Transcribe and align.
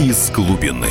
из 0.00 0.30
глубины. 0.30 0.88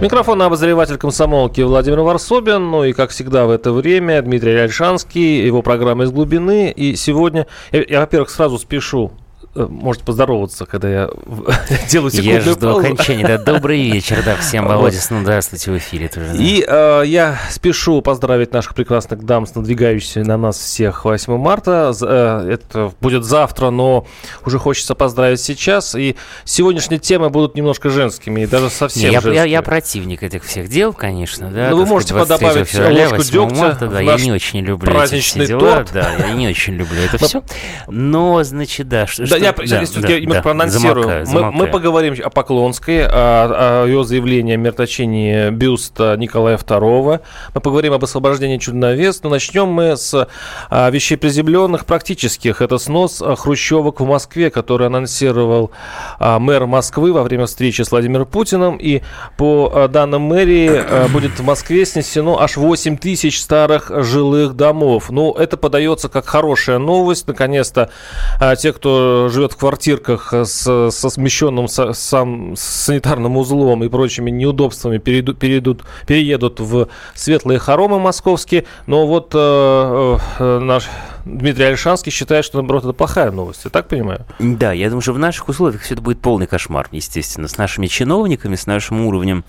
Микрофон 0.00 0.42
обозреватель 0.42 0.96
комсомолки 0.96 1.60
Владимир 1.60 2.00
Варсобин. 2.00 2.72
Ну 2.72 2.82
и, 2.82 2.92
как 2.92 3.10
всегда, 3.10 3.46
в 3.46 3.50
это 3.50 3.72
время 3.72 4.20
Дмитрий 4.20 4.56
Альшанский, 4.56 5.46
его 5.46 5.62
программа 5.62 6.04
«Из 6.04 6.10
глубины». 6.10 6.72
И 6.72 6.96
сегодня, 6.96 7.46
я, 7.70 7.84
я 7.88 8.00
во-первых, 8.00 8.30
сразу 8.30 8.58
спешу 8.58 9.12
Э, 9.12 9.29
можете 9.54 10.04
поздороваться, 10.04 10.64
когда 10.64 10.88
я 10.88 11.10
делаю 11.88 12.10
секундную 12.10 12.36
Я 12.36 12.40
жду 12.40 12.60
паузу. 12.60 12.78
окончания. 12.78 13.26
Да, 13.26 13.38
добрый 13.38 13.90
вечер, 13.90 14.22
да, 14.24 14.36
всем 14.36 14.66
Володис, 14.66 15.10
ну 15.10 15.22
здравствуйте 15.22 15.72
в 15.72 15.78
эфире 15.78 16.08
тоже. 16.08 16.32
Да. 16.32 16.38
И 16.38 16.64
э, 16.66 17.02
я 17.06 17.38
спешу 17.50 18.00
поздравить 18.00 18.52
наших 18.52 18.74
прекрасных 18.74 19.24
дам 19.24 19.46
с 19.46 19.54
надвигающейся 19.54 20.20
на 20.20 20.36
нас 20.36 20.56
всех 20.56 21.04
8 21.04 21.36
марта. 21.36 21.92
Э, 22.00 22.48
это 22.48 22.92
будет 23.00 23.24
завтра, 23.24 23.70
но 23.70 24.06
уже 24.46 24.58
хочется 24.58 24.94
поздравить 24.94 25.40
сейчас. 25.40 25.96
И 25.96 26.16
сегодняшние 26.44 27.00
темы 27.00 27.28
будут 27.30 27.56
немножко 27.56 27.90
женскими, 27.90 28.42
и 28.42 28.46
даже 28.46 28.70
совсем 28.70 29.08
Не, 29.08 29.14
я, 29.14 29.20
женскими. 29.20 29.34
Я, 29.34 29.44
я 29.44 29.62
противник 29.62 30.22
этих 30.22 30.44
всех 30.44 30.68
дел, 30.68 30.92
конечно, 30.92 31.50
да. 31.50 31.70
Ну, 31.70 31.78
вы 31.78 31.86
можете 31.86 32.14
добавить 32.14 32.68
февраля, 32.68 33.08
ложку 33.08 33.22
дегтя 33.24 33.54
марта, 33.56 33.86
да, 33.88 34.00
я 34.00 34.16
не 34.16 34.30
очень 34.30 34.60
люблю 34.60 34.90
праздничный 34.90 35.44
эти 35.44 35.48
дела, 35.50 35.60
торт. 35.60 35.90
Да, 35.92 36.08
я 36.18 36.34
не 36.34 36.46
очень 36.46 36.74
люблю 36.74 37.00
это 37.02 37.18
все. 37.18 37.42
Но, 37.88 38.42
значит, 38.44 38.88
да, 38.88 39.06
что, 39.08 39.28
да, 39.28 39.39
я, 39.44 39.52
да, 39.52 39.62
я, 39.62 39.86
да, 40.00 40.08
я 40.08 40.28
да, 40.28 40.42
проанонсирую. 40.42 40.94
Замолкаю, 40.94 41.26
замолкаю. 41.26 41.52
Мы, 41.52 41.58
мы 41.58 41.66
поговорим 41.66 42.14
о 42.22 42.30
Поклонской, 42.30 43.06
о, 43.06 43.82
о 43.84 43.86
ее 43.86 44.04
заявлении 44.04 44.54
о 44.54 44.56
мерточении 44.56 45.50
бюста 45.50 46.16
Николая 46.16 46.56
II. 46.56 47.20
Мы 47.54 47.60
поговорим 47.60 47.92
об 47.92 48.04
освобождении 48.04 48.58
чудновес. 48.58 49.22
Но 49.22 49.30
начнем 49.30 49.68
мы 49.68 49.96
с 49.96 50.28
а, 50.70 50.90
вещей 50.90 51.16
приземленных, 51.16 51.86
практических. 51.86 52.62
Это 52.62 52.78
снос 52.78 53.22
а, 53.22 53.36
хрущевок 53.36 54.00
в 54.00 54.06
Москве, 54.06 54.50
который 54.50 54.86
анонсировал 54.86 55.70
а, 56.18 56.38
мэр 56.38 56.66
Москвы 56.66 57.12
во 57.12 57.22
время 57.22 57.46
встречи 57.46 57.82
с 57.82 57.90
Владимиром 57.90 58.26
Путиным. 58.26 58.76
И 58.76 59.02
по 59.36 59.70
а, 59.72 59.88
данным 59.88 60.22
мэрии 60.22 60.70
а, 60.70 61.08
будет 61.08 61.38
в 61.38 61.44
Москве 61.44 61.84
снесено 61.84 62.40
аж 62.40 62.56
8 62.56 62.96
тысяч 62.98 63.40
старых 63.40 63.90
жилых 64.02 64.54
домов. 64.54 65.10
Ну, 65.10 65.32
это 65.32 65.56
подается 65.56 66.08
как 66.08 66.26
хорошая 66.26 66.78
новость. 66.78 67.26
Наконец-то 67.26 67.90
а, 68.38 68.56
те, 68.56 68.72
кто 68.72 69.29
живет 69.30 69.52
в 69.52 69.56
квартирках 69.56 70.32
с, 70.32 70.90
со 70.90 71.10
смещенным 71.10 71.68
со, 71.68 71.92
сам 71.92 72.54
санитарным 72.56 73.36
узлом 73.36 73.84
и 73.84 73.88
прочими 73.88 74.30
неудобствами 74.30 74.98
перейдут, 74.98 75.38
перейдут, 75.38 75.82
переедут 76.06 76.60
в 76.60 76.88
светлые 77.14 77.58
хоромы 77.58 77.98
московские. 77.98 78.64
Но 78.86 79.06
вот 79.06 79.32
э, 79.34 80.18
э, 80.38 80.58
наш 80.58 80.88
Дмитрий 81.24 81.64
Альшанский 81.64 82.10
считает, 82.12 82.44
что, 82.44 82.58
наоборот, 82.58 82.84
это 82.84 82.92
плохая 82.92 83.30
новость. 83.30 83.62
Я 83.64 83.70
так 83.70 83.88
понимаю? 83.88 84.26
Да, 84.38 84.72
я 84.72 84.88
думаю, 84.88 85.02
что 85.02 85.12
в 85.12 85.18
наших 85.18 85.48
условиях 85.48 85.82
все 85.82 85.94
это 85.94 86.02
будет 86.02 86.20
полный 86.20 86.46
кошмар, 86.46 86.88
естественно. 86.92 87.48
С 87.48 87.58
нашими 87.58 87.86
чиновниками, 87.86 88.56
с 88.56 88.66
нашим 88.66 89.06
уровнем 89.06 89.44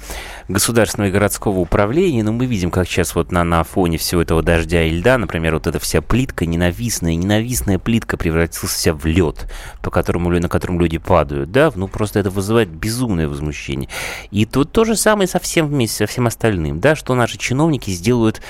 государственного 0.48 1.10
и 1.10 1.12
городского 1.12 1.60
управления. 1.60 2.24
Но 2.24 2.32
мы 2.32 2.46
видим, 2.46 2.72
как 2.72 2.88
сейчас 2.88 3.16
вот 3.16 3.32
на, 3.32 3.44
на 3.44 3.64
фоне 3.64 3.98
всего 3.98 4.22
этого 4.22 4.42
дождя 4.42 4.84
и 4.84 4.92
льда, 4.92 5.18
например, 5.18 5.54
вот 5.54 5.68
эта 5.68 5.80
вся 5.80 6.02
плитка, 6.02 6.46
ненавистная, 6.46 7.16
ненавистная 7.16 7.80
плитка 7.80 8.18
превратилась 8.18 8.74
вся 8.74 8.94
в 8.94 9.06
лед, 9.06 9.50
по 9.82 9.90
которому, 9.90 10.30
на 10.30 10.50
котором 10.50 10.80
люди 10.80 10.98
падают. 10.98 11.52
Да, 11.52 11.72
ну 11.76 11.88
просто 11.88 12.20
это 12.20 12.30
вызывает 12.30 12.70
безумное 12.70 13.28
возмущение. 13.28 13.90
И 14.32 14.46
тут 14.46 14.72
то 14.72 14.86
же 14.86 14.96
самое 14.96 15.28
совсем 15.28 15.68
вместе 15.68 15.98
со 15.98 16.06
всем 16.08 16.28
остальным, 16.28 16.80
да, 16.80 16.96
что 16.96 17.16
наши 17.16 17.38
чиновники 17.38 17.92
сделают 17.92 18.42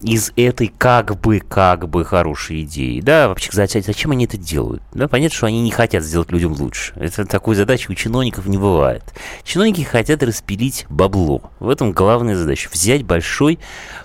из 0.00 0.32
этой 0.36 0.72
как 0.78 1.20
бы, 1.20 1.40
как 1.40 1.88
бы 1.88 2.04
хорошей 2.04 2.62
идеи. 2.62 2.69
Да, 3.02 3.28
вообще, 3.28 3.50
зачем 3.52 4.12
они 4.12 4.26
это 4.26 4.36
делают? 4.36 4.82
Да, 4.92 5.08
понятно, 5.08 5.36
что 5.36 5.46
они 5.46 5.60
не 5.60 5.70
хотят 5.70 6.04
сделать 6.04 6.30
людям 6.30 6.52
лучше. 6.52 6.92
Это 6.96 7.24
такой 7.24 7.56
задачи 7.56 7.90
у 7.90 7.94
чиновников 7.94 8.46
не 8.46 8.58
бывает. 8.58 9.02
Чиновники 9.42 9.82
хотят 9.82 10.22
распилить 10.22 10.86
бабло. 10.88 11.42
В 11.58 11.68
этом 11.68 11.92
главная 11.92 12.36
задача. 12.36 12.68
Взять 12.72 13.02
большой, 13.02 13.58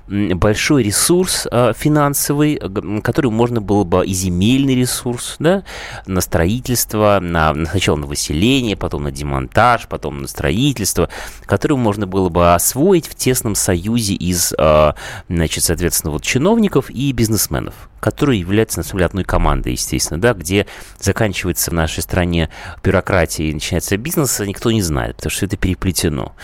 большой 0.07 0.83
ресурс 0.83 1.47
э, 1.51 1.73
финансовый, 1.77 2.59
который 3.01 3.29
можно 3.29 3.61
было 3.61 3.83
бы 3.83 4.05
и 4.05 4.13
земельный 4.13 4.75
ресурс, 4.75 5.35
да, 5.37 5.63
на 6.07 6.21
строительство, 6.21 7.19
на, 7.21 7.53
сначала 7.53 7.97
на 7.97 8.07
выселение, 8.07 8.75
потом 8.75 9.03
на 9.03 9.11
демонтаж, 9.11 9.87
потом 9.87 10.23
на 10.23 10.27
строительство, 10.27 11.09
который 11.45 11.77
можно 11.77 12.07
было 12.07 12.29
бы 12.29 12.53
освоить 12.53 13.07
в 13.07 13.15
тесном 13.15 13.53
союзе 13.55 14.13
из, 14.15 14.53
э, 14.57 14.93
значит, 15.29 15.63
соответственно, 15.63 16.11
вот 16.11 16.23
чиновников 16.23 16.89
и 16.89 17.11
бизнесменов 17.11 17.89
которые 18.05 18.39
являются, 18.39 18.77
на 18.77 18.83
самом 18.83 18.99
деле, 18.99 19.05
одной 19.07 19.23
командой, 19.23 19.71
естественно, 19.71 20.21
да, 20.21 20.33
где 20.33 20.67
заканчивается 20.99 21.71
в 21.71 21.73
нашей 21.73 22.03
стране 22.03 22.51
бюрократия 22.83 23.49
и 23.49 23.53
начинается 23.53 23.97
бизнес, 23.97 24.39
никто 24.41 24.69
не 24.69 24.83
знает, 24.83 25.15
потому 25.15 25.31
что 25.31 25.47
это 25.47 25.57
переплетено. 25.57 26.35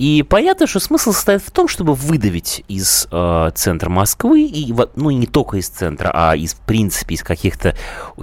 И 0.00 0.22
понятно, 0.22 0.66
что 0.66 0.80
смысл 0.80 1.12
состоит 1.12 1.42
в 1.42 1.50
том, 1.50 1.68
чтобы 1.68 1.92
выдавить 1.92 2.64
из 2.68 3.06
э, 3.12 3.50
центра 3.54 3.90
Москвы, 3.90 4.44
и, 4.44 4.74
ну, 4.96 5.10
и 5.10 5.14
не 5.14 5.26
только 5.26 5.58
из 5.58 5.68
центра, 5.68 6.10
а 6.14 6.34
из, 6.34 6.54
в 6.54 6.60
принципе, 6.60 7.16
из 7.16 7.22
каких-то 7.22 7.76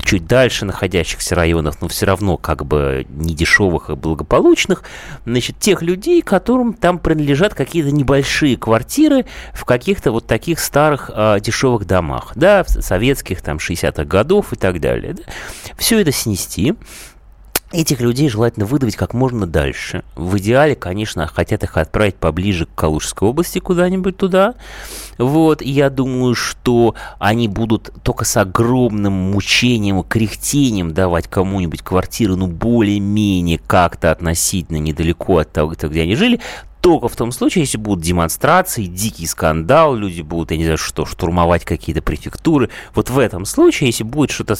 чуть 0.03 0.25
дальше 0.25 0.65
находящихся 0.65 1.35
районов, 1.35 1.79
но 1.79 1.87
все 1.87 2.07
равно 2.07 2.37
как 2.37 2.65
бы 2.65 3.05
не 3.09 3.35
дешевых 3.35 3.91
и 3.91 3.93
благополучных, 3.93 4.81
значит, 5.25 5.59
тех 5.59 5.83
людей, 5.83 6.23
которым 6.23 6.73
там 6.73 6.97
принадлежат 6.97 7.53
какие-то 7.53 7.91
небольшие 7.91 8.57
квартиры 8.57 9.27
в 9.53 9.63
каких-то 9.63 10.11
вот 10.11 10.25
таких 10.25 10.59
старых 10.59 11.11
э, 11.13 11.37
дешевых 11.41 11.85
домах, 11.85 12.31
да, 12.33 12.63
советских, 12.65 13.43
там, 13.43 13.57
60-х 13.57 14.03
годов 14.05 14.51
и 14.51 14.55
так 14.55 14.81
далее. 14.81 15.13
Да? 15.13 15.23
Все 15.77 16.01
это 16.01 16.11
снести, 16.11 16.73
Этих 17.73 17.99
людей 17.99 18.29
желательно 18.29 18.65
выдавить 18.65 18.95
как 18.95 19.13
можно 19.13 19.45
дальше. 19.45 20.05
В 20.15 20.37
идеале, 20.37 20.73
конечно, 20.73 21.27
хотят 21.27 21.63
их 21.63 21.75
отправить 21.75 22.15
поближе 22.15 22.65
к 22.65 22.73
Калужской 22.75 23.27
области, 23.27 23.59
куда-нибудь 23.59 24.15
туда. 24.15 24.55
Вот, 25.17 25.61
и 25.61 25.69
я 25.69 25.89
думаю, 25.89 26.33
что 26.33 26.95
они 27.19 27.49
будут 27.49 27.91
только 28.03 28.23
с 28.23 28.37
огромным 28.37 29.11
мучением 29.11 30.01
кряхтением 30.03 30.93
давать 30.93 31.27
кому-нибудь 31.27 31.81
квартиру, 31.81 32.37
ну, 32.37 32.47
более-менее 32.47 33.57
как-то 33.57 34.11
относительно 34.11 34.77
недалеко 34.77 35.39
от 35.39 35.51
того, 35.51 35.71
где 35.71 36.03
они 36.03 36.15
жили, 36.15 36.39
только 36.81 37.07
в 37.07 37.15
том 37.15 37.31
случае, 37.31 37.63
если 37.63 37.77
будут 37.77 38.03
демонстрации, 38.03 38.85
дикий 38.85 39.25
скандал, 39.25 39.95
люди 39.95 40.21
будут, 40.21 40.51
я 40.51 40.57
не 40.57 40.63
знаю 40.63 40.77
что, 40.77 41.05
штурмовать 41.05 41.65
какие-то 41.65 42.01
префектуры. 42.01 42.69
Вот 42.93 43.09
в 43.09 43.19
этом 43.19 43.45
случае, 43.45 43.87
если 43.87 44.03
будет 44.03 44.31
что-то, 44.31 44.55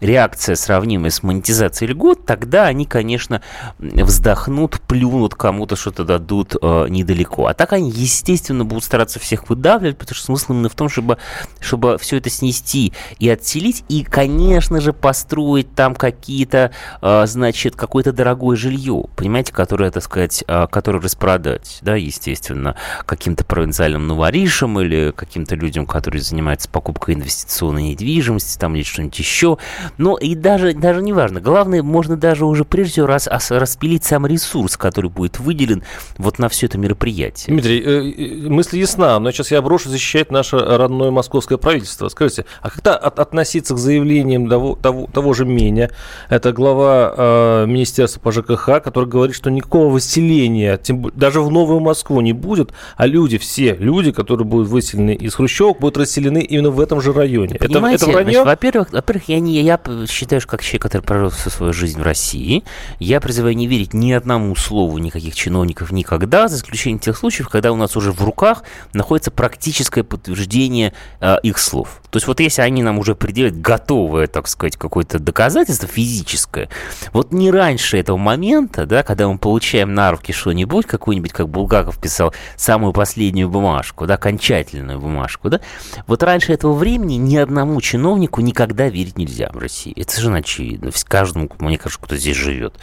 реакция 0.00 0.56
сравнимая 0.56 1.10
с 1.10 1.22
монетизацией 1.22 1.92
льгот, 1.92 2.26
тогда 2.26 2.66
они, 2.66 2.84
конечно, 2.84 3.42
вздохнут, 3.78 4.80
плюнут, 4.82 5.34
кому-то 5.34 5.76
что-то 5.76 6.04
дадут 6.04 6.56
э, 6.60 6.86
недалеко. 6.88 7.46
А 7.46 7.54
так 7.54 7.72
они, 7.72 7.90
естественно, 7.90 8.64
будут 8.64 8.84
стараться 8.84 9.18
всех 9.18 9.48
выдавливать, 9.48 9.96
потому 9.98 10.16
что 10.16 10.26
смысл 10.26 10.52
именно 10.52 10.68
в 10.68 10.74
том, 10.74 10.88
чтобы, 10.88 11.18
чтобы 11.60 11.98
все 11.98 12.16
это 12.16 12.30
снести 12.30 12.92
и 13.18 13.28
отселить, 13.28 13.84
и, 13.88 14.04
конечно 14.04 14.80
же, 14.80 14.92
построить 14.92 15.74
там 15.74 15.94
какие-то, 15.94 16.72
э, 17.00 17.26
значит, 17.26 17.76
какое-то 17.76 18.12
дорогое 18.12 18.56
жилье, 18.56 19.04
понимаете, 19.16 19.52
которое, 19.52 19.90
так 19.90 20.02
сказать, 20.02 20.44
э, 20.46 20.66
которое 20.70 21.00
распродать 21.00 21.59
продать, 21.60 21.78
да, 21.82 21.96
естественно, 21.96 22.76
каким-то 23.06 23.44
провинциальным 23.44 24.06
новоришам 24.06 24.80
или 24.80 25.12
каким-то 25.14 25.54
людям, 25.54 25.86
которые 25.86 26.22
занимаются 26.22 26.68
покупкой 26.68 27.14
инвестиционной 27.14 27.90
недвижимости, 27.90 28.58
там 28.58 28.74
или 28.74 28.82
что-нибудь 28.82 29.18
еще. 29.18 29.58
Но 29.98 30.16
и 30.16 30.34
даже, 30.34 30.72
даже 30.74 31.02
не 31.02 31.12
важно. 31.12 31.40
Главное, 31.40 31.82
можно 31.82 32.16
даже 32.16 32.44
уже 32.44 32.64
прежде 32.64 32.92
всего 32.92 33.06
раз, 33.06 33.28
распилить 33.50 34.04
сам 34.04 34.26
ресурс, 34.26 34.76
который 34.76 35.10
будет 35.10 35.38
выделен 35.38 35.82
вот 36.18 36.38
на 36.38 36.48
все 36.48 36.66
это 36.66 36.78
мероприятие. 36.78 37.54
Дмитрий, 37.54 37.80
э, 37.80 38.46
э, 38.46 38.48
мысль 38.48 38.78
ясна, 38.78 39.18
но 39.18 39.30
сейчас 39.30 39.50
я 39.50 39.62
брошу 39.62 39.88
защищать 39.88 40.30
наше 40.30 40.58
родное 40.58 41.10
московское 41.10 41.58
правительство. 41.58 42.08
Скажите, 42.08 42.44
а 42.62 42.70
как-то 42.70 42.96
от, 42.96 43.18
относиться 43.18 43.74
к 43.74 43.78
заявлениям 43.78 44.48
того, 44.48 44.76
того, 44.76 45.08
того 45.12 45.32
же 45.34 45.44
Меня, 45.44 45.90
это 46.28 46.52
глава 46.52 47.14
э, 47.16 47.66
Министерства 47.66 48.20
по 48.20 48.32
ЖКХ, 48.32 48.82
который 48.82 49.08
говорит, 49.08 49.34
что 49.34 49.50
никакого 49.50 49.90
выселения, 49.90 50.76
тем, 50.76 51.10
даже 51.14 51.40
в 51.40 51.49
новую 51.50 51.80
Москву 51.80 52.20
не 52.20 52.32
будет, 52.32 52.72
а 52.96 53.06
люди, 53.06 53.38
все 53.38 53.74
люди, 53.74 54.12
которые 54.12 54.46
будут 54.46 54.68
выселены 54.68 55.14
из 55.14 55.34
Хрущевок, 55.34 55.80
будут 55.80 55.98
расселены 55.98 56.38
именно 56.38 56.70
в 56.70 56.80
этом 56.80 57.00
же 57.00 57.12
районе. 57.12 57.56
Понимаете, 57.56 58.06
это, 58.06 58.12
это? 58.12 58.22
Значит, 58.24 58.44
во-первых, 58.44 58.92
во-первых, 58.92 59.28
я, 59.28 59.40
не, 59.40 59.60
я 59.60 59.80
считаю, 60.08 60.40
что 60.40 60.50
как 60.50 60.62
человек, 60.62 60.82
который 60.82 61.02
прожил 61.02 61.30
всю 61.30 61.50
свою 61.50 61.72
жизнь 61.72 62.00
в 62.00 62.02
России, 62.02 62.64
я 62.98 63.20
призываю 63.20 63.56
не 63.56 63.66
верить 63.66 63.94
ни 63.94 64.12
одному 64.12 64.54
слову 64.56 64.98
никаких 64.98 65.34
чиновников 65.34 65.92
никогда, 65.92 66.48
за 66.48 66.56
исключением 66.56 66.98
тех 66.98 67.16
случаев, 67.16 67.48
когда 67.48 67.72
у 67.72 67.76
нас 67.76 67.96
уже 67.96 68.12
в 68.12 68.22
руках 68.22 68.62
находится 68.92 69.30
практическое 69.30 70.04
подтверждение 70.04 70.92
э, 71.20 71.36
их 71.42 71.58
слов. 71.58 71.99
То 72.10 72.16
есть 72.16 72.26
вот 72.26 72.40
если 72.40 72.62
они 72.62 72.82
нам 72.82 72.98
уже 72.98 73.14
предъявят 73.14 73.60
готовое, 73.60 74.26
так 74.26 74.48
сказать, 74.48 74.76
какое-то 74.76 75.18
доказательство 75.18 75.88
физическое, 75.88 76.68
вот 77.12 77.32
не 77.32 77.50
раньше 77.50 77.98
этого 77.98 78.16
момента, 78.16 78.86
да, 78.86 79.02
когда 79.02 79.28
мы 79.28 79.38
получаем 79.38 79.94
на 79.94 80.10
руки 80.10 80.32
что-нибудь, 80.32 80.86
какую-нибудь 80.86 81.32
как 81.32 81.48
Булгаков 81.48 81.98
писал, 81.98 82.34
самую 82.56 82.92
последнюю 82.92 83.48
бумажку, 83.48 84.06
да, 84.06 84.14
окончательную 84.14 84.98
бумажку, 84.98 85.48
да. 85.50 85.60
Вот 86.06 86.22
раньше 86.22 86.52
этого 86.52 86.72
времени 86.72 87.14
ни 87.14 87.36
одному 87.36 87.80
чиновнику 87.80 88.40
никогда 88.40 88.88
верить 88.88 89.16
нельзя 89.16 89.50
в 89.52 89.58
России. 89.58 89.92
Это 89.96 90.10
совершенно 90.10 90.38
очевидно. 90.38 90.90
Каждому, 91.04 91.48
мне 91.58 91.78
кажется, 91.78 92.04
кто 92.04 92.16
здесь 92.16 92.36
живет. 92.36 92.74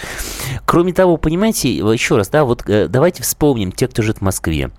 Кроме 0.66 0.94
того, 0.94 1.18
понимаете, 1.18 1.76
еще 1.76 2.18
раз, 2.18 2.30
да, 2.30 2.46
вот 2.46 2.68
э, 2.68 2.88
давайте 2.88 3.24
вспомним 3.24 3.72
те, 3.72 3.88
кто 3.88 4.02
живет 4.02 4.20
в 4.20 4.22
Москве. 4.22 4.72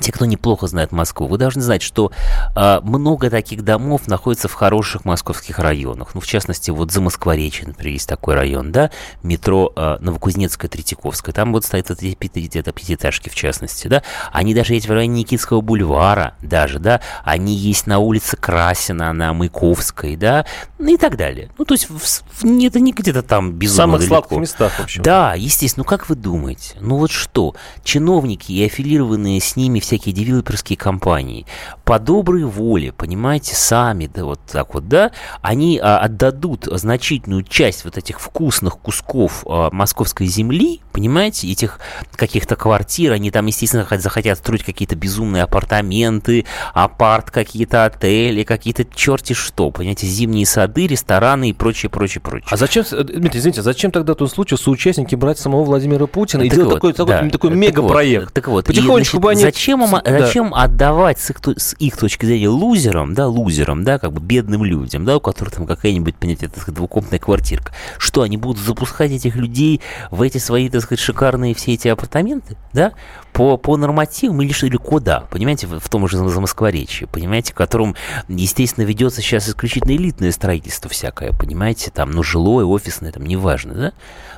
Те, 0.00 0.10
кто 0.12 0.24
неплохо 0.24 0.66
знает 0.66 0.90
Москву, 0.92 1.28
вы 1.28 1.38
должны 1.38 1.62
знать, 1.62 1.80
что 1.80 2.10
э, 2.56 2.80
много 2.82 3.30
таких 3.30 3.62
домов 3.62 4.08
находится 4.08 4.48
в 4.48 4.54
хороших 4.54 5.04
московских 5.04 5.58
районах. 5.60 6.14
Ну, 6.14 6.20
в 6.20 6.26
частности, 6.26 6.70
вот 6.70 6.90
за 6.90 7.00
Москворечье, 7.00 7.66
например, 7.68 7.92
есть 7.92 8.08
такой 8.08 8.34
район, 8.34 8.72
да, 8.72 8.90
метро 9.22 9.72
э, 9.74 9.98
Новокузнецкая, 10.00 10.68
Третьяковская. 10.68 11.32
Там 11.32 11.52
вот 11.52 11.64
стоят 11.64 11.90
вот 11.90 12.02
эти 12.02 12.14
пятиэтажки, 12.14 13.28
в 13.28 13.34
частности, 13.34 13.86
да. 13.86 14.02
Они 14.32 14.52
даже 14.52 14.74
есть 14.74 14.88
в 14.88 14.92
районе 14.92 15.20
Никитского 15.20 15.60
бульвара 15.60 16.34
даже, 16.42 16.80
да. 16.80 17.00
Они 17.22 17.54
есть 17.54 17.86
на 17.86 17.98
улице 18.00 18.36
Красина, 18.36 19.12
на 19.12 19.32
Маяковской, 19.32 20.16
да, 20.16 20.44
ну 20.78 20.94
и 20.94 20.96
так 20.96 21.16
далее. 21.16 21.50
Ну, 21.56 21.64
то 21.64 21.74
есть 21.74 21.88
в, 21.88 21.98
в, 21.98 22.44
это 22.44 22.80
не 22.80 22.92
где-то 22.92 23.22
там 23.22 23.52
безумно 23.52 23.74
В 23.74 23.76
самых 23.76 23.98
далеко. 24.00 24.14
сладких 24.16 24.38
местах, 24.38 24.72
в 24.72 24.80
общем. 24.80 25.02
Да, 25.02 25.34
естественно. 25.34 25.84
Ну, 25.84 25.88
как 25.88 26.08
вы 26.08 26.16
думаете? 26.16 26.74
Ну, 26.80 26.96
вот 26.96 27.10
что? 27.10 27.54
Чиновники 27.84 28.52
и 28.52 28.64
аффилированные 28.64 29.40
с 29.40 29.56
ними 29.56 29.80
всякие 29.84 30.14
девелоперские 30.14 30.76
компании 30.76 31.46
по 31.84 31.98
доброй 31.98 32.44
воле, 32.44 32.92
понимаете, 32.92 33.54
сами, 33.54 34.10
да, 34.12 34.24
вот 34.24 34.40
так 34.50 34.74
вот, 34.74 34.88
да, 34.88 35.12
они 35.42 35.78
а, 35.82 35.98
отдадут 35.98 36.66
значительную 36.70 37.42
часть 37.42 37.84
вот 37.84 37.98
этих 37.98 38.20
вкусных 38.20 38.78
кусков 38.78 39.44
а, 39.46 39.70
московской 39.70 40.26
земли, 40.26 40.80
понимаете, 40.92 41.50
этих 41.50 41.78
каких-то 42.16 42.56
квартир, 42.56 43.12
они 43.12 43.30
там, 43.30 43.46
естественно, 43.46 43.86
захотят 43.98 44.38
строить 44.38 44.64
какие-то 44.64 44.96
безумные 44.96 45.42
апартаменты, 45.42 46.46
апарт, 46.72 47.30
какие-то 47.30 47.84
отели, 47.84 48.44
какие-то 48.44 48.84
черти 48.84 49.32
что, 49.32 49.70
понимаете, 49.70 50.06
зимние 50.06 50.46
сады, 50.46 50.86
рестораны 50.86 51.50
и 51.50 51.52
прочее, 51.52 51.90
прочее, 51.90 52.22
прочее. 52.22 52.48
А 52.50 52.56
зачем, 52.56 52.84
э, 52.90 53.04
Дмитрий, 53.04 53.40
извините, 53.40 53.62
зачем 53.62 53.90
тогда 53.90 54.14
тот 54.14 54.30
случай 54.30 54.56
соучастники 54.56 55.14
брать 55.14 55.38
самого 55.38 55.64
Владимира 55.64 56.06
Путина 56.06 56.42
и 56.42 56.48
так 56.48 56.58
делать 56.58 56.72
вот, 56.72 56.74
такой, 56.76 56.92
такой, 56.92 57.22
да, 57.22 57.30
такой 57.30 57.50
мегапроект? 57.50 58.32
Так 58.32 58.48
вот, 58.48 58.66
потихонечку 58.66 59.16
и, 59.16 59.20
значит, 59.20 59.20
бы 59.20 59.30
они... 59.30 59.42
Зачем, 59.42 59.73
им, 59.82 59.90
да. 59.90 60.20
зачем 60.20 60.54
отдавать 60.54 61.18
с 61.18 61.30
их, 61.30 61.38
с 61.56 61.74
их 61.78 61.96
точки 61.96 62.26
зрения 62.26 62.48
лузерам, 62.48 63.14
да, 63.14 63.26
лузерам, 63.28 63.84
да, 63.84 63.98
как 63.98 64.12
бы 64.12 64.20
бедным 64.20 64.64
людям, 64.64 65.04
да, 65.04 65.16
у 65.16 65.20
которых 65.20 65.54
там 65.54 65.66
какая-нибудь, 65.66 66.16
понимаете, 66.16 66.48
так 66.48 66.62
сказать, 66.62 66.76
двухкомнатная 66.76 67.18
квартирка. 67.18 67.72
Что, 67.98 68.22
они 68.22 68.36
будут 68.36 68.62
запускать 68.62 69.10
этих 69.10 69.36
людей 69.36 69.80
в 70.10 70.22
эти 70.22 70.38
свои, 70.38 70.68
так 70.68 70.82
сказать, 70.82 71.00
шикарные 71.00 71.54
все 71.54 71.74
эти 71.74 71.88
апартаменты, 71.88 72.56
да? 72.72 72.92
по, 73.34 73.56
по 73.56 73.76
нормативам 73.76 74.40
или, 74.42 74.54
или 74.64 74.76
куда, 74.76 75.22
понимаете, 75.28 75.66
в, 75.66 75.80
в 75.80 75.88
том 75.88 76.06
же 76.08 76.16
Замоскворечье, 76.16 77.08
понимаете, 77.08 77.52
в 77.52 77.56
котором, 77.56 77.96
естественно, 78.28 78.84
ведется 78.84 79.20
сейчас 79.20 79.48
исключительно 79.48 79.90
элитное 79.90 80.30
строительство 80.30 80.88
всякое, 80.88 81.32
понимаете, 81.32 81.90
там, 81.90 82.12
ну, 82.12 82.22
жилое, 82.22 82.64
офисное, 82.64 83.10
там, 83.10 83.26
неважно, 83.26 83.74
да? 83.74 83.92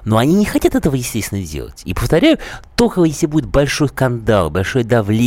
Но 0.06 0.16
они 0.16 0.34
не 0.34 0.46
хотят 0.46 0.74
этого, 0.74 0.94
естественно, 0.94 1.42
делать. 1.42 1.82
И, 1.84 1.92
повторяю, 1.92 2.38
только 2.74 3.04
если 3.04 3.26
будет 3.26 3.46
большой 3.46 3.88
скандал, 3.88 4.48
большое 4.50 4.84
давление 4.84 5.25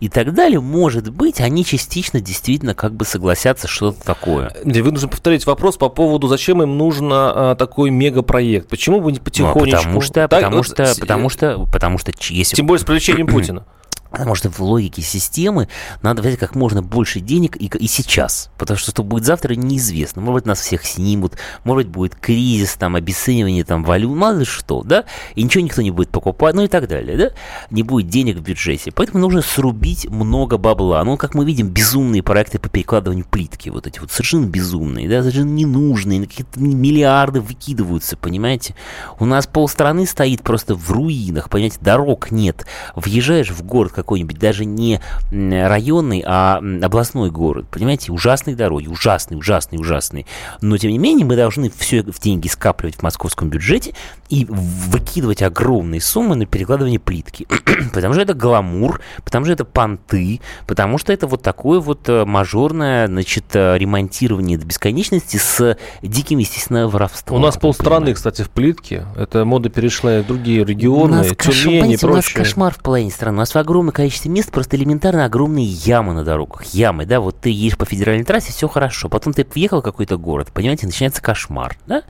и 0.00 0.08
так 0.08 0.34
далее, 0.34 0.60
может 0.60 1.10
быть, 1.10 1.40
они 1.40 1.64
частично 1.64 2.20
действительно 2.20 2.74
как 2.74 2.94
бы 2.94 3.04
согласятся 3.04 3.68
что-то 3.68 4.02
такое. 4.04 4.52
Вы 4.64 4.92
нужно 4.92 5.08
повторить 5.08 5.46
вопрос 5.46 5.76
по 5.76 5.88
поводу, 5.88 6.28
зачем 6.28 6.62
им 6.62 6.76
нужен 6.76 7.10
а, 7.12 7.54
такой 7.54 7.90
мегапроект. 7.90 8.68
Почему 8.68 9.00
бы 9.00 9.12
не 9.12 9.18
потихонечку... 9.18 9.60
Ну, 9.60 9.76
потому 9.76 10.00
что, 10.00 10.28
так, 10.28 10.30
потому, 10.30 10.62
что, 10.62 10.94
потому 10.98 11.28
что, 11.28 11.66
потому 11.72 11.98
что, 11.98 12.12
если... 12.28 12.56
Тем 12.56 12.66
более 12.66 12.84
привлечением 12.84 13.26
Путина. 13.28 13.64
Потому 14.10 14.34
что 14.34 14.50
в 14.50 14.60
логике 14.60 15.02
системы 15.02 15.68
надо 16.02 16.22
взять 16.22 16.38
как 16.38 16.54
можно 16.54 16.82
больше 16.82 17.20
денег 17.20 17.56
и, 17.56 17.66
и 17.66 17.86
сейчас. 17.86 18.50
Потому 18.58 18.78
что 18.78 18.90
что 18.90 19.04
будет 19.04 19.24
завтра, 19.24 19.54
неизвестно. 19.54 20.20
Может 20.20 20.34
быть, 20.34 20.46
нас 20.46 20.60
всех 20.60 20.84
снимут, 20.84 21.34
может 21.64 21.86
быть, 21.86 21.94
будет 21.94 22.14
кризис, 22.16 22.74
там, 22.74 22.96
обесценивание 22.96 23.64
там, 23.64 23.84
валют, 23.84 24.14
мало 24.14 24.38
ли 24.38 24.44
что, 24.44 24.82
да? 24.82 25.04
И 25.34 25.42
ничего 25.42 25.64
никто 25.64 25.80
не 25.80 25.90
будет 25.90 26.10
покупать, 26.10 26.54
ну 26.54 26.64
и 26.64 26.68
так 26.68 26.88
далее, 26.88 27.16
да? 27.16 27.30
Не 27.70 27.82
будет 27.82 28.08
денег 28.08 28.36
в 28.36 28.42
бюджете. 28.42 28.92
Поэтому 28.92 29.20
нужно 29.20 29.42
срубить 29.42 30.08
много 30.10 30.58
бабла. 30.58 31.02
Ну, 31.04 31.16
как 31.16 31.34
мы 31.34 31.44
видим, 31.44 31.68
безумные 31.68 32.22
проекты 32.22 32.58
по 32.58 32.68
перекладыванию 32.68 33.24
плитки, 33.24 33.70
вот 33.70 33.86
эти 33.86 34.00
вот 34.00 34.10
совершенно 34.10 34.46
безумные, 34.46 35.08
да, 35.08 35.20
совершенно 35.20 35.50
ненужные, 35.50 36.26
какие-то 36.26 36.60
миллиарды 36.60 37.40
выкидываются, 37.40 38.16
понимаете? 38.16 38.74
У 39.18 39.24
нас 39.24 39.46
полстраны 39.46 40.06
стоит 40.06 40.42
просто 40.42 40.74
в 40.74 40.90
руинах, 40.90 41.48
понимаете, 41.48 41.78
дорог 41.80 42.30
нет. 42.30 42.66
Въезжаешь 42.94 43.50
в 43.50 43.62
город, 43.62 43.92
какой-нибудь, 44.00 44.38
даже 44.38 44.64
не 44.64 45.00
районный, 45.30 46.22
а 46.26 46.60
областной 46.82 47.30
город. 47.30 47.66
Понимаете, 47.70 48.12
ужасные 48.12 48.56
дороги, 48.56 48.88
ужасные, 48.88 49.38
ужасные, 49.38 49.80
ужасные. 49.80 50.26
Но, 50.60 50.76
тем 50.78 50.90
не 50.90 50.98
менее, 50.98 51.26
мы 51.26 51.36
должны 51.36 51.70
все 51.70 52.02
в 52.02 52.20
деньги 52.20 52.48
скапливать 52.48 52.96
в 52.96 53.02
московском 53.02 53.48
бюджете 53.48 53.94
и 54.28 54.46
выкидывать 54.48 55.42
огромные 55.42 56.00
суммы 56.00 56.36
на 56.36 56.46
перекладывание 56.46 56.98
плитки. 56.98 57.46
потому 57.92 58.14
что 58.14 58.22
это 58.22 58.34
гламур, 58.34 59.00
потому 59.24 59.44
что 59.44 59.52
это 59.52 59.64
понты, 59.64 60.40
потому 60.66 60.98
что 60.98 61.12
это 61.12 61.26
вот 61.26 61.42
такое 61.42 61.80
вот 61.80 62.08
э, 62.08 62.24
мажорное, 62.24 63.06
значит, 63.06 63.44
э, 63.54 63.76
ремонтирование 63.78 64.58
до 64.58 64.66
бесконечности 64.66 65.36
с 65.36 65.76
диким, 66.02 66.38
естественно, 66.38 66.88
воровством. 66.88 67.38
У 67.38 67.42
нас 67.42 67.56
полстраны, 67.56 68.14
кстати, 68.14 68.42
в 68.42 68.50
плитке. 68.50 69.06
Это 69.16 69.44
мода 69.44 69.68
перешла 69.68 70.18
и 70.18 70.22
в 70.22 70.26
другие 70.26 70.64
регионы, 70.64 71.12
у 71.12 71.16
нас 71.18 71.28
Тюмень 71.28 71.92
и 71.92 71.96
прочее. 71.96 72.10
У 72.10 72.14
нас 72.16 72.28
кошмар 72.32 72.74
в 72.74 72.78
половине 72.78 73.10
страны. 73.10 73.36
У 73.36 73.40
нас 73.40 73.54
огромное 73.56 73.89
количество 73.92 74.28
мест, 74.28 74.50
просто 74.50 74.76
элементарно 74.76 75.24
огромные 75.24 75.66
ямы 75.66 76.14
на 76.14 76.24
дорогах. 76.24 76.64
Ямы, 76.66 77.06
да, 77.06 77.20
вот 77.20 77.40
ты 77.40 77.50
едешь 77.50 77.76
по 77.76 77.84
федеральной 77.84 78.24
трассе, 78.24 78.52
все 78.52 78.68
хорошо. 78.68 79.08
Потом 79.08 79.32
ты 79.32 79.46
въехал 79.54 79.80
в 79.80 79.84
какой-то 79.84 80.16
город, 80.16 80.48
понимаете, 80.52 80.86
начинается 80.86 81.22
кошмар, 81.22 81.76
да? 81.86 82.02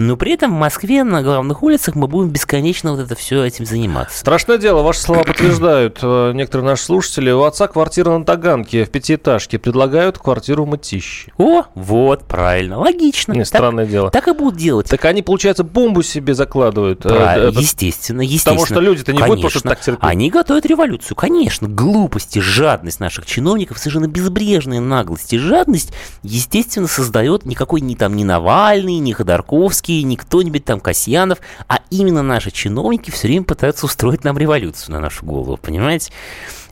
Но 0.00 0.16
при 0.16 0.32
этом 0.32 0.54
в 0.54 0.58
Москве 0.58 1.04
на 1.04 1.22
главных 1.22 1.62
улицах 1.62 1.94
мы 1.94 2.08
будем 2.08 2.30
бесконечно 2.30 2.92
вот 2.92 3.00
это 3.00 3.14
все 3.14 3.44
этим 3.44 3.66
заниматься. 3.66 4.18
Страшное 4.18 4.56
дело, 4.56 4.82
ваши 4.82 5.00
слова 5.00 5.24
подтверждают 5.24 5.98
э, 6.02 6.32
некоторые 6.32 6.66
наши 6.66 6.84
слушатели. 6.84 7.30
У 7.30 7.42
отца 7.42 7.68
квартира 7.68 8.16
на 8.16 8.24
Таганке 8.24 8.86
в 8.86 8.90
пятиэтажке. 8.90 9.58
Предлагают 9.58 10.18
квартиру 10.18 10.64
Мытищи. 10.64 11.32
О, 11.36 11.64
вот, 11.74 12.24
правильно, 12.24 12.78
логично. 12.78 13.34
Не, 13.34 13.44
странное 13.44 13.84
так, 13.84 13.92
дело. 13.92 14.10
Так 14.10 14.28
и 14.28 14.32
будут 14.32 14.56
делать. 14.58 14.88
Так 14.88 15.04
они, 15.04 15.20
получается, 15.20 15.64
бомбу 15.64 16.02
себе 16.02 16.32
закладывают. 16.32 17.04
Э, 17.04 17.08
Правильно, 17.10 17.58
естественно, 17.58 18.22
естественно. 18.22 18.56
Потому 18.56 18.66
что 18.66 18.80
люди-то 18.80 19.12
не 19.12 19.18
конечно. 19.18 19.36
будут 19.36 19.52
просто 19.52 19.68
так 19.68 19.80
терпеть. 19.80 20.00
Они 20.02 20.30
готовят 20.30 20.64
революцию, 20.64 21.14
конечно. 21.20 21.68
Глупость 21.68 22.38
и 22.38 22.40
жадность 22.40 22.98
наших 22.98 23.26
чиновников, 23.26 23.78
совершенно 23.78 24.06
безбрежная 24.06 24.80
наглость 24.80 25.34
и 25.34 25.38
жадность, 25.38 25.92
естественно, 26.22 26.88
создает 26.88 27.44
никакой 27.44 27.82
ни 27.82 27.94
там 27.94 28.16
ни 28.16 28.24
Навальный, 28.24 28.94
ни 28.94 29.12
Ходорковский, 29.12 30.02
ни 30.02 30.16
кто-нибудь 30.16 30.64
там 30.64 30.80
Касьянов, 30.80 31.40
а 31.68 31.80
именно 31.90 32.22
наши 32.22 32.50
чиновники 32.50 33.10
все 33.10 33.28
время 33.28 33.44
пытаются 33.44 33.84
устроить 33.84 34.24
нам 34.24 34.38
революцию 34.38 34.94
на 34.94 35.00
нашу 35.00 35.26
голову, 35.26 35.58
понимаете? 35.58 36.10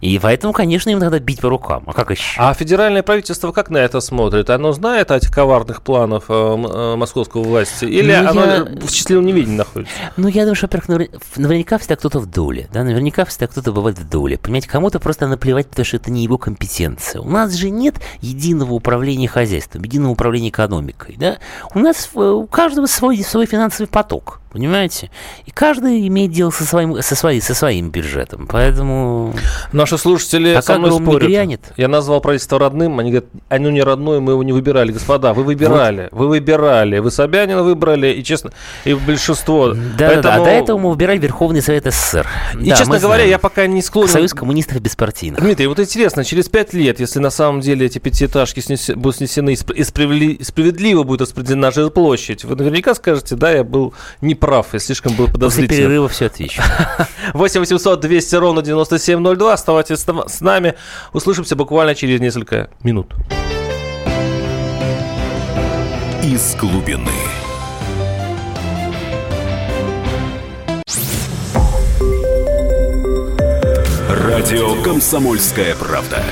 И 0.00 0.19
поэтому, 0.19 0.52
конечно, 0.52 0.90
им 0.90 0.99
надо 0.99 1.21
бить 1.21 1.40
по 1.40 1.49
рукам. 1.49 1.83
А 1.87 1.93
как 1.93 2.11
еще? 2.11 2.40
А 2.40 2.55
федеральное 2.55 3.02
правительство 3.02 3.52
как 3.52 3.71
на 3.71 3.78
это 3.78 4.00
смотрит? 4.00 4.50
Оно 4.50 4.73
знает 4.73 5.11
о 5.11 5.17
этих 5.17 5.33
коварных 5.33 5.83
планах 5.83 6.25
э, 6.28 6.33
э, 6.33 6.97
московской 6.97 7.43
власти? 7.43 7.85
Или 7.85 8.14
ну, 8.14 8.28
оно 8.31 8.45
я... 8.45 8.64
в 8.64 8.90
счастливом 8.90 9.26
неведении 9.26 9.57
находится? 9.57 9.95
Ну, 10.17 10.28
я 10.28 10.43
думаю, 10.43 10.55
что, 10.55 10.67
во-первых, 10.67 11.11
наверняка 11.37 11.78
всегда 11.78 11.97
кто-то 11.97 12.21
в 12.21 12.26
доле. 12.26 12.69
Да? 12.73 12.85
Наверняка 12.85 13.25
всегда 13.25 13.49
кто-то 13.49 13.73
бывает 13.73 13.99
в 13.99 14.09
доле. 14.09 14.38
Понимаете, 14.38 14.69
кому-то 14.69 15.00
просто 15.00 15.26
наплевать, 15.26 15.69
потому 15.69 15.85
что 15.85 15.97
это 15.97 16.11
не 16.11 16.23
его 16.23 16.38
компетенция. 16.38 17.21
У 17.21 17.28
нас 17.28 17.52
же 17.55 17.71
нет 17.71 17.97
единого 18.21 18.75
управления 18.75 19.28
хозяйством, 19.28 19.83
единого 19.83 20.12
управления 20.12 20.50
экономикой. 20.50 21.17
Да? 21.19 21.38
У 21.75 21.78
нас 21.78 22.11
э, 22.14 22.21
у 22.21 22.47
каждого 22.47 22.87
свой, 22.87 23.23
свой 23.23 23.47
финансовый 23.47 23.87
поток. 23.87 24.40
Понимаете? 24.50 25.11
И 25.45 25.50
каждый 25.50 26.07
имеет 26.09 26.31
дело 26.33 26.50
со 26.50 26.64
своим, 26.64 27.02
со 27.02 27.14
своим, 27.14 27.43
со 27.43 27.55
своим 27.55 27.90
бюджетом. 27.90 28.47
Поэтому... 28.50 29.35
Наши 29.73 29.99
слушатели 29.99 30.55
Пока 30.55 30.62
со 30.62 30.78
мной 30.78 30.93
спорят. 30.93 31.28
Грянет. 31.28 31.61
Я 31.76 31.88
назвал 31.88 32.21
правительство 32.23 32.59
родным, 32.59 32.99
они 32.99 33.11
говорят, 33.11 33.31
оно 33.49 33.71
не 33.71 33.83
родное, 33.83 34.21
мы 34.21 34.33
его 34.33 34.43
не 34.43 34.52
выбирали. 34.52 34.93
Господа, 34.93 35.35
вы 35.35 35.43
выбирали, 35.45 36.09
вот. 36.11 36.21
вы 36.21 36.28
выбирали. 36.28 36.99
Вы 36.99 37.11
Собянина 37.11 37.62
выбрали, 37.62 38.09
и 38.09 38.25
честно, 38.25 38.52
и 38.85 38.95
большинство. 38.95 39.75
Да, 39.75 40.09
Поэтому... 40.09 40.23
да, 40.23 40.35
а 40.35 40.38
до 40.38 40.50
этого 40.50 40.78
мы 40.78 40.90
выбирали 40.90 41.19
Верховный 41.19 41.61
Совет 41.61 41.85
СССр. 41.85 42.26
И, 42.59 42.71
да, 42.71 42.76
честно 42.76 42.99
говоря, 42.99 43.19
знаем. 43.19 43.31
я 43.31 43.38
пока 43.38 43.67
не 43.67 43.83
склонен... 43.83 44.09
Союз 44.09 44.33
коммунистов 44.33 44.81
беспартийных. 44.81 45.40
Дмитрий, 45.40 45.67
вот 45.67 45.78
интересно, 45.78 46.25
через 46.25 46.49
пять 46.49 46.73
лет, 46.73 47.00
если 47.00 47.19
на 47.19 47.31
самом 47.31 47.61
деле 47.61 47.85
эти 47.85 47.99
пятиэтажки 47.99 48.61
снес... 48.61 48.90
будут 48.95 49.17
снесены 49.17 49.52
и 49.52 49.85
справедливо 49.85 51.02
будет 51.02 51.21
распределена 51.21 51.71
жилплощадь, 51.71 52.45
вы 52.45 52.57
наверняка 52.57 52.95
скажете, 52.95 53.37
да, 53.37 53.50
я 53.50 53.62
был 53.62 53.93
не 54.23 54.38
прав, 54.38 54.66
я 54.73 54.78
слишком 54.78 55.14
был 55.14 55.26
подозрительным. 55.26 55.68
После 55.68 55.76
перерыва 55.76 56.09
все 56.09 56.26
отвечу. 56.26 56.62
8 57.35 57.61
800 57.61 58.00
200 58.00 58.35
ровно 58.37 58.62
9702. 58.62 59.52
Оставайтесь 59.52 59.99
с 59.99 60.40
нами. 60.40 60.75
Услышимся 61.12 61.57
буквально 61.57 61.95
через 61.95 62.21
несколько 62.21 62.71
минут. 62.83 63.14
Из 66.23 66.54
глубины. 66.57 67.12
Радио 74.09 74.83
«Комсомольская 74.83 75.75
правда». 75.75 76.23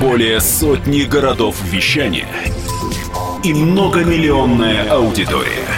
Более 0.00 0.40
сотни 0.40 1.02
городов 1.02 1.56
вещания 1.64 2.28
и 3.44 3.54
многомиллионная 3.54 4.90
аудитория. 4.90 5.77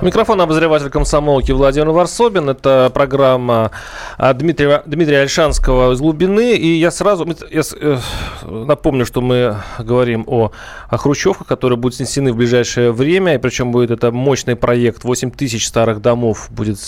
Микрофон 0.00 0.40
обозреватель 0.40 0.90
комсомолки 0.90 1.50
Владимир 1.50 1.90
Варсобин. 1.90 2.48
Это 2.48 2.88
программа 2.94 3.72
а, 4.16 4.32
Дмитрия, 4.32 4.80
Дмитрия 4.86 5.22
Альшанского 5.22 5.92
из 5.92 5.98
глубины. 6.00 6.54
И 6.54 6.78
я 6.78 6.92
сразу 6.92 7.26
я, 7.50 7.62
э, 7.80 7.98
напомню, 8.42 9.04
что 9.04 9.20
мы 9.20 9.56
говорим 9.80 10.22
о, 10.28 10.52
о 10.88 10.96
хрущевках, 10.98 11.48
которые 11.48 11.78
будут 11.78 11.96
снесены 11.96 12.32
в 12.32 12.36
ближайшее 12.36 12.92
время. 12.92 13.34
И 13.34 13.38
причем 13.38 13.72
будет 13.72 13.90
это 13.90 14.12
мощный 14.12 14.54
проект. 14.54 15.02
8 15.02 15.32
тысяч 15.32 15.66
старых 15.66 16.00
домов 16.00 16.46
будет, 16.50 16.78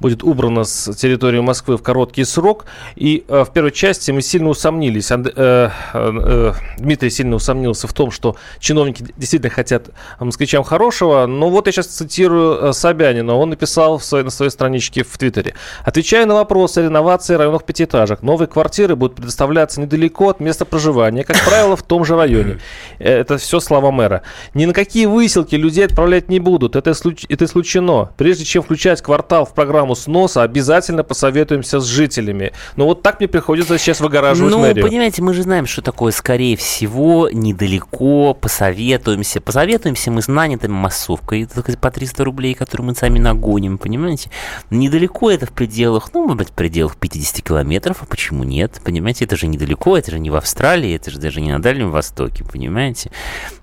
будет 0.00 0.22
убрано 0.22 0.64
с 0.64 0.94
территории 0.94 1.40
Москвы 1.40 1.76
в 1.76 1.82
короткий 1.82 2.24
срок. 2.24 2.64
И 2.96 3.22
э, 3.28 3.44
в 3.44 3.52
первой 3.52 3.70
части 3.70 4.12
мы 4.12 4.22
сильно 4.22 4.48
усомнились. 4.48 5.12
Анд, 5.12 5.30
э, 5.36 5.68
э, 5.92 6.52
Дмитрий 6.78 7.10
сильно 7.10 7.36
усомнился 7.36 7.86
в 7.86 7.92
том, 7.92 8.10
что 8.10 8.36
чиновники 8.60 9.04
действительно 9.18 9.50
хотят 9.50 9.90
москвичам 10.18 10.64
хорошего. 10.64 11.26
Но 11.26 11.50
вот 11.50 11.66
я 11.66 11.72
сейчас 11.72 11.88
цитирую 11.88 12.29
цитирую 12.30 12.70
э, 12.70 12.72
Собянина. 12.72 13.34
Он 13.36 13.50
написал 13.50 13.98
в 13.98 14.04
своей, 14.04 14.24
на 14.24 14.30
своей 14.30 14.50
страничке 14.50 15.02
в 15.02 15.18
Твиттере. 15.18 15.54
Отвечая 15.84 16.26
на 16.26 16.34
вопросы 16.34 16.78
о 16.78 16.82
реновации 16.82 17.34
районных 17.34 17.64
пятиэтажек, 17.64 18.22
новые 18.22 18.48
квартиры 18.48 18.96
будут 18.96 19.16
предоставляться 19.16 19.80
недалеко 19.80 20.30
от 20.30 20.40
места 20.40 20.64
проживания, 20.64 21.24
как 21.24 21.36
правило, 21.44 21.76
в 21.76 21.82
том 21.82 22.04
же 22.04 22.16
районе. 22.16 22.58
Э, 22.98 23.20
это 23.20 23.38
все 23.38 23.60
слова 23.60 23.90
мэра. 23.90 24.22
Ни 24.54 24.66
на 24.66 24.72
какие 24.72 25.06
выселки 25.06 25.56
людей 25.56 25.84
отправлять 25.86 26.28
не 26.28 26.40
будут. 26.40 26.76
Это, 26.76 26.90
это 26.90 27.44
исключено. 27.44 28.10
Прежде 28.16 28.44
чем 28.44 28.62
включать 28.62 29.02
квартал 29.02 29.44
в 29.44 29.54
программу 29.54 29.94
сноса, 29.94 30.42
обязательно 30.42 31.04
посоветуемся 31.04 31.80
с 31.80 31.84
жителями. 31.84 32.52
Но 32.76 32.86
вот 32.86 33.02
так 33.02 33.20
мне 33.20 33.28
приходится 33.28 33.78
сейчас 33.78 34.00
выгораживать 34.00 34.52
ну, 34.52 34.60
мэрию. 34.60 34.84
Ну, 34.84 34.90
понимаете, 34.90 35.22
мы 35.22 35.34
же 35.34 35.42
знаем, 35.42 35.66
что 35.66 35.82
такое, 35.82 36.12
скорее 36.12 36.56
всего, 36.56 37.28
недалеко, 37.30 38.34
посоветуемся. 38.34 39.40
Посоветуемся 39.40 40.10
мы 40.10 40.22
с 40.22 40.28
нанятыми 40.28 40.72
массовкой, 40.72 41.46
по 41.80 41.90
300 41.90 42.19
300 42.20 42.24
рублей, 42.24 42.54
которые 42.54 42.86
мы 42.86 42.94
сами 42.94 43.18
нагоним, 43.18 43.78
понимаете? 43.78 44.30
Недалеко 44.70 45.30
это 45.30 45.46
в 45.46 45.52
пределах, 45.52 46.10
ну, 46.12 46.22
может 46.22 46.38
быть, 46.38 46.48
в 46.48 46.52
пределах 46.52 46.96
50 46.96 47.42
километров, 47.42 47.98
а 48.02 48.06
почему 48.06 48.44
нет? 48.44 48.80
Понимаете, 48.84 49.24
это 49.24 49.36
же 49.36 49.46
недалеко, 49.46 49.96
это 49.96 50.10
же 50.10 50.18
не 50.18 50.30
в 50.30 50.36
Австралии, 50.36 50.94
это 50.94 51.10
же 51.10 51.18
даже 51.18 51.40
не 51.40 51.52
на 51.52 51.60
Дальнем 51.60 51.90
Востоке, 51.90 52.44
понимаете? 52.44 53.10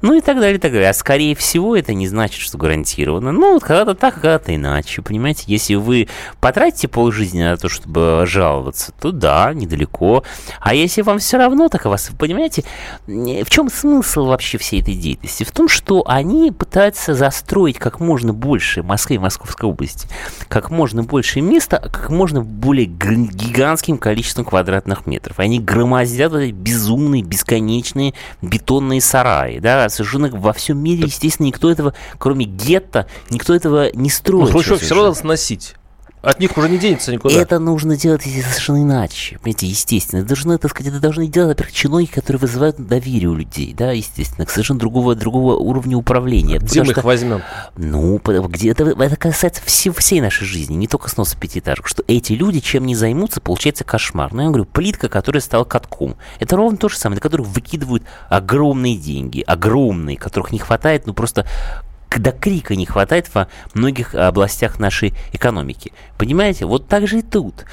Ну 0.01 0.13
и 0.13 0.21
так 0.21 0.39
далее, 0.39 0.57
и 0.57 0.59
так 0.59 0.71
далее. 0.71 0.89
А 0.89 0.93
скорее 0.93 1.35
всего 1.35 1.75
это 1.75 1.93
не 1.93 2.07
значит, 2.07 2.41
что 2.41 2.57
гарантированно. 2.57 3.31
Ну, 3.31 3.53
вот 3.53 3.63
когда-то 3.63 3.95
так, 3.95 4.15
когда-то 4.15 4.55
иначе, 4.55 5.01
понимаете? 5.01 5.43
Если 5.47 5.75
вы 5.75 6.07
потратите 6.39 6.87
полжизни 6.87 7.41
на 7.41 7.57
то, 7.57 7.69
чтобы 7.69 8.23
жаловаться, 8.25 8.91
то 8.99 9.11
да, 9.11 9.53
недалеко. 9.53 10.23
А 10.59 10.73
если 10.73 11.01
вам 11.01 11.19
все 11.19 11.37
равно, 11.37 11.69
так 11.69 11.85
вас, 11.85 12.09
понимаете, 12.17 12.63
в 13.05 13.49
чем 13.49 13.69
смысл 13.69 14.25
вообще 14.25 14.57
всей 14.57 14.81
этой 14.81 14.95
деятельности? 14.95 15.43
В 15.43 15.51
том, 15.51 15.69
что 15.69 16.03
они 16.07 16.51
пытаются 16.51 17.13
застроить 17.13 17.77
как 17.77 17.99
можно 17.99 18.33
больше 18.33 18.46
Москвы 18.83 19.15
и 19.15 19.19
Московской 19.19 19.69
области, 19.69 20.07
как 20.47 20.69
можно 20.69 21.03
больше 21.03 21.41
места, 21.41 21.79
как 21.91 22.09
можно 22.09 22.41
более 22.41 22.85
гигантским 22.85 23.97
количеством 23.97 24.45
квадратных 24.45 25.05
метров. 25.05 25.39
Они 25.39 25.59
громоздят 25.59 26.33
эти 26.33 26.51
безумные, 26.51 27.23
бесконечные 27.23 28.13
бетонные 28.41 29.01
сараи. 29.01 29.59
Да, 29.59 29.89
совершенно 29.89 30.29
во 30.29 30.53
всем 30.53 30.77
мире, 30.77 31.03
естественно, 31.05 31.47
никто 31.47 31.69
этого, 31.71 31.93
кроме 32.17 32.45
гетто, 32.45 33.07
никто 33.29 33.53
этого 33.53 33.89
не 33.93 34.09
строит. 34.09 34.53
Ну, 34.53 34.59
все 34.61 34.95
равно 34.95 35.09
надо 35.09 35.19
сносить. 35.19 35.75
От 36.21 36.39
них 36.39 36.57
уже 36.57 36.67
не 36.67 36.77
денется 36.77 37.11
никуда. 37.11 37.39
Это 37.39 37.59
нужно 37.59 37.95
делать 37.95 38.23
совершенно 38.23 38.81
иначе. 38.81 39.37
Понимаете, 39.37 39.67
естественно. 39.67 40.19
Это 40.19 40.29
должны, 40.29 40.57
так 40.57 40.71
сказать, 40.71 40.91
это 40.91 40.99
должны 40.99 41.27
делать, 41.27 41.49
во-первых, 41.49 41.73
чиновники, 41.73 42.11
которые 42.11 42.39
вызывают 42.39 42.75
доверие 42.77 43.29
у 43.29 43.35
людей, 43.35 43.73
да, 43.77 43.91
естественно, 43.91 44.45
к 44.45 44.49
совершенно 44.49 44.79
другого, 44.79 45.15
другого 45.15 45.55
уровня 45.55 45.95
управления. 45.95 46.57
Где 46.57 46.83
мы 46.83 46.91
их 46.91 47.03
возьмем? 47.03 47.43
Ну, 47.77 48.19
где 48.19 48.71
это, 48.71 48.83
это 48.83 49.15
касается 49.15 49.61
всей, 49.63 49.91
всей 49.91 50.19
нашей 50.19 50.45
жизни, 50.45 50.73
не 50.73 50.87
только 50.87 51.09
сноса 51.09 51.37
пятиэтажек, 51.37 51.87
что 51.87 52.03
эти 52.07 52.33
люди 52.33 52.59
чем 52.59 52.85
не 52.85 52.95
займутся, 52.95 53.39
получается 53.39 53.83
кошмар. 53.83 54.33
Ну, 54.33 54.41
я 54.41 54.47
говорю, 54.47 54.65
плитка, 54.65 55.09
которая 55.09 55.41
стала 55.41 55.65
катком. 55.65 56.17
Это 56.39 56.55
ровно 56.55 56.77
то 56.77 56.89
же 56.89 56.97
самое, 56.97 57.17
на 57.17 57.21
которых 57.21 57.47
выкидывают 57.47 58.03
огромные 58.27 58.97
деньги, 58.97 59.41
огромные, 59.41 60.17
которых 60.17 60.51
не 60.51 60.59
хватает, 60.59 61.05
ну, 61.05 61.13
просто 61.13 61.45
до 62.09 62.31
крика 62.31 62.75
не 62.75 62.85
хватает 62.85 63.29
во 63.33 63.47
многих 63.73 64.15
областях 64.15 64.79
нашей 64.79 65.13
экономики. 65.33 65.91
Понимаете? 66.17 66.65
Вот 66.65 66.87
так 66.87 67.07
же 67.07 67.19
и 67.19 67.21
тут. 67.21 67.65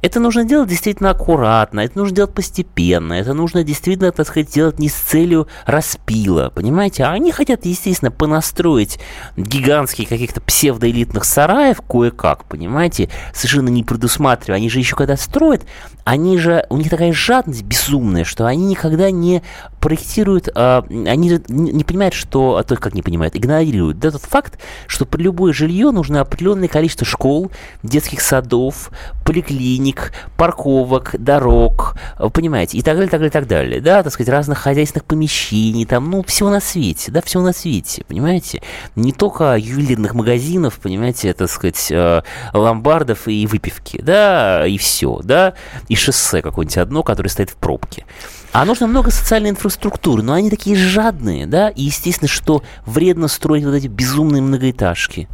Это 0.00 0.20
нужно 0.20 0.44
делать 0.44 0.68
действительно 0.68 1.10
аккуратно, 1.10 1.80
это 1.80 1.98
нужно 1.98 2.14
делать 2.14 2.32
постепенно, 2.32 3.14
это 3.14 3.34
нужно 3.34 3.64
действительно, 3.64 4.12
так 4.12 4.28
сказать, 4.28 4.52
делать 4.52 4.78
не 4.78 4.88
с 4.88 4.94
целью 4.94 5.48
распила, 5.66 6.52
понимаете? 6.54 7.02
А 7.02 7.10
они 7.10 7.32
хотят, 7.32 7.66
естественно, 7.66 8.12
понастроить 8.12 9.00
гигантские 9.36 10.06
каких-то 10.06 10.40
псевдоэлитных 10.40 11.24
сараев 11.24 11.80
кое-как, 11.80 12.44
понимаете? 12.44 13.10
Совершенно 13.34 13.70
не 13.70 13.82
предусматривая. 13.82 14.58
Они 14.58 14.70
же 14.70 14.78
еще 14.78 14.94
когда 14.94 15.16
строят, 15.16 15.66
они 16.04 16.38
же, 16.38 16.64
у 16.70 16.76
них 16.76 16.90
такая 16.90 17.12
жадность 17.12 17.64
безумная, 17.64 18.22
что 18.22 18.46
они 18.46 18.66
никогда 18.66 19.10
не 19.10 19.42
проектируют, 19.80 20.48
а, 20.54 20.84
они 20.88 21.40
не 21.48 21.84
понимают, 21.84 22.14
что, 22.14 22.56
а 22.56 22.64
то 22.64 22.76
как 22.76 22.94
не 22.94 23.02
понимают, 23.02 23.36
игнорируют. 23.36 23.98
Да, 23.98 24.10
тот 24.10 24.22
факт, 24.22 24.58
что 24.86 25.06
при 25.06 25.22
любое 25.22 25.52
жилье 25.52 25.90
нужно 25.90 26.20
определенное 26.20 26.68
количество 26.68 27.06
школ, 27.06 27.50
детских 27.82 28.20
садов, 28.20 28.90
поликлиник, 29.24 30.12
парковок, 30.36 31.14
дорог, 31.18 31.96
понимаете, 32.32 32.78
и 32.78 32.82
так 32.82 32.96
далее, 32.96 33.10
так 33.10 33.20
далее, 33.20 33.30
так 33.30 33.46
далее, 33.46 33.80
да, 33.80 34.02
так 34.02 34.12
сказать, 34.12 34.30
разных 34.30 34.58
хозяйственных 34.58 35.04
помещений, 35.04 35.84
там, 35.84 36.10
ну, 36.10 36.22
всего 36.22 36.50
на 36.50 36.60
свете, 36.60 37.12
да, 37.12 37.20
всего 37.22 37.42
на 37.42 37.52
свете, 37.52 38.04
понимаете, 38.08 38.62
не 38.96 39.12
только 39.12 39.56
ювелирных 39.56 40.14
магазинов, 40.14 40.78
понимаете, 40.80 41.32
так 41.34 41.50
сказать, 41.50 41.88
э, 41.90 42.22
ломбардов 42.52 43.28
и 43.28 43.46
выпивки, 43.46 44.00
да, 44.00 44.66
и 44.66 44.78
все, 44.78 45.20
да, 45.22 45.54
и 45.88 45.94
шоссе 45.94 46.42
какое-нибудь 46.42 46.78
одно, 46.78 47.02
которое 47.02 47.28
стоит 47.28 47.50
в 47.50 47.56
пробке. 47.56 48.04
А 48.52 48.64
нужно 48.64 48.86
много 48.86 49.10
социальной 49.10 49.50
инфраструктуры, 49.50 50.22
но 50.22 50.32
они 50.32 50.50
такие 50.50 50.76
жадные, 50.76 51.46
да, 51.46 51.68
и 51.68 51.82
естественно, 51.82 52.28
что 52.28 52.62
вредно 52.86 53.28
строить 53.28 53.64
вот 53.64 53.74
эти 53.74 53.86
безумные 53.86 54.42
многоэтажки. 54.42 55.28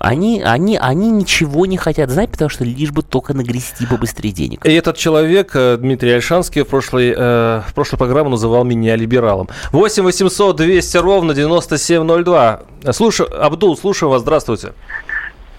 Они, 0.00 0.42
они, 0.44 0.76
они 0.76 1.10
ничего 1.10 1.64
не 1.64 1.76
хотят 1.76 2.10
знать, 2.10 2.30
потому 2.30 2.48
что 2.48 2.64
лишь 2.64 2.90
бы 2.90 3.02
только 3.02 3.34
нагрести 3.34 3.86
побыстрее 3.86 4.32
денег. 4.32 4.66
И 4.66 4.72
этот 4.72 4.96
человек, 4.96 5.52
э, 5.54 5.76
Дмитрий 5.76 6.10
Альшанский, 6.10 6.62
в 6.62 6.68
прошлой, 6.68 7.14
э, 7.16 7.62
в 7.68 7.72
прошлой 7.74 7.96
программе 7.98 8.30
называл 8.30 8.64
меня 8.64 8.96
либералом. 8.96 9.48
8 9.70 10.02
800 10.02 10.56
200 10.56 10.96
ровно 10.96 11.34
9702. 11.34 12.62
Слушай, 12.90 13.26
Абдул, 13.26 13.76
слушаю 13.76 14.10
вас, 14.10 14.22
здравствуйте. 14.22 14.72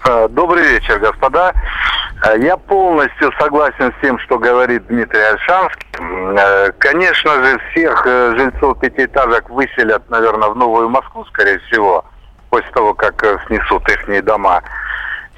Э, 0.04 0.28
добрый 0.28 0.68
вечер, 0.68 0.98
господа. 0.98 1.54
Э, 2.24 2.36
я 2.38 2.56
полностью 2.56 3.32
согласен 3.38 3.92
с 3.92 4.00
тем, 4.00 4.18
что 4.20 4.38
говорит 4.38 4.86
Дмитрий 4.86 5.20
Альшанский. 5.20 5.86
Э, 5.98 6.72
конечно 6.78 7.44
же, 7.44 7.58
всех 7.70 8.04
жильцов 8.04 8.78
пятиэтажек 8.80 9.50
выселят, 9.50 10.08
наверное, 10.08 10.48
в 10.48 10.56
Новую 10.56 10.88
Москву, 10.88 11.24
скорее 11.26 11.58
всего, 11.60 12.04
после 12.50 12.70
того, 12.72 12.94
как 12.94 13.22
снесут 13.46 13.88
их 13.88 14.24
дома. 14.24 14.62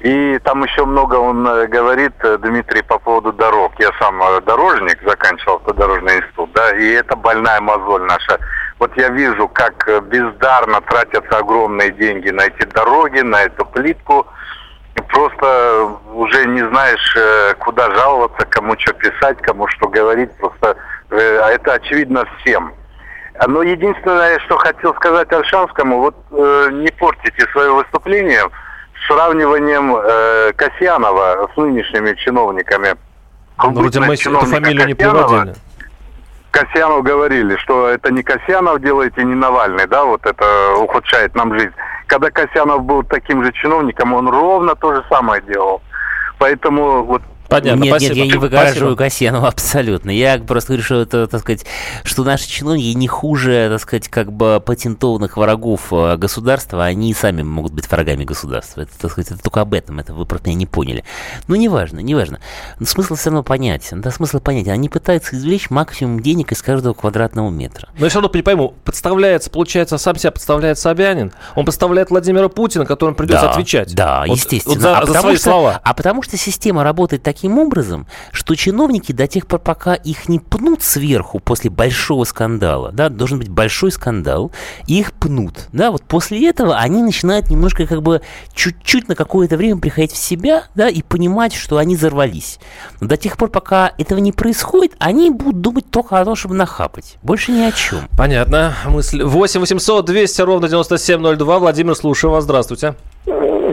И 0.01 0.37
там 0.43 0.63
еще 0.63 0.85
много 0.85 1.15
он 1.15 1.43
говорит, 1.69 2.13
Дмитрий, 2.39 2.83
по 2.83 2.99
поводу 2.99 3.31
дорог. 3.31 3.71
Я 3.79 3.91
сам 3.99 4.21
дорожник, 4.45 4.99
заканчивал 5.03 5.55
автодорожный 5.55 6.17
институт, 6.17 6.51
да, 6.53 6.75
и 6.75 6.91
это 6.91 7.15
больная 7.15 7.61
мозоль 7.61 8.03
наша. 8.03 8.37
Вот 8.77 8.95
я 8.97 9.09
вижу, 9.09 9.47
как 9.47 9.87
бездарно 10.09 10.81
тратятся 10.81 11.37
огромные 11.37 11.91
деньги 11.91 12.29
на 12.29 12.41
эти 12.41 12.65
дороги, 12.65 13.21
на 13.21 13.43
эту 13.43 13.65
плитку– 13.65 14.27
просто 15.15 15.97
уже 16.13 16.45
не 16.45 16.67
знаешь, 16.67 17.15
э, 17.15 17.53
куда 17.59 17.89
жаловаться, 17.95 18.45
кому 18.47 18.75
что 18.77 18.93
писать, 18.93 19.41
кому 19.41 19.67
что 19.69 19.87
говорить. 19.87 20.29
Просто 20.37 20.75
э, 21.09 21.39
а 21.41 21.51
это 21.51 21.73
очевидно 21.73 22.25
всем. 22.39 22.73
Но 23.47 23.63
единственное, 23.63 24.39
что 24.39 24.57
хотел 24.57 24.93
сказать 24.95 25.31
Альшанскому, 25.31 25.99
вот 25.99 26.15
э, 26.31 26.69
не 26.73 26.91
портите 26.91 27.47
свое 27.51 27.71
выступление 27.71 28.43
сравниванием 29.07 29.95
э, 29.95 30.53
Касьянова 30.53 31.49
с 31.53 31.57
нынешними 31.57 32.13
чиновниками. 32.15 32.95
Ну, 33.63 33.71
вроде 33.71 34.01
мы 34.01 34.15
эту 34.15 34.45
фамилию 34.45 34.87
не 34.87 34.93
приводили. 34.93 35.55
Касьянов 36.55 37.03
говорили, 37.03 37.57
что 37.57 37.89
это 37.89 38.13
не 38.13 38.23
Касьянов 38.23 38.79
делает 38.79 39.17
и 39.17 39.25
не 39.25 39.35
Навальный, 39.35 39.87
да, 39.87 40.05
вот 40.05 40.25
это 40.25 40.45
ухудшает 40.77 41.35
нам 41.35 41.53
жизнь. 41.59 41.73
Когда 42.07 42.31
Касьянов 42.31 42.83
был 42.83 43.03
таким 43.03 43.43
же 43.43 43.51
чиновником, 43.51 44.13
он 44.13 44.29
ровно 44.29 44.73
то 44.75 44.95
же 44.95 45.03
самое 45.09 45.41
делал. 45.41 45.81
Поэтому 46.39 47.03
вот 47.03 47.21
Понятно, 47.49 47.83
нет, 47.83 47.91
спасибо. 47.91 48.15
нет, 48.15 48.25
я 48.25 48.31
не 48.33 48.37
выгораживаю 48.39 48.95
Касьянова 48.95 49.47
абсолютно. 49.47 50.09
Я 50.09 50.39
просто 50.39 50.69
говорю, 50.69 50.83
что 50.83 51.01
это, 51.01 51.27
так 51.27 51.41
сказать, 51.41 51.65
что 52.03 52.23
наши 52.23 52.47
чиновники 52.47 52.95
не 52.95 53.07
хуже, 53.07 53.67
так 53.69 53.81
сказать, 53.81 54.07
как 54.07 54.31
бы 54.31 54.61
патентованных 54.65 55.37
врагов 55.37 55.91
э, 55.91 56.17
государства, 56.17 56.83
они 56.85 57.13
сами 57.13 57.43
могут 57.43 57.73
быть 57.73 57.89
врагами 57.89 58.23
государства. 58.23 58.81
Это, 58.81 58.91
так 58.99 59.11
сказать, 59.11 59.31
это 59.31 59.41
только 59.41 59.61
об 59.61 59.73
этом, 59.73 59.99
это 59.99 60.13
вы 60.13 60.25
просто 60.25 60.49
меня 60.49 60.59
не 60.59 60.65
поняли. 60.65 61.03
Ну, 61.47 61.55
неважно, 61.55 61.99
неважно. 61.99 62.39
Но 62.79 62.85
смысл 62.85 63.15
все 63.15 63.29
равно 63.29 63.43
понятен, 63.43 64.01
да, 64.01 64.11
смысл 64.11 64.39
понятен. 64.39 64.71
Они 64.71 64.89
пытаются 64.89 65.35
извлечь 65.35 65.69
максимум 65.69 66.19
денег 66.19 66.51
из 66.51 66.61
каждого 66.61 66.93
квадратного 66.93 67.49
метра. 67.49 67.89
Но 67.97 68.05
я 68.05 68.09
все 68.09 68.19
равно 68.19 68.31
не 68.35 68.43
пойму, 68.43 68.73
подставляется, 68.83 69.49
получается, 69.49 69.97
сам 69.97 70.15
себя 70.17 70.31
подставляет 70.31 70.79
Собянин, 70.79 71.31
он 71.55 71.65
подставляет 71.65 72.09
Владимира 72.09 72.49
Путина, 72.49 72.85
которому 72.85 73.15
придется 73.15 73.45
да, 73.45 73.51
отвечать. 73.51 73.95
Да, 73.95 74.23
вот, 74.27 74.37
естественно. 74.37 74.75
Вот 74.75 74.81
за, 74.81 74.97
а 74.97 75.05
за 75.05 75.19
свои 75.19 75.35
что, 75.35 75.43
слова. 75.43 75.81
А 75.83 75.93
потому 75.93 76.21
что 76.23 76.37
система 76.37 76.83
работает 76.83 77.23
так 77.23 77.34
таким 77.35 77.59
образом, 77.59 78.07
что 78.31 78.55
чиновники 78.55 79.11
до 79.11 79.27
тех 79.27 79.45
пор, 79.45 79.59
пока 79.59 79.93
их 79.93 80.29
не 80.29 80.39
пнут 80.39 80.81
сверху 80.81 81.39
после 81.39 81.69
большого 81.69 82.23
скандала, 82.23 82.93
да, 82.93 83.09
должен 83.09 83.39
быть 83.39 83.49
большой 83.49 83.91
скандал, 83.91 84.53
и 84.87 84.99
их 84.99 85.11
пнут, 85.11 85.67
да, 85.73 85.91
вот 85.91 86.03
после 86.03 86.47
этого 86.47 86.77
они 86.77 87.03
начинают 87.03 87.49
немножко 87.49 87.85
как 87.87 88.01
бы 88.01 88.21
чуть-чуть 88.53 89.09
на 89.09 89.15
какое-то 89.15 89.57
время 89.57 89.81
приходить 89.81 90.13
в 90.13 90.17
себя, 90.17 90.63
да, 90.75 90.87
и 90.87 91.01
понимать, 91.01 91.53
что 91.53 91.77
они 91.77 91.97
взорвались. 91.97 92.59
Но 93.01 93.07
до 93.07 93.17
тех 93.17 93.35
пор, 93.35 93.49
пока 93.49 93.91
этого 93.97 94.19
не 94.19 94.31
происходит, 94.31 94.93
они 94.97 95.29
будут 95.29 95.59
думать 95.59 95.91
только 95.91 96.21
о 96.21 96.23
том, 96.23 96.37
чтобы 96.37 96.55
нахапать. 96.55 97.17
Больше 97.21 97.51
ни 97.51 97.61
о 97.63 97.71
чем. 97.73 98.07
Понятно. 98.17 98.75
Мысль 98.85 99.23
8 99.23 99.59
800 99.59 100.05
200 100.05 100.41
ровно 100.41 100.69
9702. 100.69 101.59
Владимир, 101.59 101.95
слушаю 101.95 102.31
вас. 102.31 102.45
Здравствуйте. 102.45 102.95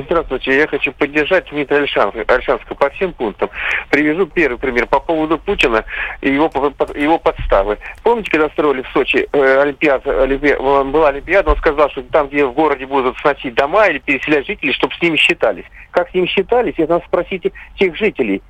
Здравствуйте, 0.07 0.57
я 0.57 0.67
хочу 0.67 0.93
поддержать 0.93 1.49
Дмитрия 1.51 1.87
Альшанского 2.27 2.75
по 2.75 2.91
всем 2.91 3.13
пунктам. 3.13 3.51
Привяжу 3.91 4.27
первый 4.27 4.59
пример 4.59 4.87
по 4.87 5.01
поводу 5.01 5.39
Путина 5.39 5.85
и 6.21 6.33
его, 6.33 6.51
его 6.95 7.19
подставы. 7.19 7.79
Помните, 8.03 8.31
когда 8.31 8.49
строили 8.51 8.83
в 8.83 8.89
Сочи 8.89 9.29
э, 9.33 9.61
Олимпиада, 9.61 10.23
Олимпиада, 10.23 10.85
была 10.85 11.09
Олимпиада, 11.09 11.51
он 11.51 11.57
сказал, 11.57 11.91
что 11.91 12.03
там, 12.03 12.29
где 12.29 12.45
в 12.47 12.53
городе 12.53 12.87
будут 12.87 13.17
сносить 13.19 13.55
дома 13.55 13.87
или 13.89 13.99
переселять 13.99 14.47
жителей, 14.47 14.73
чтобы 14.73 14.95
с 14.95 15.03
ними 15.03 15.17
считались. 15.17 15.65
Как 15.91 16.11
с 16.11 16.15
ними 16.15 16.27
считались, 16.27 16.75
это 16.79 16.95
надо 16.95 17.05
спросите 17.07 17.53
тех 17.79 17.97
жителей. 17.97 18.43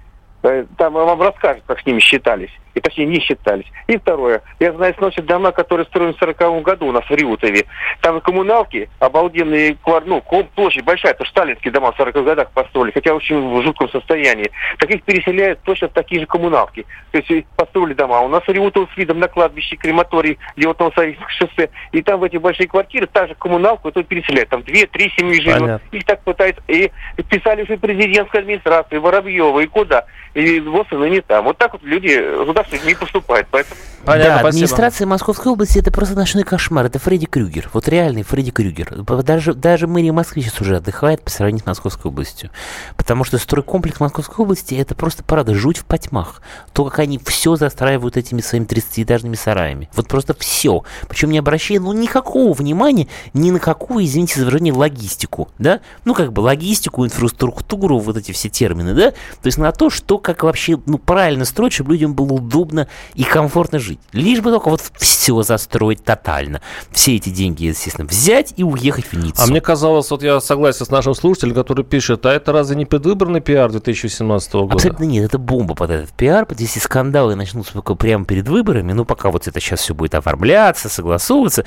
Э, 0.43 0.65
там 0.77 0.95
вам 0.95 1.21
расскажут, 1.21 1.63
как 1.67 1.81
с 1.81 1.87
ними 1.87 2.01
считались 2.01 2.51
и 2.75 2.81
точнее 2.81 3.07
не 3.07 3.21
считались. 3.21 3.67
И 3.87 3.97
второе, 3.97 4.43
я 4.61 4.73
знаю, 4.73 4.95
сносят 4.97 5.27
дома, 5.27 5.53
которые 5.53 5.87
строены 5.87 6.15
в 6.15 6.19
40 6.19 6.63
году 6.63 6.87
у 6.87 6.93
нас 6.93 7.05
в 7.05 7.11
Риутове. 7.11 7.67
Там 8.01 8.21
коммуналки, 8.21 8.89
обалденные, 8.99 9.77
ну, 10.07 10.23
площадь 10.55 10.85
большая, 10.85 11.13
это 11.13 11.25
сталинские 11.25 11.73
дома 11.73 11.93
в 11.93 11.99
40-х 11.99 12.23
годах 12.23 12.51
построили, 12.53 12.93
хотя 12.93 13.15
очень 13.15 13.41
в 13.51 13.63
жутком 13.63 13.89
состоянии. 13.91 14.51
Таких 14.79 15.03
переселяют 15.03 15.61
точно 15.63 15.89
в 15.89 15.93
такие 15.93 16.21
же 16.21 16.27
коммуналки. 16.27 16.87
То 17.11 17.19
есть 17.19 17.47
построили 17.57 17.95
дома. 17.95 18.21
У 18.21 18.29
нас 18.29 18.43
в 18.43 18.49
Риутово 18.49 18.89
с 18.93 18.97
видом 18.97 19.19
на 19.19 19.29
кладбище, 19.29 19.77
крематорий, 19.77 20.39
где 20.57 20.67
вот 20.67 20.79
Новосоветское 20.79 21.29
шоссе. 21.29 21.71
И 21.93 22.03
там 22.03 22.21
в 22.21 22.25
эти 22.25 22.37
большие 22.37 22.69
квартиры 22.69 23.07
та 23.07 23.27
же 23.27 23.35
коммуналку 23.35 23.89
это 23.89 24.03
переселяют. 24.03 24.49
Там 24.49 24.63
две-три 24.63 25.13
семьи 25.17 25.41
живут. 25.41 25.81
Их 25.93 26.05
так 26.05 26.23
пытаются. 26.23 26.63
И 26.69 26.91
писали 27.29 27.63
уже 27.63 27.77
президентской 27.77 28.39
администрации, 28.39 28.97
Воробьева, 28.97 29.61
и 29.61 29.67
куда. 29.67 30.07
И 30.35 30.61
вот 30.61 30.91
и 30.93 30.97
не 30.97 31.21
там. 31.21 31.45
Вот 31.45 31.59
так 31.59 31.73
вот 31.75 31.83
люди 31.83 32.19
туда 32.47 32.65
не 32.85 32.95
поступает. 32.95 33.47
Поэтому... 33.51 33.77
Понятно, 34.05 34.31
да, 34.31 34.39
спасибо. 34.41 34.49
администрация 34.49 35.07
Московской 35.07 35.53
области 35.53 35.79
это 35.79 35.93
просто 35.93 36.17
ночной 36.17 36.43
кошмар. 36.43 36.87
Это 36.87 36.99
Фредди 36.99 37.27
Крюгер. 37.27 37.71
Вот 37.73 37.87
реальный 37.89 38.23
Фредди 38.23 38.51
Крюгер. 38.51 39.03
Даже, 39.23 39.55
даже 39.55 39.87
мэрия 39.87 40.13
Москвы 40.13 40.43
сейчас 40.43 40.61
уже 40.61 40.77
отдыхает 40.77 41.23
по 41.23 41.31
сравнению 41.31 41.63
с 41.63 41.67
Московской 41.67 42.11
областью. 42.11 42.51
Потому 42.97 43.25
что 43.25 43.39
стройкомплекс 43.39 44.01
Московской 44.01 44.43
области 44.45 44.75
это 44.75 44.95
просто 44.95 45.23
парада 45.23 45.55
жуть 45.55 45.79
в 45.79 45.85
потьмах. 45.85 46.43
То, 46.73 46.85
как 46.87 46.99
они 47.01 47.21
все 47.25 47.55
застраивают 47.55 48.17
этими 48.17 48.41
своими 48.41 48.65
30-этажными 48.65 49.37
сараями. 49.37 49.89
Вот 49.95 50.09
просто 50.09 50.35
все. 50.35 50.83
Причем 51.09 51.31
не 51.31 51.39
обращая 51.39 51.79
ну 51.79 51.93
никакого 51.93 52.55
внимания 52.55 53.07
ни 53.35 53.51
на 53.51 53.61
какую, 53.61 54.05
извините 54.05 54.41
за 54.41 54.47
выражение, 54.47 54.75
логистику. 54.75 55.49
Да? 55.59 55.81
Ну 56.05 56.15
как 56.15 56.33
бы 56.33 56.41
логистику, 56.41 57.05
инфраструктуру, 57.05 57.99
вот 57.99 58.17
эти 58.17 58.33
все 58.33 58.49
термины. 58.49 58.95
Да? 58.95 59.11
То 59.11 59.47
есть 59.47 59.59
на 59.59 59.71
то, 59.71 59.91
что 59.91 60.19
как 60.23 60.43
вообще 60.43 60.79
ну, 60.87 60.99
правильно 60.99 61.45
строить, 61.45 61.73
чтобы 61.73 61.93
людям 61.93 62.15
было 62.15 62.33
удобно 62.33 62.89
и 63.15 63.25
комфортно 63.25 63.79
жить. 63.79 63.99
Лишь 64.13 64.41
бы 64.41 64.51
только 64.51 64.71
вот 64.71 64.83
все 64.97 65.43
застроить 65.43 66.05
тотально. 66.05 66.63
Все 66.91 67.17
эти 67.17 67.31
деньги, 67.31 67.65
естественно, 67.65 68.07
взять 68.07 68.55
и 68.57 68.65
уехать 68.65 69.07
в 69.07 69.15
Ниццу. 69.15 69.43
А 69.43 69.47
мне 69.47 69.61
казалось, 69.61 70.11
вот 70.11 70.23
я 70.23 70.41
согласен 70.41 70.87
с 70.87 70.91
нашим 70.91 71.15
слушателем, 71.15 71.55
который 71.55 71.85
пишет, 71.85 72.25
а 72.27 72.33
это 72.33 72.53
разве 72.53 72.77
не 72.77 72.87
предвыборный 72.87 73.41
пиар 73.41 73.71
2017 73.71 74.53
года? 74.53 74.75
Абсолютно 74.75 75.05
нет, 75.05 75.25
это 75.25 75.39
бомба 75.39 75.75
под 75.75 75.91
этот 75.91 76.13
пиар. 76.13 76.47
Если 76.59 76.81
скандалы 76.81 77.35
начнутся 77.35 77.73
только 77.73 77.95
прямо 77.95 78.25
перед 78.25 78.49
выборами, 78.49 78.93
ну 78.93 79.05
пока 79.05 79.31
вот 79.31 79.47
это 79.47 79.61
сейчас 79.61 79.81
все 79.81 79.95
будет 79.95 80.15
оформляться, 80.15 80.89
согласовываться, 80.89 81.65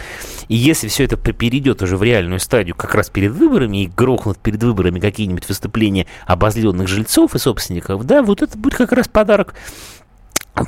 и 0.47 0.55
если 0.55 0.87
все 0.87 1.03
это 1.03 1.17
перейдет 1.17 1.81
уже 1.81 1.97
в 1.97 2.03
реальную 2.03 2.39
стадию 2.39 2.75
как 2.75 2.95
раз 2.95 3.09
перед 3.09 3.31
выборами 3.31 3.83
и 3.83 3.87
грохнут 3.87 4.37
перед 4.37 4.61
выборами 4.63 4.99
какие-нибудь 4.99 5.47
выступления 5.47 6.07
обозленных 6.25 6.87
жильцов 6.87 7.35
и 7.35 7.39
собственников, 7.39 8.05
да, 8.05 8.21
вот 8.21 8.41
это 8.45 8.57
будет 8.57 8.75
как 8.75 8.91
раз 8.91 9.07
подарок 9.07 9.53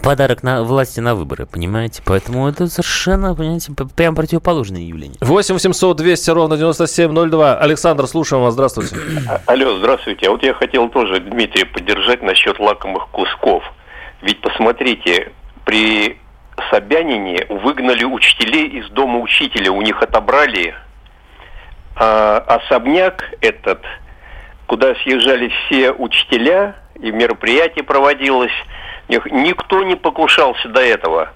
подарок 0.04 0.44
на 0.44 0.64
власти 0.64 1.00
на 1.00 1.16
выборы, 1.16 1.46
понимаете? 1.46 2.02
Поэтому 2.06 2.48
это 2.50 2.68
совершенно, 2.68 3.34
понимаете, 3.34 3.72
прям 3.96 4.16
противоположное 4.16 4.82
явление. 4.82 5.18
8 5.22 5.54
800 5.54 5.96
200 5.96 6.30
ровно 6.32 6.58
9702. 6.58 7.58
Александр, 7.58 8.06
слушаем 8.08 8.44
вас. 8.44 8.54
Здравствуйте. 8.54 8.98
Алло, 9.46 9.78
здравствуйте. 9.78 10.28
А 10.28 10.32
вот 10.32 10.44
я 10.44 10.54
хотел 10.54 10.90
тоже 10.90 11.22
Дмитрия 11.22 11.66
поддержать 11.66 12.22
насчет 12.22 12.60
лакомых 12.60 13.08
кусков. 13.12 13.64
Ведь 14.22 14.42
посмотрите, 14.42 15.32
при 15.64 16.18
Собянине 16.72 17.46
выгнали 17.50 18.04
учителей 18.04 18.68
из 18.80 18.90
дома 18.90 19.20
учителя, 19.20 19.72
у 19.72 19.82
них 19.82 20.02
отобрали 20.02 20.74
а, 21.96 22.38
особняк 22.40 23.24
этот, 23.42 23.84
куда 24.66 24.96
съезжали 24.96 25.50
все 25.50 25.92
учителя, 25.92 26.76
и 27.00 27.12
мероприятие 27.12 27.84
проводилось– 27.84 28.54
Никто 29.08 29.84
не 29.84 29.96
покушался 29.96 30.68
до 30.68 30.82
этого. 30.82 31.30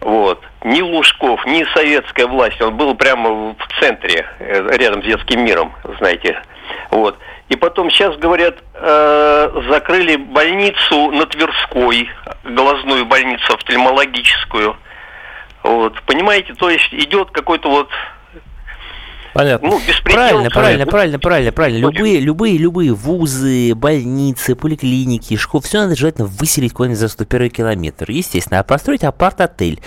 Вот. 0.00 0.42
Ни 0.64 0.82
Лужков, 0.82 1.44
ни 1.46 1.64
советская 1.74 2.26
власть. 2.26 2.60
Он 2.60 2.76
был 2.76 2.94
прямо 2.94 3.54
в 3.54 3.80
центре, 3.80 4.26
э, 4.38 4.76
рядом 4.76 5.02
с 5.02 5.06
детским 5.06 5.44
миром, 5.44 5.72
знаете. 5.98 6.42
Вот. 6.90 7.18
И 7.48 7.56
потом 7.56 7.90
сейчас, 7.90 8.16
говорят, 8.16 8.56
э, 8.74 9.62
закрыли 9.68 10.16
больницу 10.16 11.10
на 11.12 11.26
Тверской, 11.26 12.10
глазную 12.42 13.06
больницу 13.06 13.54
офтальмологическую. 13.54 14.76
Вот. 15.62 16.02
Понимаете, 16.02 16.54
то 16.54 16.68
есть 16.68 16.92
идет 16.92 17.30
какой-то 17.30 17.70
вот 17.70 17.88
Понятно. 19.34 19.68
Ну, 19.68 19.80
правильно, 20.04 20.48
правильно, 20.48 20.86
правильно, 20.86 21.18
правильно, 21.18 21.52
правильно. 21.52 21.78
Любые, 21.78 22.20
любые, 22.20 22.56
любые 22.56 22.94
вузы, 22.94 23.74
больницы, 23.74 24.54
поликлиники, 24.54 25.36
школы, 25.36 25.62
все 25.64 25.82
надо 25.82 25.96
желательно 25.96 26.26
выселить 26.26 26.72
куда-нибудь 26.72 27.00
за 27.00 27.08
101 27.08 27.50
километр. 27.50 28.10
Естественно, 28.10 28.60
а 28.60 28.62
построить 28.62 29.02
апарт-отель. 29.02 29.80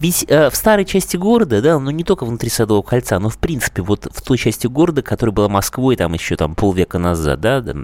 Ведь 0.00 0.26
э, 0.28 0.50
в 0.50 0.54
старой 0.54 0.84
части 0.84 1.16
города, 1.16 1.62
да, 1.62 1.78
ну 1.78 1.90
не 1.90 2.04
только 2.04 2.24
внутри 2.24 2.50
Садового 2.50 2.82
кольца, 2.82 3.18
но 3.18 3.30
в 3.30 3.38
принципе 3.38 3.82
вот 3.82 4.06
в 4.12 4.22
той 4.22 4.36
части 4.36 4.66
города, 4.66 5.02
которая 5.02 5.34
была 5.34 5.48
Москвой 5.48 5.96
там 5.96 6.12
еще 6.12 6.36
там 6.36 6.54
полвека 6.54 6.98
назад, 6.98 7.40
да, 7.40 7.60
да 7.60 7.74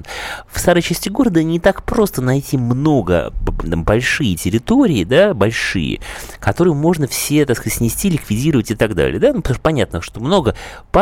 в 0.50 0.58
старой 0.58 0.82
части 0.82 1.08
города 1.08 1.42
не 1.42 1.60
так 1.60 1.82
просто 1.82 2.22
найти 2.22 2.56
много, 2.56 3.32
там, 3.68 3.84
большие 3.84 4.36
территории, 4.36 5.04
да, 5.04 5.34
большие, 5.34 6.00
которые 6.40 6.74
можно 6.74 7.06
все, 7.06 7.46
так 7.46 7.56
сказать, 7.56 7.78
снести, 7.78 8.10
ликвидировать 8.10 8.70
и 8.70 8.74
так 8.74 8.94
далее, 8.94 9.18
да, 9.18 9.32
ну, 9.32 9.40
потому 9.40 9.54
что 9.54 9.62
понятно, 9.62 10.02
что 10.02 10.20
много 10.20 10.54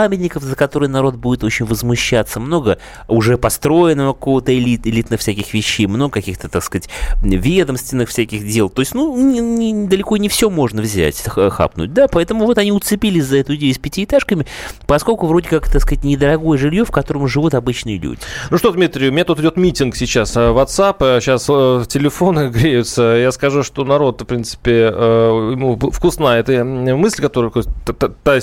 памятников, 0.05 0.43
за 0.43 0.55
которые 0.55 0.91
народ 0.91 1.15
будет 1.15 1.45
очень 1.45 1.65
возмущаться, 1.65 2.39
много 2.39 2.77
уже 3.09 3.39
построенного 3.39 4.13
какого-то 4.13 4.55
элит, 4.55 4.87
элитных 4.87 5.21
всяких 5.21 5.55
вещей, 5.55 5.87
много 5.87 6.13
каких-то, 6.13 6.51
так 6.51 6.63
сказать, 6.63 6.91
ведомственных 7.23 8.11
всяких 8.11 8.47
дел. 8.47 8.69
То 8.69 8.83
есть, 8.83 8.95
ну, 8.95 9.17
не, 9.17 9.41
не, 9.41 9.89
далеко 9.89 10.19
не 10.19 10.29
все 10.29 10.51
можно 10.51 10.83
взять, 10.83 11.23
хапнуть, 11.25 11.95
да, 11.95 12.07
поэтому 12.07 12.45
вот 12.45 12.59
они 12.59 12.71
уцепились 12.71 13.25
за 13.25 13.39
эту 13.39 13.55
идею 13.55 13.73
с 13.73 13.79
пятиэтажками, 13.79 14.45
поскольку 14.87 15.27
вроде 15.27 15.49
как, 15.49 15.73
так 15.73 15.81
сказать, 15.81 16.05
недорогое 16.05 16.59
жилье, 16.59 16.85
в 16.85 16.91
котором 16.91 17.27
живут 17.27 17.55
обычные 17.55 17.97
люди. 17.97 18.21
Ну 18.51 18.59
что, 18.59 18.73
Дмитрий, 18.73 19.09
у 19.09 19.13
меня 19.13 19.25
тут 19.25 19.41
идет 19.41 19.57
митинг 19.57 19.97
сейчас 19.97 20.37
э, 20.37 20.41
WhatsApp, 20.41 21.23
сейчас 21.23 21.47
э, 21.49 21.85
телефоны 21.89 22.49
греются, 22.55 23.03
я 23.03 23.33
скажу, 23.33 23.63
что 23.63 23.85
народ, 23.85 24.21
в 24.21 24.27
принципе, 24.27 24.91
э, 24.93 25.51
ему 25.53 25.79
вкусна 25.79 26.39
эта 26.39 26.63
мысль, 26.63 27.23
которая, 27.23 27.51
та, 27.87 27.95
та, 27.95 28.41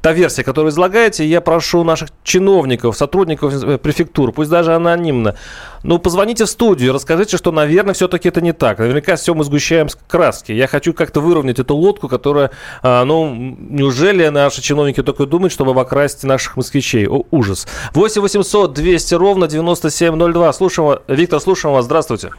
та 0.00 0.12
версия, 0.12 0.42
которую 0.42 0.70
излагает 0.70 0.85
предлагаете, 0.86 1.24
я 1.24 1.40
прошу 1.40 1.82
наших 1.82 2.10
чиновников, 2.22 2.96
сотрудников 2.96 3.52
э, 3.52 3.76
префектур, 3.78 4.32
пусть 4.32 4.50
даже 4.50 4.72
анонимно, 4.74 5.34
ну, 5.82 5.98
позвоните 5.98 6.44
в 6.44 6.48
студию, 6.48 6.92
расскажите, 6.92 7.36
что, 7.36 7.50
наверное, 7.50 7.92
все-таки 7.92 8.28
это 8.28 8.40
не 8.40 8.52
так. 8.52 8.78
Наверняка 8.78 9.16
все 9.16 9.34
мы 9.34 9.42
сгущаем 9.42 9.88
краски. 10.08 10.52
Я 10.52 10.68
хочу 10.68 10.94
как-то 10.94 11.20
выровнять 11.20 11.58
эту 11.58 11.74
лодку, 11.74 12.08
которая, 12.08 12.50
а, 12.82 13.04
ну, 13.04 13.34
неужели 13.34 14.28
наши 14.28 14.62
чиновники 14.62 15.02
только 15.02 15.26
думают, 15.26 15.52
чтобы 15.52 15.72
обокрасть 15.72 16.24
наших 16.24 16.56
москвичей? 16.56 17.08
О, 17.08 17.24
ужас. 17.32 17.66
8 17.94 18.22
800 18.22 18.72
200 18.72 19.14
ровно 19.14 19.48
9702. 19.48 20.52
Слушаем, 20.52 21.00
Виктор, 21.08 21.40
слушаем 21.40 21.74
вас. 21.74 21.84
Здравствуйте. 21.84 22.30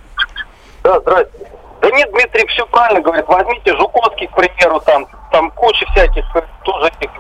Да, 0.84 1.00
здравствуйте. 1.02 1.48
Да 1.82 1.90
нет, 1.92 2.10
Дмитрий 2.12 2.48
все 2.48 2.66
правильно 2.68 3.02
говорит. 3.02 3.26
Возьмите 3.28 3.76
Жуковский, 3.76 4.28
к 4.28 4.36
примеру, 4.36 4.82
там, 4.86 5.06
там 5.32 5.52
куча 5.52 5.86
всяких 5.92 6.24
э, 6.36 6.42
тоже 6.64 6.88
этих, 6.88 7.12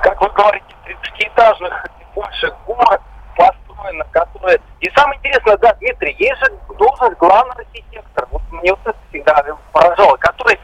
как 0.00 0.20
вы 0.20 0.28
говорите, 0.30 0.66
30-этажных 0.86 1.86
больше 2.14 2.52
город 2.66 3.00
построено, 3.36 4.04
которые... 4.10 4.60
И 4.80 4.90
самое 4.96 5.18
интересное, 5.18 5.56
да, 5.58 5.72
Дмитрий, 5.74 6.16
есть 6.18 6.38
же 6.40 6.50
должность 6.78 7.18
главного 7.18 7.60
архитектора. 7.60 8.26
Вот 8.30 8.42
мне 8.50 8.72
вот 8.72 8.80
это 8.84 8.98
всегда 9.10 9.44
поражало, 9.72 10.16
который 10.16 10.58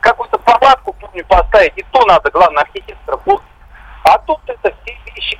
какую-то 0.00 0.38
палатку, 0.38 0.92
помню, 0.94 1.24
поставить, 1.26 1.76
и 1.76 1.82
то 1.90 2.04
надо 2.06 2.30
главного 2.30 2.62
архитектора. 2.62 3.18
А 4.04 4.18
тут 4.18 4.40
это 4.46 4.74
все 4.82 4.96
вещи 5.06 5.38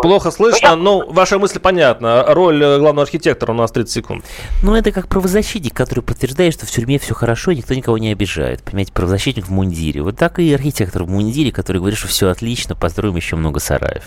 прокатывают. 0.00 0.22
Плохо 0.22 0.30
слышно, 0.30 0.76
но, 0.76 0.98
я... 0.98 1.04
ну, 1.06 1.12
ваша 1.12 1.38
мысль 1.38 1.58
понятна. 1.58 2.24
Роль 2.28 2.62
э, 2.62 2.78
главного 2.78 3.02
архитектора 3.02 3.52
у 3.52 3.54
нас 3.54 3.70
30 3.70 3.92
секунд. 3.92 4.24
Ну, 4.62 4.74
это 4.74 4.92
как 4.92 5.08
правозащитник, 5.08 5.74
который 5.74 6.00
подтверждает, 6.00 6.54
что 6.54 6.66
в 6.66 6.70
тюрьме 6.70 6.98
все 6.98 7.14
хорошо, 7.14 7.52
никто 7.52 7.74
никого 7.74 7.98
не 7.98 8.12
обижает. 8.12 8.62
Понимаете, 8.62 8.92
правозащитник 8.92 9.46
в 9.46 9.50
мундире. 9.50 10.02
Вот 10.02 10.16
так 10.16 10.38
и 10.38 10.52
архитектор 10.52 11.04
в 11.04 11.10
мундире, 11.10 11.52
который 11.52 11.78
говорит, 11.78 11.98
что 11.98 12.08
все 12.08 12.28
отлично, 12.28 12.74
построим 12.74 13.16
еще 13.16 13.36
много 13.36 13.60
сараев. 13.60 14.04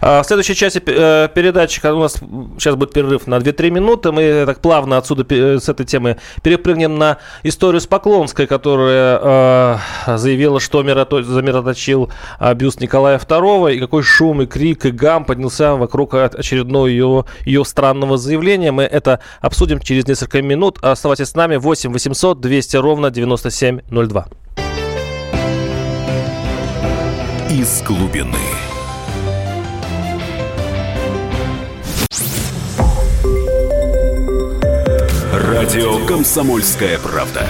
А, 0.00 0.22
в 0.22 0.26
следующей 0.26 0.54
части 0.54 0.82
э, 0.84 1.28
передачи 1.34 1.84
у 1.86 2.00
нас 2.00 2.14
сейчас 2.58 2.74
будет 2.76 2.92
перерыв 2.92 3.26
на 3.26 3.36
2-3 3.36 3.70
минуты. 3.70 4.12
Мы 4.12 4.44
так 4.46 4.60
плавно 4.60 4.98
отсюда 4.98 5.24
с 5.60 5.68
этой 5.68 5.86
темы 5.86 6.18
перепрыгнем 6.42 6.98
на 6.98 7.18
историю 7.42 7.80
с 7.80 7.86
Поклонской, 7.86 8.46
которая 8.46 9.20
э, 10.06 10.16
заявила, 10.16 10.60
что 10.60 10.82
замироточил 10.82 12.10
бюст 12.54 12.80
Николая 12.80 13.18
II, 13.18 13.74
и 13.74 13.80
какой 13.80 14.02
шум 14.02 14.42
и 14.42 14.46
крик 14.46 14.86
и 14.86 14.90
гам 14.90 15.24
поднялся 15.34 15.74
вокруг 15.74 16.14
очередного 16.14 16.86
ее, 16.86 17.24
ее 17.44 17.64
странного 17.64 18.16
заявления. 18.16 18.70
Мы 18.70 18.84
это 18.84 19.20
обсудим 19.40 19.80
через 19.80 20.06
несколько 20.06 20.42
минут. 20.42 20.78
Оставайтесь 20.80 21.28
с 21.28 21.34
нами. 21.34 21.56
8 21.56 21.92
800 21.92 22.40
200 22.40 22.76
ровно 22.76 23.10
9702. 23.10 24.26
Из 27.50 27.82
глубины. 27.82 28.38
Радио 35.32 36.04
«Комсомольская 36.06 36.98
правда». 36.98 37.46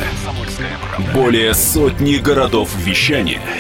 Более 1.13 1.55
сотни 1.55 2.17
городов 2.17 2.71
вещания– 2.85 3.41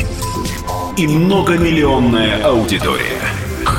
и 0.96 1.08
многомиллионная 1.08 2.44
аудитория. 2.44 3.43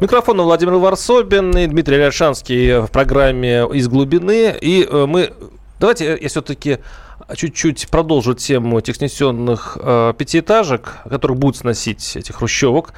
Микрофон 0.00 0.40
Владимир 0.40 0.74
Варсобин 0.74 1.50
и 1.58 1.66
Дмитрий 1.66 1.96
Ляшанский 1.96 2.82
в 2.82 2.86
программе 2.86 3.66
«Из 3.74 3.88
глубины». 3.88 4.56
И 4.60 4.86
э, 4.88 5.06
мы... 5.06 5.32
Давайте 5.80 6.16
я 6.20 6.28
все-таки 6.28 6.78
чуть-чуть 7.34 7.88
продолжу 7.88 8.34
тему 8.34 8.78
этих 8.78 8.94
снесенных 8.94 9.76
э, 9.80 10.14
пятиэтажек, 10.16 10.98
которых 11.02 11.38
будут 11.38 11.56
сносить 11.56 12.14
этих 12.14 12.36
хрущевок. 12.36 12.92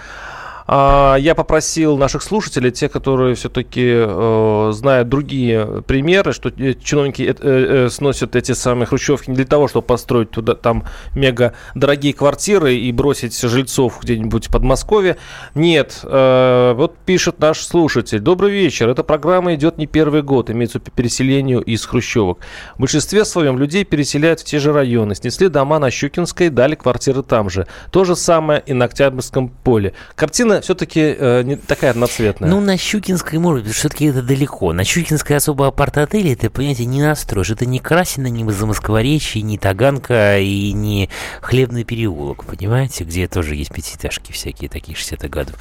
А, 0.72 1.16
я 1.16 1.34
попросил 1.34 1.96
наших 1.96 2.22
слушателей, 2.22 2.70
те, 2.70 2.88
которые 2.88 3.34
все-таки 3.34 3.92
э, 3.92 4.70
знают 4.72 5.08
другие 5.08 5.82
примеры, 5.82 6.32
что 6.32 6.52
чиновники 6.52 7.22
э, 7.22 7.34
э, 7.40 7.88
сносят 7.90 8.36
эти 8.36 8.52
самые 8.52 8.86
хрущевки 8.86 9.30
не 9.30 9.34
для 9.34 9.46
того, 9.46 9.66
чтобы 9.66 9.84
построить 9.84 10.30
туда 10.30 10.54
там 10.54 10.84
мега 11.12 11.54
дорогие 11.74 12.14
квартиры 12.14 12.76
и 12.76 12.92
бросить 12.92 13.36
жильцов 13.40 13.98
где-нибудь 14.00 14.46
в 14.46 14.52
Подмосковье. 14.52 15.16
Нет, 15.56 16.04
вот 16.04 16.94
пишет 17.04 17.40
наш 17.40 17.62
слушатель. 17.62 18.20
Добрый 18.20 18.52
вечер. 18.52 18.88
Эта 18.88 19.02
программа 19.02 19.56
идет 19.56 19.76
не 19.76 19.88
первый 19.88 20.22
год, 20.22 20.50
имеется 20.50 20.78
по 20.78 20.92
переселению 20.92 21.62
из 21.62 21.84
хрущевок. 21.84 22.38
В 22.76 22.80
большинстве 22.80 23.24
своем 23.24 23.58
людей 23.58 23.84
переселяют 23.84 24.38
в 24.38 24.44
те 24.44 24.60
же 24.60 24.72
районы. 24.72 25.16
Снесли 25.16 25.48
дома 25.48 25.80
на 25.80 25.90
Щукинской, 25.90 26.48
дали 26.48 26.76
квартиры 26.76 27.24
там 27.24 27.50
же. 27.50 27.66
То 27.90 28.04
же 28.04 28.14
самое 28.14 28.62
и 28.66 28.72
на 28.72 28.84
Октябрьском 28.84 29.48
поле. 29.48 29.94
Картина 30.14 30.59
все-таки 30.60 31.00
э, 31.18 31.42
не 31.42 31.56
такая 31.56 31.90
одноцветная. 31.90 32.48
Ну, 32.48 32.60
на 32.60 32.76
Щукинской, 32.76 33.38
может 33.38 33.64
быть, 33.64 33.74
все-таки 33.74 34.06
это 34.06 34.22
далеко. 34.22 34.72
На 34.72 34.84
Щукинской 34.84 35.36
особо 35.36 35.66
апарт-отеле 35.66 36.34
ты, 36.36 36.50
понимаете, 36.50 36.84
не 36.84 37.02
настроишь. 37.02 37.50
Это 37.50 37.66
не 37.66 37.78
Красина, 37.78 38.26
не 38.26 38.50
Замоскворечье, 38.50 39.42
не 39.42 39.58
Таганка 39.58 40.38
и 40.38 40.72
не 40.72 41.08
Хлебный 41.40 41.84
переулок, 41.84 42.44
понимаете, 42.44 43.04
где 43.04 43.28
тоже 43.28 43.54
есть 43.54 43.72
пятиэтажки 43.72 44.32
всякие 44.32 44.68
такие 44.68 44.96
60-х 44.96 45.28
годов. 45.28 45.54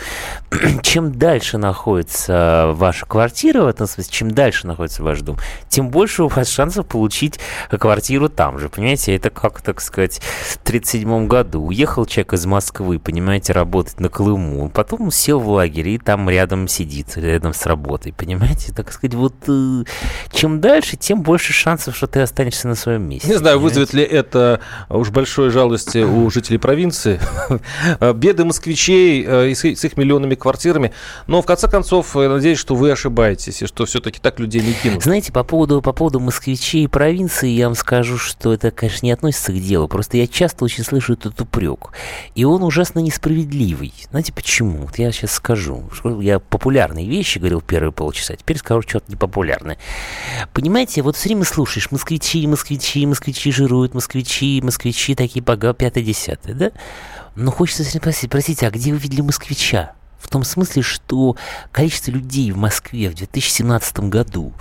чем 0.81 1.11
дальше 1.11 1.57
находится 1.59 2.71
ваша 2.73 3.05
квартира, 3.05 3.63
в 3.63 3.67
этом 3.67 3.85
смысле, 3.85 4.11
чем 4.11 4.31
дальше 4.31 4.65
находится 4.65 5.03
ваш 5.03 5.21
дом, 5.21 5.37
тем 5.67 5.89
больше 5.89 6.23
у 6.23 6.27
вас 6.27 6.49
шансов 6.49 6.87
получить 6.87 7.39
квартиру 7.69 8.27
там 8.27 8.57
же, 8.57 8.69
понимаете? 8.69 9.15
Это 9.15 9.29
как, 9.29 9.61
так 9.61 9.81
сказать, 9.81 10.19
в 10.19 10.57
37 10.57 11.27
году 11.27 11.61
уехал 11.61 12.07
человек 12.07 12.33
из 12.33 12.45
Москвы, 12.47 12.97
понимаете, 12.97 13.53
работать 13.53 13.99
на 13.99 14.09
Колыму, 14.09 14.69
потом 14.69 14.88
потом 14.89 15.11
сел 15.11 15.39
в 15.39 15.47
лагерь 15.47 15.89
и 15.89 15.97
там 15.97 16.29
рядом 16.29 16.67
сидит, 16.67 17.15
рядом 17.15 17.53
с 17.53 17.65
работой, 17.65 18.11
понимаете? 18.11 18.73
Так 18.73 18.91
сказать, 18.91 19.13
вот 19.13 19.35
э, 19.47 19.83
чем 20.31 20.59
дальше, 20.59 20.97
тем 20.97 21.21
больше 21.21 21.53
шансов, 21.53 21.95
что 21.95 22.07
ты 22.07 22.21
останешься 22.21 22.67
на 22.67 22.75
своем 22.75 23.03
месте. 23.03 23.27
Не 23.27 23.37
знаю, 23.37 23.57
понимаете? 23.57 23.79
вызовет 23.79 23.93
ли 23.93 24.03
это 24.03 24.61
уж 24.89 25.11
большой 25.11 25.51
жалости 25.51 25.99
у 25.99 26.29
жителей 26.31 26.57
провинции, 26.57 27.19
беды 28.15 28.45
москвичей 28.45 29.23
э, 29.25 29.53
с 29.53 29.63
их 29.63 29.95
миллионными 29.95 30.35
квартирами, 30.35 30.91
но 31.27 31.41
в 31.41 31.45
конце 31.45 31.69
концов, 31.69 32.15
я 32.15 32.29
надеюсь, 32.29 32.57
что 32.57 32.75
вы 32.75 32.91
ошибаетесь, 32.91 33.61
и 33.61 33.67
что 33.67 33.85
все-таки 33.85 34.19
так 34.19 34.39
людей 34.39 34.61
не 34.61 34.73
кинут. 34.73 35.03
Знаете, 35.03 35.31
по 35.31 35.43
поводу, 35.43 35.81
по 35.81 35.93
поводу 35.93 36.19
москвичей 36.19 36.85
и 36.85 36.87
провинции, 36.87 37.49
я 37.49 37.67
вам 37.67 37.75
скажу, 37.75 38.17
что 38.17 38.53
это, 38.53 38.71
конечно, 38.71 39.05
не 39.05 39.11
относится 39.11 39.51
к 39.51 39.59
делу, 39.59 39.87
просто 39.87 40.17
я 40.17 40.27
часто 40.27 40.65
очень 40.65 40.83
слышу 40.83 41.13
этот 41.13 41.39
упрек, 41.39 41.91
и 42.33 42.43
он 42.43 42.63
ужасно 42.63 42.99
несправедливый. 42.99 43.93
Знаете 44.09 44.33
почему? 44.33 44.68
Вот 44.77 44.97
я 44.97 45.11
сейчас 45.11 45.33
скажу. 45.33 45.89
Я 46.21 46.39
популярные 46.39 47.07
вещи 47.07 47.37
говорил 47.37 47.61
первые 47.61 47.91
полчаса, 47.91 48.35
теперь 48.35 48.57
скажу 48.57 48.81
что-то 48.81 49.11
непопулярное. 49.11 49.77
Понимаете, 50.53 51.01
вот 51.01 51.15
все 51.15 51.29
время 51.29 51.45
слушаешь, 51.45 51.91
москвичи, 51.91 52.45
москвичи, 52.47 53.05
москвичи 53.05 53.51
жируют, 53.51 53.93
москвичи, 53.93 54.61
москвичи 54.63 55.15
такие 55.15 55.43
бога, 55.43 55.73
пятое, 55.73 56.03
десятое, 56.03 56.53
да? 56.53 56.71
Но 57.35 57.51
хочется 57.51 57.83
спросить, 57.83 58.29
простите, 58.29 58.67
а 58.67 58.71
где 58.71 58.91
вы 58.91 58.97
видели 58.97 59.21
москвича? 59.21 59.93
В 60.19 60.27
том 60.27 60.43
смысле, 60.43 60.81
что 60.81 61.35
количество 61.71 62.11
людей 62.11 62.51
в 62.51 62.57
Москве 62.57 63.09
в 63.09 63.15
2017 63.15 63.99
году, 64.01 64.53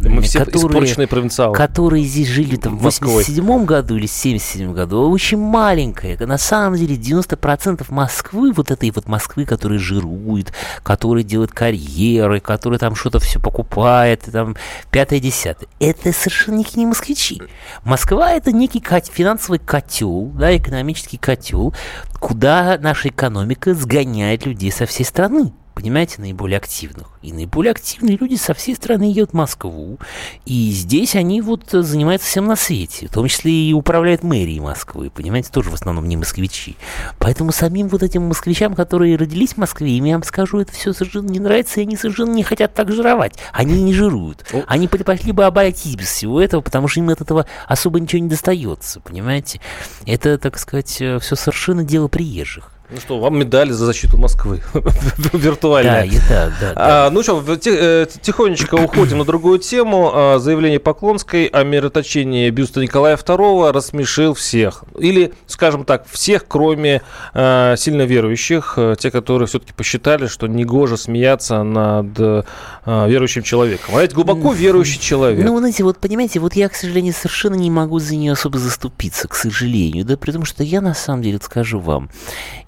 Мы 0.00 0.20
все 0.22 0.44
которые, 0.44 1.08
провинциалы. 1.08 1.56
которые 1.56 2.04
здесь 2.04 2.28
жили 2.28 2.56
там, 2.56 2.78
в 2.78 2.82
87 2.82 3.64
году 3.64 3.96
или 3.96 4.06
77 4.06 4.72
году, 4.72 5.10
очень 5.10 5.38
маленькое. 5.38 6.16
На 6.18 6.38
самом 6.38 6.76
деле 6.76 6.96
90% 6.96 7.86
Москвы, 7.88 8.52
вот 8.52 8.70
этой 8.70 8.90
вот 8.90 9.08
Москвы, 9.08 9.46
которая 9.46 9.78
жирует, 9.78 10.52
которая 10.82 11.24
делает 11.24 11.52
карьеры, 11.52 12.40
которая 12.40 12.78
там 12.78 12.94
что-то 12.94 13.18
все 13.18 13.40
покупает, 13.40 14.22
там 14.30 14.56
пятое-десятое, 14.90 15.68
это 15.80 16.12
совершенно 16.12 16.56
никакие 16.56 16.80
не 16.84 16.86
москвичи. 16.86 17.40
Москва 17.84 18.32
это 18.32 18.52
некий 18.52 18.82
финансовый 19.12 19.58
котел, 19.58 20.30
да, 20.34 20.56
экономический 20.56 21.16
котел, 21.16 21.74
куда 22.20 22.78
наша 22.80 23.08
экономика 23.08 23.74
сгоняет 23.74 24.46
людей 24.46 24.72
со 24.72 24.86
всей 24.86 25.04
страны. 25.06 25.52
понимаете, 25.76 26.22
наиболее 26.22 26.56
активных. 26.56 27.06
И 27.20 27.34
наиболее 27.34 27.72
активные 27.72 28.16
люди 28.16 28.34
со 28.36 28.54
всей 28.54 28.74
страны 28.74 29.12
едут 29.12 29.32
в 29.32 29.34
Москву, 29.34 29.98
и 30.46 30.70
здесь 30.70 31.14
они 31.14 31.42
вот 31.42 31.70
занимаются 31.70 32.26
всем 32.26 32.46
на 32.46 32.56
свете, 32.56 33.08
в 33.08 33.10
том 33.10 33.28
числе 33.28 33.52
и 33.52 33.74
управляют 33.74 34.22
мэрией 34.22 34.58
Москвы, 34.60 35.10
понимаете, 35.10 35.50
тоже 35.52 35.70
в 35.70 35.74
основном 35.74 36.08
не 36.08 36.16
москвичи. 36.16 36.76
Поэтому 37.18 37.52
самим 37.52 37.88
вот 37.88 38.02
этим 38.02 38.22
москвичам, 38.22 38.74
которые 38.74 39.16
родились 39.16 39.52
в 39.52 39.58
Москве, 39.58 39.90
им, 39.98 40.04
я 40.04 40.14
вам 40.14 40.22
скажу, 40.22 40.60
это 40.60 40.72
все 40.72 40.94
совершенно 40.94 41.28
не 41.28 41.40
нравится, 41.40 41.80
и 41.80 41.82
они 41.82 41.96
совершенно 41.96 42.32
не 42.32 42.42
хотят 42.42 42.72
так 42.72 42.90
жировать. 42.90 43.34
Они 43.52 43.82
не 43.82 43.92
жируют. 43.92 44.46
Они 44.66 44.88
предпочли 44.88 45.32
бы 45.32 45.44
обойтись 45.44 45.94
без 45.94 46.08
всего 46.08 46.40
этого, 46.40 46.62
потому 46.62 46.88
что 46.88 47.00
им 47.00 47.10
от 47.10 47.20
этого 47.20 47.44
особо 47.68 48.00
ничего 48.00 48.22
не 48.22 48.30
достается, 48.30 49.00
понимаете? 49.00 49.60
Это, 50.06 50.38
так 50.38 50.58
сказать, 50.58 50.96
э, 51.00 51.18
все 51.18 51.36
совершенно 51.36 51.84
дело 51.84 52.08
приезжих. 52.08 52.70
Ну 52.88 53.00
что, 53.00 53.18
вам 53.18 53.36
медали 53.36 53.72
за 53.72 53.84
защиту 53.84 54.16
Москвы 54.16 54.62
виртуально. 55.32 55.90
Да, 55.90 56.04
и 56.04 56.18
так, 56.28 56.52
да. 56.60 56.72
А, 56.76 57.10
ну 57.10 57.20
что, 57.24 57.42
э, 57.44 58.06
тихонечко 58.22 58.76
уходим 58.76 59.18
на 59.18 59.24
другую 59.24 59.58
тему. 59.58 60.12
А, 60.14 60.38
заявление 60.38 60.78
Поклонской 60.78 61.46
о 61.46 61.64
мироточении 61.64 62.48
бюста 62.50 62.80
Николая 62.80 63.16
II 63.16 63.72
рассмешил 63.72 64.34
всех. 64.34 64.84
Или, 65.00 65.32
скажем 65.48 65.84
так, 65.84 66.06
всех, 66.08 66.46
кроме 66.46 67.02
а, 67.34 67.74
сильно 67.74 68.02
верующих, 68.02 68.74
э, 68.76 68.94
те, 68.96 69.10
которые 69.10 69.48
все-таки 69.48 69.72
посчитали, 69.72 70.28
что 70.28 70.46
негоже 70.46 70.96
смеяться 70.96 71.64
над 71.64 72.06
а, 72.18 73.08
верующим 73.08 73.42
человеком. 73.42 73.96
А 73.96 74.02
ведь 74.02 74.14
глубоко 74.14 74.52
верующий 74.52 75.00
человек. 75.00 75.44
Ну, 75.44 75.58
знаете, 75.58 75.82
вот 75.82 75.98
понимаете, 75.98 76.38
вот 76.38 76.54
я, 76.54 76.68
к 76.68 76.76
сожалению, 76.76 77.14
совершенно 77.14 77.56
не 77.56 77.70
могу 77.70 77.98
за 77.98 78.14
нее 78.14 78.32
особо 78.32 78.58
заступиться, 78.58 79.26
к 79.26 79.34
сожалению. 79.34 80.04
Да, 80.04 80.16
при 80.16 80.30
том, 80.30 80.44
что 80.44 80.62
я 80.62 80.80
на 80.80 80.94
самом 80.94 81.22
деле, 81.22 81.40
скажу 81.42 81.80
вам, 81.80 82.10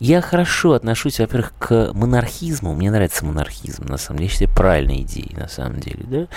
я 0.09 0.23
хорошо 0.23 0.73
отношусь, 0.73 1.19
во-первых, 1.19 1.53
к 1.59 1.93
монархизму. 1.93 2.75
Мне 2.75 2.91
нравится 2.91 3.27
монархизм, 3.27 3.85
на 3.85 3.99
самом 3.99 4.21
деле. 4.21 4.29
Я 4.29 4.33
считаю, 4.33 4.57
правильной 4.57 5.03
идеей, 5.03 5.37
на 5.37 5.49
самом 5.49 5.81
деле, 5.81 6.05
да. 6.07 6.29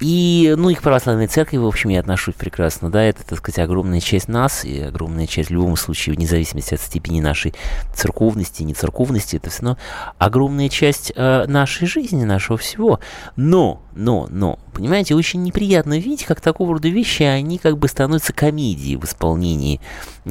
И, 0.00 0.54
ну, 0.56 0.70
и 0.70 0.74
к 0.74 0.80
православной 0.80 1.26
церкви, 1.26 1.58
в 1.58 1.66
общем, 1.66 1.90
я 1.90 2.00
отношусь 2.00 2.34
прекрасно, 2.34 2.90
да. 2.90 3.02
Это, 3.02 3.22
так 3.26 3.38
сказать, 3.38 3.58
огромная 3.58 4.00
часть 4.00 4.28
нас 4.28 4.64
и 4.64 4.80
огромная 4.80 5.26
часть, 5.26 5.50
в 5.50 5.52
любом 5.52 5.76
случае, 5.76 6.14
вне 6.14 6.26
зависимости 6.26 6.72
от 6.72 6.80
степени 6.80 7.20
нашей 7.20 7.54
церковности, 7.94 8.62
не 8.62 8.72
церковности, 8.72 9.36
это 9.36 9.50
все 9.50 9.64
равно 9.64 9.78
огромная 10.16 10.70
часть 10.70 11.12
э, 11.14 11.44
нашей 11.46 11.86
жизни, 11.86 12.24
нашего 12.24 12.56
всего. 12.56 13.00
Но, 13.36 13.82
но, 13.92 14.28
но, 14.30 14.58
понимаете, 14.70 15.14
очень 15.14 15.42
неприятно 15.42 15.98
видеть, 15.98 16.24
как 16.24 16.40
такого 16.40 16.74
рода 16.74 16.88
вещи, 16.88 17.22
они 17.22 17.58
как 17.58 17.78
бы 17.78 17.88
становятся 17.88 18.32
комедией 18.32 18.96
в 18.96 19.04
исполнении 19.04 19.80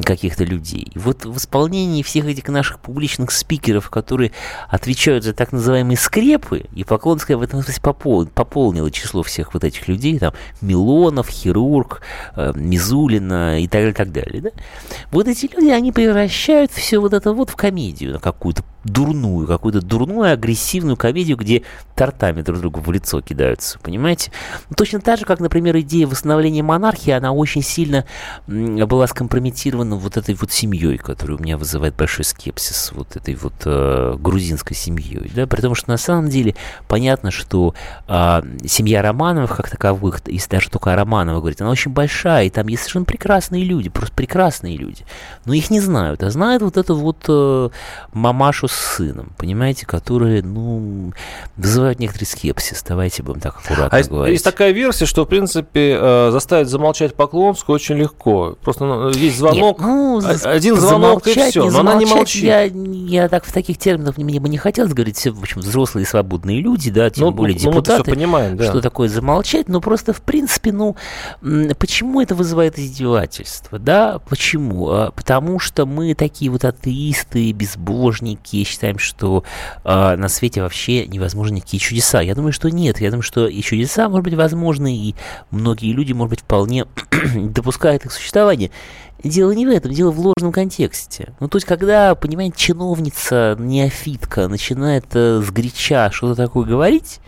каких-то 0.03 0.43
людей. 0.43 0.91
И 0.93 0.99
вот 0.99 1.25
в 1.25 1.37
исполнении 1.37 2.03
всех 2.03 2.25
этих 2.25 2.47
наших 2.47 2.79
публичных 2.79 3.31
спикеров, 3.31 3.89
которые 3.89 4.31
отвечают 4.69 5.23
за 5.23 5.33
так 5.33 5.51
называемые 5.51 5.97
скрепы, 5.97 6.65
и 6.73 6.83
Поклонская 6.83 7.37
в 7.37 7.41
этом 7.41 7.61
смысле 7.61 7.81
попол, 7.81 8.25
пополнила 8.25 8.89
число 8.91 9.23
всех 9.23 9.53
вот 9.53 9.63
этих 9.63 9.87
людей, 9.87 10.17
там, 10.19 10.33
Милонов, 10.61 11.29
Хирург, 11.29 12.01
э, 12.35 12.53
Мизулина 12.55 13.59
и 13.59 13.67
так 13.67 13.81
далее, 13.81 13.93
так 13.93 14.11
далее, 14.11 14.41
да? 14.41 14.49
Вот 15.11 15.27
эти 15.27 15.49
люди, 15.53 15.69
они 15.69 15.91
превращают 15.91 16.71
все 16.71 16.99
вот 16.99 17.13
это 17.13 17.33
вот 17.33 17.49
в 17.49 17.55
комедию, 17.55 18.19
какую-то 18.19 18.63
дурную, 18.83 19.47
какую-то 19.47 19.81
дурную, 19.81 20.33
агрессивную 20.33 20.95
комедию, 20.95 21.37
где 21.37 21.63
тортами 21.95 22.41
друг 22.41 22.59
другу 22.59 22.79
в 22.79 22.91
лицо 22.91 23.19
кидаются, 23.21 23.77
понимаете? 23.79 24.31
Ну, 24.69 24.75
точно 24.75 25.01
так 25.01 25.19
же, 25.19 25.25
как, 25.25 25.41
например, 25.41 25.77
идея 25.79 26.07
восстановления 26.07 26.63
монархии, 26.63 27.11
она 27.11 27.33
очень 27.33 27.61
сильно 27.61 28.05
была 28.47 29.05
скомпрометирована 29.07 29.97
вот 29.97 30.15
этой 30.15 30.35
вот 30.35 30.51
семьей, 30.51 30.97
которая 30.97 31.37
у 31.37 31.41
меня 31.41 31.57
вызывает 31.57 31.95
большой 31.95 32.23
скепсис, 32.23 32.91
вот 32.93 33.17
этой 33.17 33.35
вот 33.35 33.53
э, 33.65 34.15
грузинской 34.17 34.77
семьей, 34.77 35.29
да, 35.35 35.45
при 35.45 35.59
том, 35.59 35.75
что 35.75 35.89
на 35.89 35.97
самом 35.97 36.29
деле 36.29 36.55
понятно, 36.87 37.31
что 37.31 37.73
э, 38.07 38.41
семья 38.65 39.01
Романовых 39.01 39.57
как 39.57 39.69
таковых, 39.69 40.21
если 40.27 40.49
даже 40.49 40.69
только 40.69 40.93
о 40.93 40.95
Романовых 40.95 41.41
говорить, 41.41 41.59
она 41.59 41.71
очень 41.71 41.91
большая, 41.91 42.45
и 42.45 42.49
там 42.49 42.67
есть 42.67 42.83
совершенно 42.83 43.05
прекрасные 43.05 43.65
люди, 43.65 43.89
просто 43.89 44.15
прекрасные 44.15 44.77
люди, 44.77 45.03
но 45.43 45.53
их 45.53 45.69
не 45.69 45.81
знают, 45.81 46.23
а 46.23 46.29
знают 46.29 46.63
вот 46.63 46.77
эту 46.77 46.95
вот 46.95 47.25
э, 47.27 47.69
мамашу 48.13 48.68
с 48.69 48.95
сыном, 48.95 49.33
понимаете, 49.37 49.85
которые, 49.85 50.43
ну, 50.43 51.13
вызывают 51.57 51.99
некоторый 51.99 52.25
скепсис. 52.25 52.83
Давайте 52.87 53.23
будем 53.23 53.41
так 53.41 53.57
аккуратно 53.57 53.97
а 53.97 54.03
говорить. 54.03 54.33
Есть 54.33 54.45
такая 54.45 54.71
версия, 54.71 55.05
что, 55.05 55.25
в 55.25 55.27
принципе, 55.27 55.97
э, 55.99 56.29
заставить 56.31 56.67
замолчать 56.67 57.15
Поклонскую 57.15 57.75
очень 57.75 57.95
легко. 57.95 58.57
Просто 58.61 58.85
ну, 58.85 59.09
есть 59.09 59.37
звонок, 59.37 59.79
Нет, 59.79 59.87
ну, 59.87 60.21
один 60.43 60.75
звонок 60.75 61.27
и 61.27 61.33
все, 61.33 61.69
но 61.69 61.79
она 61.79 61.95
не 61.95 62.05
молчит. 62.05 62.43
Я, 62.43 62.63
я 62.63 63.27
так 63.27 63.45
в 63.45 63.51
таких 63.51 63.77
терминах 63.77 64.17
мне 64.17 64.39
бы 64.39 64.49
не 64.49 64.57
хотелось 64.57 64.93
говорить, 64.93 65.17
все, 65.17 65.31
в 65.31 65.39
общем, 65.39 65.61
взрослые 65.61 66.05
свободные 66.05 66.61
люди, 66.61 66.91
да, 66.91 67.09
тем 67.09 67.25
ну, 67.25 67.31
более 67.31 67.55
ну, 67.55 67.71
депутаты. 67.71 68.03
все 68.03 68.11
понимаем, 68.11 68.57
да. 68.57 68.69
Что 68.69 68.81
такое 68.81 69.09
замолчать, 69.09 69.67
но 69.67 69.81
просто, 69.81 70.13
в 70.13 70.21
принципе, 70.21 70.71
ну, 70.71 70.95
почему 71.77 72.21
это 72.21 72.35
вызывает 72.35 72.77
издевательство, 72.79 73.79
да, 73.79 74.19
почему? 74.29 74.89
А, 74.89 75.11
потому 75.11 75.59
что 75.59 75.85
мы 75.85 76.13
такие 76.13 76.51
вот 76.51 76.65
атеисты, 76.65 77.51
безбожники, 77.51 78.58
и 78.61 78.65
считаем, 78.65 78.97
что 78.97 79.43
э, 79.83 80.15
на 80.15 80.27
свете 80.27 80.61
вообще 80.61 81.05
невозможны 81.07 81.55
никакие 81.55 81.79
чудеса. 81.79 82.21
Я 82.21 82.35
думаю, 82.35 82.53
что 82.53 82.69
нет. 82.69 82.99
Я 83.01 83.09
думаю, 83.09 83.23
что 83.23 83.47
и 83.47 83.61
чудеса, 83.61 84.09
может 84.09 84.23
быть, 84.23 84.33
возможны, 84.33 84.95
и 84.95 85.15
многие 85.51 85.91
люди, 85.93 86.13
может 86.13 86.31
быть, 86.31 86.41
вполне 86.41 86.85
допускают 87.35 88.05
их 88.05 88.11
существование. 88.11 88.71
Дело 89.23 89.51
не 89.51 89.65
в 89.65 89.69
этом, 89.69 89.91
дело 89.91 90.11
в 90.11 90.19
ложном 90.19 90.53
контексте. 90.53 91.33
Ну, 91.39 91.49
то 91.49 91.57
есть, 91.57 91.67
когда, 91.67 92.15
понимаете, 92.15 92.55
чиновница, 92.57 93.57
неофитка 93.59 94.47
начинает 94.47 95.05
э, 95.13 95.41
сгоряча 95.45 96.09
что-то 96.11 96.35
такое 96.35 96.65
говорить, 96.65 97.19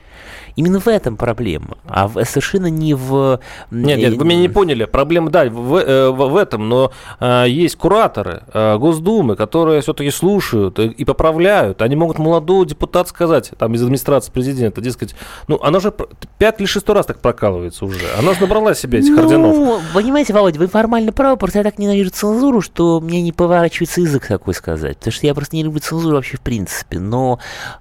Именно 0.55 0.79
в 0.79 0.87
этом 0.87 1.17
проблема, 1.17 1.77
а 1.87 2.07
в, 2.07 2.23
совершенно 2.25 2.67
не 2.67 2.93
в... 2.93 3.39
Нет, 3.71 3.99
нет, 3.99 4.13
вы 4.15 4.25
меня 4.25 4.41
не 4.41 4.49
поняли. 4.49 4.85
Проблема, 4.85 5.29
да, 5.29 5.45
в, 5.45 5.75
э, 5.77 6.09
в, 6.09 6.27
в 6.27 6.35
этом, 6.35 6.67
но 6.67 6.91
э, 7.19 7.45
есть 7.47 7.75
кураторы 7.77 8.43
э, 8.53 8.77
Госдумы, 8.77 9.35
которые 9.35 9.81
все-таки 9.81 10.11
слушают 10.11 10.79
и, 10.79 10.87
и 10.87 11.05
поправляют. 11.05 11.81
Они 11.81 11.95
могут 11.95 12.19
молодого 12.19 12.65
депутата 12.65 13.09
сказать, 13.09 13.51
там, 13.57 13.73
из 13.75 13.81
администрации 13.81 14.31
президента, 14.31 14.81
дескать, 14.81 15.15
ну, 15.47 15.59
она 15.61 15.79
же 15.79 15.93
пять 16.37 16.59
или 16.59 16.67
шестой 16.67 16.95
раз 16.95 17.05
так 17.05 17.19
прокалывается 17.19 17.85
уже. 17.85 18.05
Она 18.17 18.33
же 18.33 18.41
набрала 18.41 18.73
себе 18.73 18.99
этих 18.99 19.15
ну, 19.15 19.23
орденов. 19.23 19.81
понимаете, 19.93 20.33
Володя, 20.33 20.59
вы 20.59 20.67
формально 20.67 21.11
правы, 21.11 21.37
просто 21.37 21.59
я 21.59 21.63
так 21.63 21.79
ненавижу 21.79 22.09
цензуру, 22.09 22.61
что 22.61 22.99
мне 22.99 23.21
не 23.21 23.31
поворачивается 23.31 24.01
язык 24.01 24.27
такой 24.27 24.53
сказать. 24.53 24.97
Потому 24.97 25.13
что 25.13 25.27
я 25.27 25.33
просто 25.33 25.55
не 25.55 25.63
люблю 25.63 25.79
цензуру 25.79 26.15
вообще 26.15 26.37
в 26.37 26.41
принципе. 26.41 26.99
Но, 26.99 27.39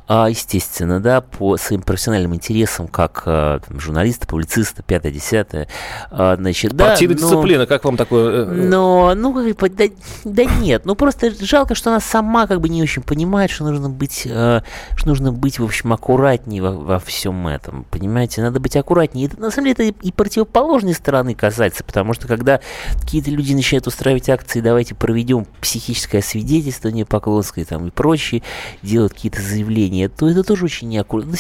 а, 0.09 0.29
естественно, 0.29 1.01
да, 1.01 1.21
по 1.21 1.57
своим 1.57 1.83
профессиональным 1.83 2.30
интересам 2.35 2.61
интересам, 2.61 2.89
как 2.89 3.23
э, 3.27 3.61
там, 3.67 3.81
журналиста, 3.81 4.27
публициста, 4.27 4.83
пятое, 4.83 5.13
десятое. 5.13 5.69
Э, 6.11 6.37
значит, 6.39 6.77
Партийная 6.77 7.17
да, 7.17 7.23
дисциплина, 7.23 7.67
как 7.67 7.85
вам 7.85 7.97
такое? 7.97 8.45
Э, 8.45 8.47
но, 8.47 9.15
ну, 9.15 9.33
как 9.33 9.57
бы, 9.57 9.69
да, 9.71 9.85
да 10.25 10.45
нет, 10.45 10.85
ну 10.85 10.95
просто 10.95 11.33
жалко, 11.45 11.75
что 11.75 11.91
она 11.91 12.01
сама 12.01 12.47
как 12.47 12.61
бы 12.61 12.69
не 12.69 12.83
очень 12.83 13.03
понимает, 13.03 13.51
что 13.51 13.65
нужно 13.65 13.89
быть, 13.89 14.21
что 14.23 14.63
нужно 15.05 15.33
быть, 15.33 15.59
в 15.59 15.65
общем, 15.65 15.93
аккуратнее 15.93 16.63
во, 16.63 16.73
во 16.73 16.99
всем 16.99 17.47
этом, 17.47 17.85
понимаете, 17.91 18.43
надо 18.43 18.61
быть 18.61 18.77
аккуратнее. 18.77 19.27
Это, 19.27 19.41
на 19.41 19.51
самом 19.51 19.75
деле 19.75 19.91
это 19.91 20.07
и 20.07 20.13
противоположной 20.13 20.95
стороны 20.95 21.35
касается, 21.35 21.85
потому 21.85 22.15
что 22.15 22.29
когда 22.29 22.61
какие-то 23.01 23.31
люди 23.31 23.55
начинают 23.55 23.87
устраивать 23.87 24.29
акции, 24.29 24.61
давайте 24.61 24.95
проведем 24.95 25.47
психическое 25.61 26.23
свидетельствование 26.23 27.05
Поклонской 27.05 27.65
там 27.65 27.89
и 27.89 27.91
прочее, 27.91 28.43
делают 28.83 29.15
какие-то 29.15 29.41
заявления, 29.41 30.09
то 30.09 30.29
это 30.29 30.43
тоже 30.43 30.65
очень 30.65 30.89
неаккуратно. 30.89 31.37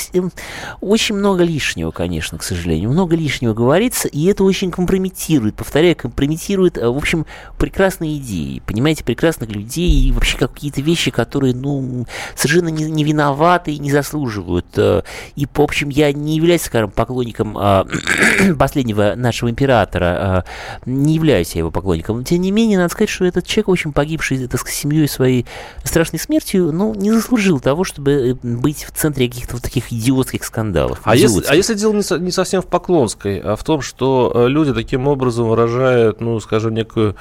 Очень 0.80 1.16
много 1.16 1.44
лишнего, 1.44 1.90
конечно, 1.90 2.38
к 2.38 2.42
сожалению. 2.42 2.90
Много 2.90 3.16
лишнего 3.16 3.54
говорится, 3.54 4.08
и 4.08 4.26
это 4.26 4.44
очень 4.44 4.70
компрометирует, 4.70 5.54
повторяю, 5.54 5.96
компрометирует, 5.96 6.78
э, 6.78 6.88
в 6.88 6.96
общем, 6.96 7.26
прекрасные 7.58 8.18
идеи, 8.18 8.62
понимаете, 8.66 9.04
прекрасных 9.04 9.50
людей 9.50 10.08
и 10.08 10.12
вообще 10.12 10.38
какие-то 10.38 10.80
вещи, 10.80 11.10
которые, 11.10 11.54
ну, 11.54 12.06
совершенно 12.34 12.68
не, 12.68 12.84
не 12.84 13.04
виноваты 13.04 13.72
и 13.72 13.78
не 13.78 13.90
заслуживают. 13.90 14.66
Э, 14.76 15.02
и, 15.36 15.46
в 15.46 15.60
общем, 15.60 15.88
я 15.88 16.12
не 16.12 16.36
являюсь, 16.36 16.62
скажем, 16.62 16.90
поклонником 16.90 17.56
а, 17.58 17.86
последнего 18.58 19.14
нашего 19.16 19.50
императора, 19.50 20.04
а, 20.04 20.44
не 20.86 21.14
являюсь 21.14 21.54
я 21.54 21.60
его 21.60 21.70
поклонником, 21.70 22.18
но, 22.18 22.22
тем 22.22 22.40
не 22.40 22.50
менее, 22.50 22.78
надо 22.78 22.90
сказать, 22.90 23.10
что 23.10 23.24
этот 23.24 23.46
человек, 23.46 23.68
очень 23.68 23.92
погибший, 23.92 24.46
так 24.46 24.60
сказать, 24.60 24.76
семьей 24.76 25.08
своей 25.08 25.46
страшной 25.84 26.18
смертью, 26.18 26.72
ну, 26.72 26.94
не 26.94 27.10
заслужил 27.10 27.60
того, 27.60 27.84
чтобы 27.84 28.12
э, 28.12 28.34
быть 28.46 28.84
в 28.84 28.92
центре 28.92 29.28
каких-то 29.28 29.54
вот 29.54 29.62
таких 29.62 29.92
идиотских 29.92 30.44
скандалов. 30.44 30.59
А 31.02 31.16
если, 31.16 31.44
а 31.48 31.54
если 31.54 31.74
дело 31.74 31.92
не, 31.92 32.20
не 32.20 32.30
совсем 32.30 32.62
в 32.62 32.66
Поклонской, 32.66 33.40
а 33.40 33.56
в 33.56 33.64
том, 33.64 33.80
что 33.80 34.32
э, 34.34 34.48
люди 34.48 34.72
таким 34.72 35.08
образом 35.08 35.48
выражают, 35.48 36.20
ну, 36.20 36.38
скажем, 36.40 36.74
некую 36.74 37.16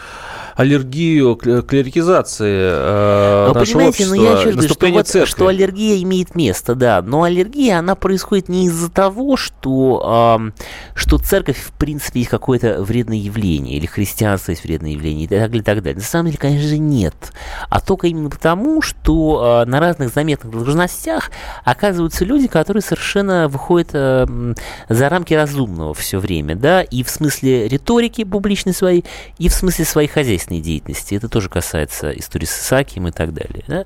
аллергию 0.55 1.35
к 1.35 1.61
клерикизации 1.63 2.69
э, 2.71 3.47
Но, 3.47 3.53
нашего 3.53 3.79
понимаете, 3.79 3.89
общества, 3.89 4.15
но 4.15 4.23
я 4.23 4.31
говорю, 4.31 4.61
что, 4.61 4.87
вот, 4.87 5.27
что 5.27 5.47
аллергия 5.47 6.03
имеет 6.03 6.35
место, 6.35 6.75
да, 6.75 7.01
но 7.01 7.23
аллергия, 7.23 7.79
она 7.79 7.95
происходит 7.95 8.49
не 8.49 8.65
из-за 8.65 8.91
того, 8.91 9.37
что, 9.37 10.39
э, 10.39 10.61
что 10.95 11.17
церковь, 11.17 11.57
в 11.57 11.71
принципе, 11.73 12.19
есть 12.19 12.29
какое-то 12.29 12.83
вредное 12.83 13.17
явление, 13.17 13.77
или 13.77 13.85
христианство 13.85 14.51
есть 14.51 14.63
вредное 14.63 14.91
явление, 14.91 15.25
и 15.25 15.27
так 15.27 15.39
далее, 15.39 15.59
и 15.59 15.63
так 15.63 15.81
далее. 15.81 15.99
На 15.99 16.03
самом 16.03 16.25
деле, 16.27 16.37
конечно 16.37 16.67
же, 16.67 16.77
нет. 16.77 17.15
А 17.69 17.79
только 17.79 18.07
именно 18.07 18.29
потому, 18.29 18.81
что 18.81 19.63
э, 19.63 19.69
на 19.69 19.79
разных 19.79 20.13
заметных 20.13 20.51
должностях 20.51 21.31
оказываются 21.63 22.25
люди, 22.25 22.47
которые 22.47 22.81
совершенно 22.81 23.28
выходят 23.29 23.89
э, 23.93 24.53
за 24.89 25.09
рамки 25.09 25.33
разумного 25.33 25.93
все 25.93 26.19
время, 26.19 26.55
да, 26.55 26.81
и 26.81 27.03
в 27.03 27.09
смысле 27.09 27.67
риторики 27.67 28.23
публичной 28.23 28.73
своей, 28.73 29.05
и 29.37 29.49
в 29.49 29.53
смысле 29.53 29.85
своей 29.85 30.07
хозяйственной 30.07 30.61
деятельности. 30.61 31.15
Это 31.15 31.29
тоже 31.29 31.49
касается 31.49 32.11
истории 32.11 32.45
с 32.45 32.59
Исаакием 32.59 33.07
и 33.07 33.11
так 33.11 33.33
далее. 33.33 33.63
Да? 33.67 33.85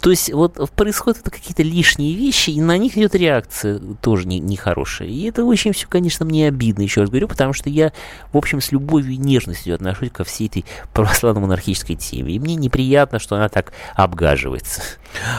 То 0.00 0.10
есть 0.10 0.32
вот 0.32 0.70
происходят 0.72 1.22
какие-то 1.22 1.62
лишние 1.62 2.14
вещи, 2.14 2.50
и 2.50 2.60
на 2.60 2.76
них 2.78 2.96
идет 2.96 3.14
реакция 3.14 3.80
тоже 4.00 4.26
нехорошая. 4.26 5.08
Не, 5.08 5.14
не 5.14 5.22
и 5.22 5.28
это 5.28 5.44
очень 5.44 5.72
все, 5.72 5.86
конечно, 5.88 6.24
мне 6.24 6.48
обидно, 6.48 6.82
еще 6.82 7.02
раз 7.02 7.10
говорю, 7.10 7.28
потому 7.28 7.52
что 7.52 7.70
я, 7.70 7.92
в 8.32 8.36
общем, 8.36 8.60
с 8.60 8.72
любовью 8.72 9.12
и 9.12 9.16
нежностью 9.16 9.74
отношусь 9.74 10.10
ко 10.10 10.24
всей 10.24 10.48
этой 10.48 10.64
православно-монархической 10.92 11.96
теме. 11.96 12.34
И 12.34 12.38
мне 12.38 12.54
неприятно, 12.56 13.18
что 13.18 13.36
она 13.36 13.48
так 13.48 13.72
обгаживается. 13.94 14.82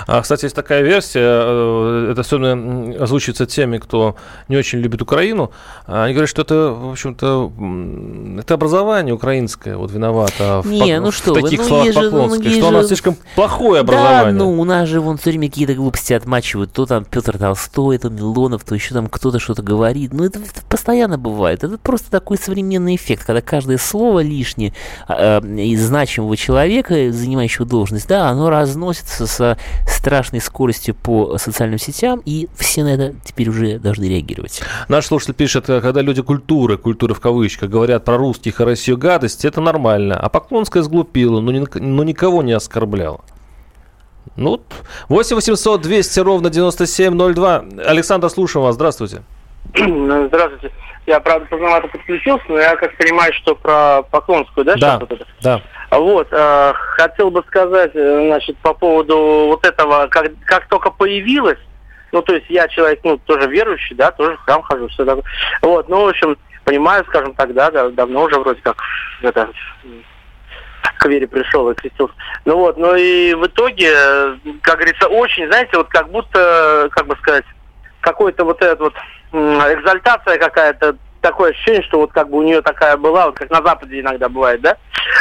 А, 0.07 0.21
кстати, 0.21 0.45
есть 0.45 0.55
такая 0.55 0.81
версия, 0.81 1.19
э, 1.23 2.09
это 2.11 2.21
особенно 2.21 3.03
озвучивается 3.03 3.42
теми, 3.45 3.77
кто 3.77 4.15
не 4.47 4.57
очень 4.57 4.79
любит 4.79 5.01
Украину. 5.01 5.51
Они 5.85 6.13
говорят, 6.13 6.29
что 6.29 6.41
это, 6.41 6.71
в 6.71 6.91
общем-то, 6.91 8.39
это 8.39 8.53
образование 8.53 9.13
украинское 9.13 9.77
вот 9.77 9.91
виновато 9.91 10.61
в, 10.63 10.67
не, 10.67 10.99
ну 10.99 11.11
что 11.11 11.33
в 11.33 11.41
таких 11.41 11.59
вы, 11.59 11.63
ну, 11.63 11.69
словах 11.69 11.93
Поклонской, 11.95 12.61
ну, 12.61 12.67
что 12.67 12.81
же... 12.81 12.87
слишком 12.87 13.17
плохое 13.35 13.81
образование. 13.81 14.33
Да, 14.33 14.45
ну, 14.45 14.59
у 14.59 14.63
нас 14.63 14.87
же 14.87 15.01
вон 15.01 15.17
все 15.17 15.31
время 15.31 15.49
какие-то 15.49 15.73
глупости 15.73 16.13
отмачивают. 16.13 16.71
То 16.71 16.85
там 16.85 17.05
Петр 17.05 17.37
Толстой, 17.37 17.97
то 17.97 18.09
Милонов, 18.09 18.63
то 18.63 18.75
еще 18.75 18.93
там 18.93 19.07
кто-то 19.07 19.39
что-то 19.39 19.61
говорит. 19.61 20.13
Ну, 20.13 20.23
это, 20.23 20.39
это 20.39 20.61
постоянно 20.69 21.17
бывает. 21.17 21.63
Это 21.63 21.77
просто 21.77 22.11
такой 22.11 22.37
современный 22.37 22.95
эффект, 22.95 23.25
когда 23.25 23.41
каждое 23.41 23.77
слово 23.77 24.21
лишнее 24.21 24.73
э, 25.07 25.39
из 25.57 25.83
значимого 25.85 26.37
человека, 26.37 27.11
занимающего 27.11 27.65
должность, 27.65 28.07
да, 28.07 28.29
оно 28.29 28.49
разносится 28.49 29.27
со 29.27 29.57
страшной 29.87 30.41
скоростью 30.41 30.95
по 30.95 31.37
социальным 31.37 31.79
сетям, 31.79 32.21
и 32.25 32.47
все 32.55 32.83
на 32.83 32.89
это 32.89 33.15
теперь 33.33 33.49
уже 33.49 33.79
должны 33.79 34.05
реагировать. 34.05 34.61
Наш 34.87 35.05
слушатель 35.05 35.33
пишет, 35.33 35.65
когда 35.65 36.01
люди 36.01 36.21
культуры, 36.21 36.77
культуры 36.77 37.13
в 37.13 37.19
кавычках, 37.19 37.69
говорят 37.69 38.05
про 38.05 38.17
русских 38.17 38.61
и 38.61 38.63
Россию 38.63 38.97
гадость, 38.97 39.45
это 39.45 39.61
нормально. 39.61 40.17
А 40.19 40.29
Поклонская 40.29 40.83
сглупила, 40.83 41.39
но, 41.39 41.51
ни, 41.51 41.65
но 41.79 42.03
никого 42.03 42.43
не 42.43 42.53
оскорбляла. 42.53 43.21
Ну, 44.35 44.61
8 45.09 45.35
800 45.35 45.81
200 45.81 46.19
ровно 46.21 46.49
9702. 46.49 47.65
Александр, 47.85 48.29
слушаем 48.29 48.65
вас. 48.65 48.75
Здравствуйте. 48.75 49.23
Здравствуйте. 49.75 50.71
Я, 51.05 51.19
правда, 51.19 51.45
поздновато 51.47 51.89
подключился, 51.89 52.45
но 52.47 52.59
я 52.59 52.75
как 52.77 52.95
понимаю, 52.97 53.33
что 53.33 53.55
про 53.55 54.03
Поклонскую, 54.03 54.63
да? 54.63 54.75
Да, 54.77 54.99
вот 54.99 55.11
это? 55.11 55.25
да. 55.41 55.61
Вот, 55.91 56.27
э, 56.31 56.73
хотел 56.73 57.29
бы 57.29 57.43
сказать, 57.47 57.91
э, 57.93 58.27
значит, 58.27 58.57
по 58.59 58.73
поводу 58.73 59.47
вот 59.47 59.65
этого, 59.65 60.07
как, 60.07 60.31
как 60.45 60.67
только 60.69 60.89
появилась, 60.89 61.59
ну, 62.13 62.21
то 62.21 62.35
есть 62.35 62.45
я 62.47 62.67
человек, 62.67 62.99
ну, 63.03 63.17
тоже 63.17 63.49
верующий, 63.49 63.95
да, 63.95 64.11
тоже 64.11 64.37
в 64.37 64.45
храм 64.45 64.61
хожу, 64.61 64.87
все 64.89 65.03
такое. 65.03 65.23
Вот, 65.63 65.89
ну, 65.89 66.05
в 66.05 66.09
общем, 66.09 66.37
понимаю, 66.63 67.03
скажем 67.09 67.33
так, 67.33 67.53
да, 67.53 67.71
да 67.71 67.89
давно 67.89 68.23
уже 68.23 68.39
вроде 68.39 68.61
как 68.61 68.77
это, 69.21 69.49
к 70.99 71.05
вере 71.07 71.27
пришел 71.27 71.69
и 71.71 71.73
крестился. 71.73 72.13
Ну 72.45 72.57
вот, 72.57 72.77
ну 72.77 72.95
и 72.95 73.33
в 73.33 73.47
итоге, 73.47 73.91
как 74.61 74.75
говорится, 74.75 75.07
очень, 75.07 75.47
знаете, 75.47 75.75
вот 75.75 75.89
как 75.89 76.09
будто, 76.09 76.87
как 76.91 77.07
бы 77.07 77.15
сказать, 77.17 77.45
какой-то 77.99 78.45
вот 78.45 78.61
этот 78.61 78.79
вот 78.79 78.93
экзальтация 79.31 80.37
какая-то, 80.37 80.95
такое 81.21 81.51
ощущение, 81.51 81.81
что 81.81 81.97
вот 81.97 82.11
как 82.11 82.29
бы 82.29 82.37
у 82.37 82.43
нее 82.43 82.61
такая 82.61 82.95
была, 82.95 83.25
вот 83.25 83.37
как 83.37 83.49
на 83.49 83.63
Западе 83.63 83.99
иногда 83.99 84.29
бывает, 84.29 84.61
да, 84.61 84.77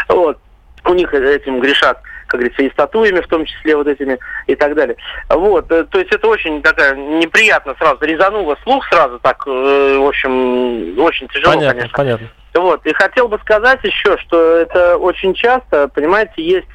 вот, 0.09 0.39
у 0.85 0.93
них 0.93 1.15
этим 1.15 1.61
грешат 1.61 2.03
как 2.33 2.41
говорится, 2.41 2.63
и 2.63 2.71
статуями 2.71 3.21
в 3.21 3.29
том 3.29 3.45
числе 3.45 3.77
вот 3.77 3.87
этими 3.87 4.19
и 4.47 4.55
так 4.55 4.75
далее. 4.75 4.97
Вот, 5.29 5.71
э, 5.71 5.85
то 5.85 5.99
есть 5.99 6.13
это 6.13 6.27
очень 6.27 6.63
такая 6.63 6.97
неприятно 6.97 7.75
сразу, 7.79 7.99
резануло 8.01 8.57
слух 8.63 8.87
сразу 8.89 9.19
так, 9.21 9.43
э, 9.47 9.99
в 9.99 10.09
общем, 10.09 10.99
очень 10.99 11.29
тяжело, 11.29 11.55
понятно, 11.55 11.75
конечно. 11.75 11.97
Понятно. 11.97 12.29
Вот, 12.55 12.87
и 12.87 12.93
хотел 12.95 13.29
бы 13.29 13.39
сказать 13.39 13.81
еще, 13.83 14.17
что 14.19 14.57
это 14.57 14.97
очень 14.97 15.35
часто, 15.35 15.89
понимаете, 15.89 16.33
есть 16.37 16.69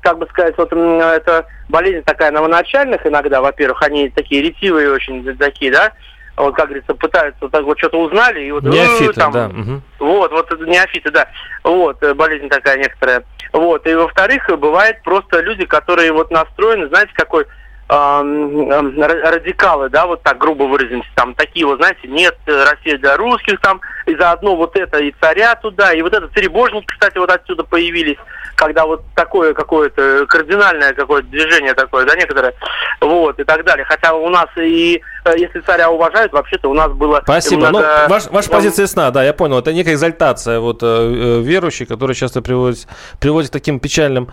как 0.00 0.18
бы 0.18 0.26
сказать, 0.26 0.54
вот 0.58 0.70
это 0.70 1.46
болезнь 1.70 2.04
такая 2.04 2.30
новоначальных 2.30 3.06
иногда, 3.06 3.40
во-первых, 3.40 3.82
они 3.82 4.10
такие 4.10 4.42
ретивые 4.42 4.90
очень 4.90 5.34
такие, 5.38 5.72
да, 5.72 5.92
вот, 6.36 6.54
как 6.54 6.66
говорится, 6.66 6.94
пытаются 6.94 7.38
вот 7.42 7.52
так 7.52 7.64
вот 7.64 7.78
что-то 7.78 8.00
узнали, 8.00 8.44
и 8.44 8.50
вот... 8.50 8.64
Неофиты, 8.64 9.12
там, 9.12 9.32
да. 9.32 9.46
Угу. 9.46 9.82
Вот, 10.00 10.32
вот, 10.32 10.60
неофиты, 10.66 11.10
да. 11.10 11.28
Вот, 11.62 12.02
э, 12.02 12.14
болезнь 12.14 12.48
такая 12.48 12.78
некоторая. 12.78 13.24
Вот, 13.52 13.86
и 13.86 13.94
во-вторых, 13.94 14.48
бывает 14.58 15.02
просто 15.02 15.40
люди, 15.40 15.64
которые 15.64 16.12
вот 16.12 16.30
настроены, 16.30 16.88
знаете, 16.88 17.12
какой 17.14 17.46
радикалы, 17.94 19.88
да, 19.88 20.06
вот 20.06 20.22
так 20.22 20.38
грубо 20.38 20.64
выразимся, 20.64 21.08
там 21.14 21.34
такие 21.34 21.66
вот, 21.66 21.76
знаете, 21.76 22.08
нет, 22.08 22.36
Россия 22.46 22.98
для 22.98 23.16
русских, 23.16 23.60
там, 23.60 23.80
и 24.06 24.14
заодно 24.16 24.56
вот 24.56 24.76
это 24.76 24.98
и 24.98 25.14
царя 25.20 25.54
туда, 25.54 25.92
и 25.92 26.02
вот 26.02 26.12
это 26.12 26.28
царебожники, 26.28 26.86
кстати, 26.86 27.18
вот 27.18 27.30
отсюда 27.30 27.64
появились, 27.64 28.16
когда 28.56 28.86
вот 28.86 29.02
такое 29.14 29.54
какое-то 29.54 30.26
кардинальное 30.28 30.94
какое-то 30.94 31.28
движение 31.28 31.74
такое, 31.74 32.04
да, 32.06 32.14
некоторое, 32.14 32.54
вот, 33.00 33.38
и 33.38 33.44
так 33.44 33.64
далее. 33.64 33.84
Хотя 33.84 34.14
у 34.14 34.28
нас 34.28 34.46
и, 34.56 35.02
э, 35.24 35.34
если 35.36 35.60
царя 35.60 35.90
уважают, 35.90 36.32
вообще-то 36.32 36.70
у 36.70 36.74
нас 36.74 36.90
было... 36.92 37.20
Спасибо. 37.24 37.68
Много... 37.68 38.04
Ну, 38.04 38.08
ваш, 38.08 38.26
ваша 38.26 38.50
позиция 38.50 38.84
ясна, 38.84 39.10
да, 39.10 39.24
я 39.24 39.32
понял. 39.32 39.58
Это 39.58 39.72
некая 39.72 39.94
экзальтация 39.94 40.60
вот 40.60 40.82
э, 40.82 40.86
э 40.86 41.40
верующих, 41.42 41.88
которые 41.88 42.14
часто 42.14 42.42
приводят, 42.42 42.86
приводят 43.20 43.50
к 43.50 43.52
таким 43.52 43.80
печальным 43.80 44.30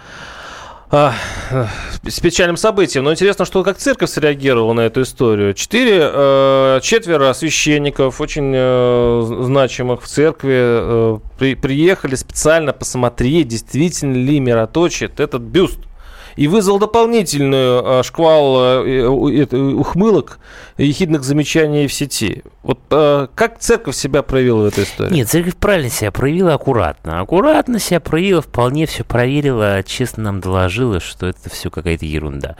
с 0.91 2.19
печальным 2.19 2.57
событием. 2.57 3.05
Но 3.05 3.11
интересно, 3.11 3.45
что 3.45 3.63
как 3.63 3.77
церковь 3.77 4.09
среагировала 4.09 4.73
на 4.73 4.81
эту 4.81 5.03
историю. 5.03 5.53
Четыре, 5.53 5.99
э, 6.01 6.79
четверо 6.83 7.33
священников, 7.33 8.19
очень 8.19 8.51
э, 8.53 9.43
значимых 9.43 10.03
в 10.03 10.07
церкви, 10.07 10.53
э, 10.53 11.19
при, 11.39 11.55
приехали 11.55 12.15
специально 12.15 12.73
посмотреть, 12.73 13.47
действительно 13.47 14.15
ли 14.15 14.39
мироточит 14.39 15.19
этот 15.19 15.41
бюст 15.41 15.79
и 16.35 16.47
вызвал 16.47 16.79
дополнительную 16.79 17.99
а, 17.99 18.03
шквал 18.03 18.55
а, 18.57 19.09
ухмылок 19.09 20.39
и 20.77 20.85
ехидных 20.85 21.23
замечаний 21.23 21.87
в 21.87 21.93
сети. 21.93 22.43
Вот 22.63 22.79
а, 22.89 23.27
как 23.35 23.59
церковь 23.59 23.95
себя 23.95 24.23
проявила 24.23 24.63
в 24.63 24.65
этой 24.65 24.83
истории? 24.83 25.13
Нет, 25.13 25.29
церковь 25.29 25.55
правильно 25.55 25.89
себя 25.89 26.11
проявила 26.11 26.53
аккуратно. 26.53 27.19
Аккуратно 27.19 27.79
себя 27.79 27.99
проявила, 27.99 28.41
вполне 28.41 28.85
все 28.85 29.03
проверила, 29.03 29.83
честно 29.83 30.23
нам 30.23 30.39
доложила, 30.39 30.99
что 30.99 31.27
это 31.27 31.49
все 31.49 31.69
какая-то 31.69 32.05
ерунда. 32.05 32.55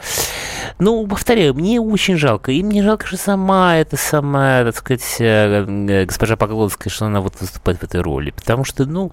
Ну, 0.80 1.06
повторяю, 1.08 1.54
мне 1.54 1.80
очень 1.80 2.18
жалко. 2.18 2.52
И 2.52 2.64
мне 2.64 2.84
жалко, 2.84 3.06
что 3.08 3.18
сама 3.18 3.78
эта 3.78 3.98
самая, 3.98 4.66
так 4.66 4.76
сказать, 4.76 5.16
э, 5.20 6.06
госпожа 6.06 6.36
Поклонская, 6.36 6.92
что 6.92 7.06
она 7.06 7.22
вот 7.22 7.40
выступает 7.40 7.80
в 7.80 7.84
этой 7.84 8.02
роли. 8.02 8.32
Потому 8.32 8.64
что, 8.64 8.86
ну, 8.86 9.12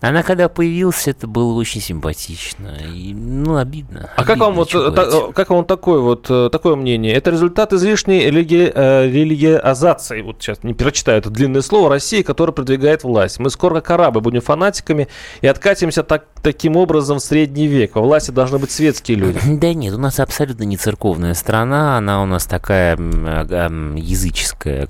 она 0.00 0.22
когда 0.22 0.48
появилась, 0.48 1.08
это 1.08 1.26
было 1.26 1.54
очень 1.54 1.80
симпатично. 1.80 2.76
И, 2.94 3.14
ну, 3.14 3.56
обидно 3.56 3.79
обидно. 3.80 4.10
А 4.16 4.24
как 4.24 4.38
вам 4.38 4.54
вот 4.54 4.70
та, 4.70 5.32
как 5.32 5.50
вам 5.50 5.64
такое 5.64 6.00
вот 6.00 6.26
э, 6.28 6.48
такое 6.50 6.76
мнение? 6.76 7.12
Это 7.14 7.30
результат 7.30 7.72
излишней 7.72 8.26
религи, 8.26 8.70
э, 8.74 9.06
религиозации. 9.06 10.22
Вот 10.22 10.36
сейчас 10.40 10.62
не 10.62 10.74
прочитаю 10.74 11.18
это 11.18 11.30
длинное 11.30 11.62
слово 11.62 11.88
России, 11.88 12.22
которая 12.22 12.52
продвигает 12.52 13.04
власть. 13.04 13.38
Мы 13.38 13.50
скоро 13.50 13.76
как 13.80 13.90
арабы 13.92 14.20
будем 14.20 14.40
фанатиками 14.40 15.08
и 15.40 15.46
откатимся 15.46 16.02
так, 16.02 16.26
таким 16.42 16.76
образом 16.76 17.18
в 17.18 17.22
средний 17.22 17.66
век. 17.66 17.94
Во 17.94 18.02
власти 18.02 18.30
должны 18.30 18.58
быть 18.58 18.70
светские 18.70 19.16
люди. 19.18 19.38
Да 19.60 19.74
нет, 19.74 19.94
у 19.94 19.98
нас 19.98 20.18
абсолютно 20.20 20.64
не 20.64 20.76
церковная 20.76 21.34
страна, 21.34 21.98
она 21.98 22.22
у 22.22 22.26
нас 22.26 22.46
такая 22.46 22.96
языческая, 22.96 24.88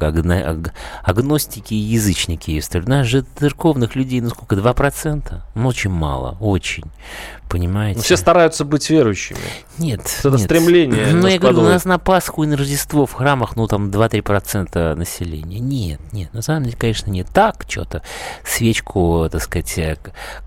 агностики 1.02 1.74
и 1.74 1.76
язычники. 1.76 2.62
У 2.72 2.88
нас 2.88 3.06
же 3.06 3.24
церковных 3.38 3.96
людей, 3.96 4.20
ну 4.20 4.30
сколько, 4.30 4.54
2%? 4.54 5.40
Ну 5.54 5.68
очень 5.68 5.90
мало, 5.90 6.36
очень. 6.40 6.84
Понимаете? 7.50 8.00
Все 8.00 8.16
стараются 8.16 8.64
быть 8.64 8.79
быть 8.80 8.90
верующими. 8.90 9.38
Нет. 9.78 10.00
Это 10.20 10.30
нет. 10.30 10.40
стремление. 10.40 11.06
Ну, 11.12 11.26
я 11.26 11.38
говорю, 11.38 11.60
у 11.60 11.62
нас 11.62 11.84
на 11.84 11.98
Пасху 11.98 12.44
и 12.44 12.46
на 12.46 12.56
Рождество 12.56 13.06
в 13.06 13.12
храмах, 13.12 13.56
ну, 13.56 13.66
там 13.66 13.90
2-3% 13.90 14.94
населения. 14.94 15.58
Нет, 15.58 16.00
нет, 16.12 16.32
на 16.32 16.42
самом 16.42 16.64
деле, 16.64 16.76
конечно, 16.76 17.10
не 17.10 17.24
так. 17.24 17.64
Что-то 17.68 18.02
свечку, 18.44 19.28
так 19.30 19.42
сказать, 19.42 19.78
э, 19.78 19.96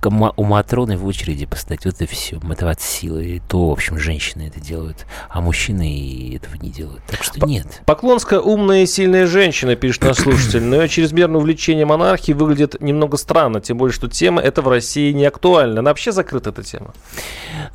у 0.04 0.44
Матроны 0.44 0.98
в 0.98 1.06
очереди 1.06 1.46
поставить. 1.46 1.86
Вот 1.86 2.02
и 2.02 2.06
все. 2.06 2.40
Это 2.50 2.70
от 2.70 2.82
силы. 2.82 3.26
И 3.26 3.40
то, 3.40 3.70
в 3.70 3.72
общем, 3.72 3.98
женщины 3.98 4.48
это 4.48 4.60
делают. 4.60 5.06
А 5.30 5.42
мужчины 5.42 6.36
этого 6.36 6.56
не 6.56 6.70
делают. 6.70 7.04
Так 7.08 7.24
что 7.24 7.46
нет. 7.46 7.82
Поклонская 7.86 8.40
умная 8.40 8.84
и 8.84 8.86
сильная 8.86 9.28
женщина, 9.28 9.76
пишет 9.76 10.04
наш 10.04 10.18
слушатель. 10.18 10.64
Но 10.64 10.82
ее 10.82 10.90
чрезмерное 10.90 11.38
увлечение 11.38 11.86
монархией 11.86 12.38
выглядит 12.38 12.82
немного 12.82 13.18
странно. 13.18 13.62
Тем 13.62 13.78
более, 13.78 13.94
что 13.94 14.08
тема 14.08 14.42
эта 14.42 14.62
в 14.62 14.68
России 14.68 15.12
не 15.12 15.26
актуальна. 15.26 15.80
Она 15.80 15.92
вообще 15.92 16.12
закрыта, 16.12 16.50
эта 16.50 16.64
тема. 16.64 16.94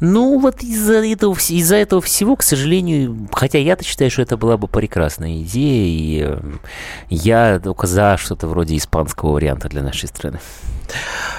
Ну, 0.00 0.38
вот 0.48 0.62
из-за 0.62 1.04
этого 1.04 1.34
из-за 1.34 1.76
этого 1.76 2.00
всего, 2.00 2.36
к 2.36 2.42
сожалению, 2.42 3.28
хотя 3.32 3.58
я-то 3.58 3.84
считаю, 3.84 4.10
что 4.10 4.22
это 4.22 4.36
была 4.36 4.56
бы 4.56 4.66
прекрасная 4.68 5.42
идея, 5.42 5.86
и 5.86 6.22
э, 6.26 6.40
я 7.10 7.60
только 7.60 7.86
за 7.86 8.16
что-то 8.16 8.46
вроде 8.46 8.76
испанского 8.76 9.32
варианта 9.32 9.68
для 9.68 9.82
нашей 9.82 10.08
страны. 10.08 10.40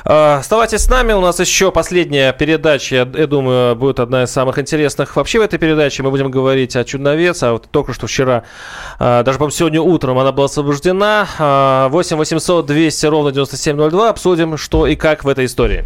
А, 0.06 0.38
оставайтесь 0.38 0.82
с 0.82 0.90
нами, 0.90 1.14
у 1.14 1.22
нас 1.22 1.40
еще 1.40 1.72
последняя 1.72 2.32
передача, 2.34 2.96
я, 2.96 3.10
я 3.14 3.28
думаю, 3.28 3.76
будет 3.76 4.00
одна 4.00 4.24
из 4.24 4.32
самых 4.32 4.60
интересных. 4.60 5.16
Вообще 5.16 5.40
в 5.40 5.42
этой 5.42 5.58
передаче 5.58 6.04
мы 6.04 6.12
будем 6.12 6.30
говорить 6.30 6.76
о 6.76 6.84
чудновец, 6.84 7.42
а 7.42 7.54
вот 7.54 7.68
только 7.72 7.94
что 7.94 8.08
вчера, 8.08 8.44
а, 9.00 9.24
даже, 9.24 9.40
по 9.40 9.50
сегодня 9.50 9.82
утром 9.82 10.20
она 10.20 10.32
была 10.32 10.46
освобождена. 10.46 11.90
8 11.90 12.18
800 12.18 12.66
200 12.66 13.06
ровно 13.08 13.32
9702, 13.32 14.10
обсудим, 14.10 14.58
что 14.58 14.86
и 14.86 14.96
как 14.96 15.24
в 15.24 15.28
этой 15.28 15.46
истории. 15.46 15.86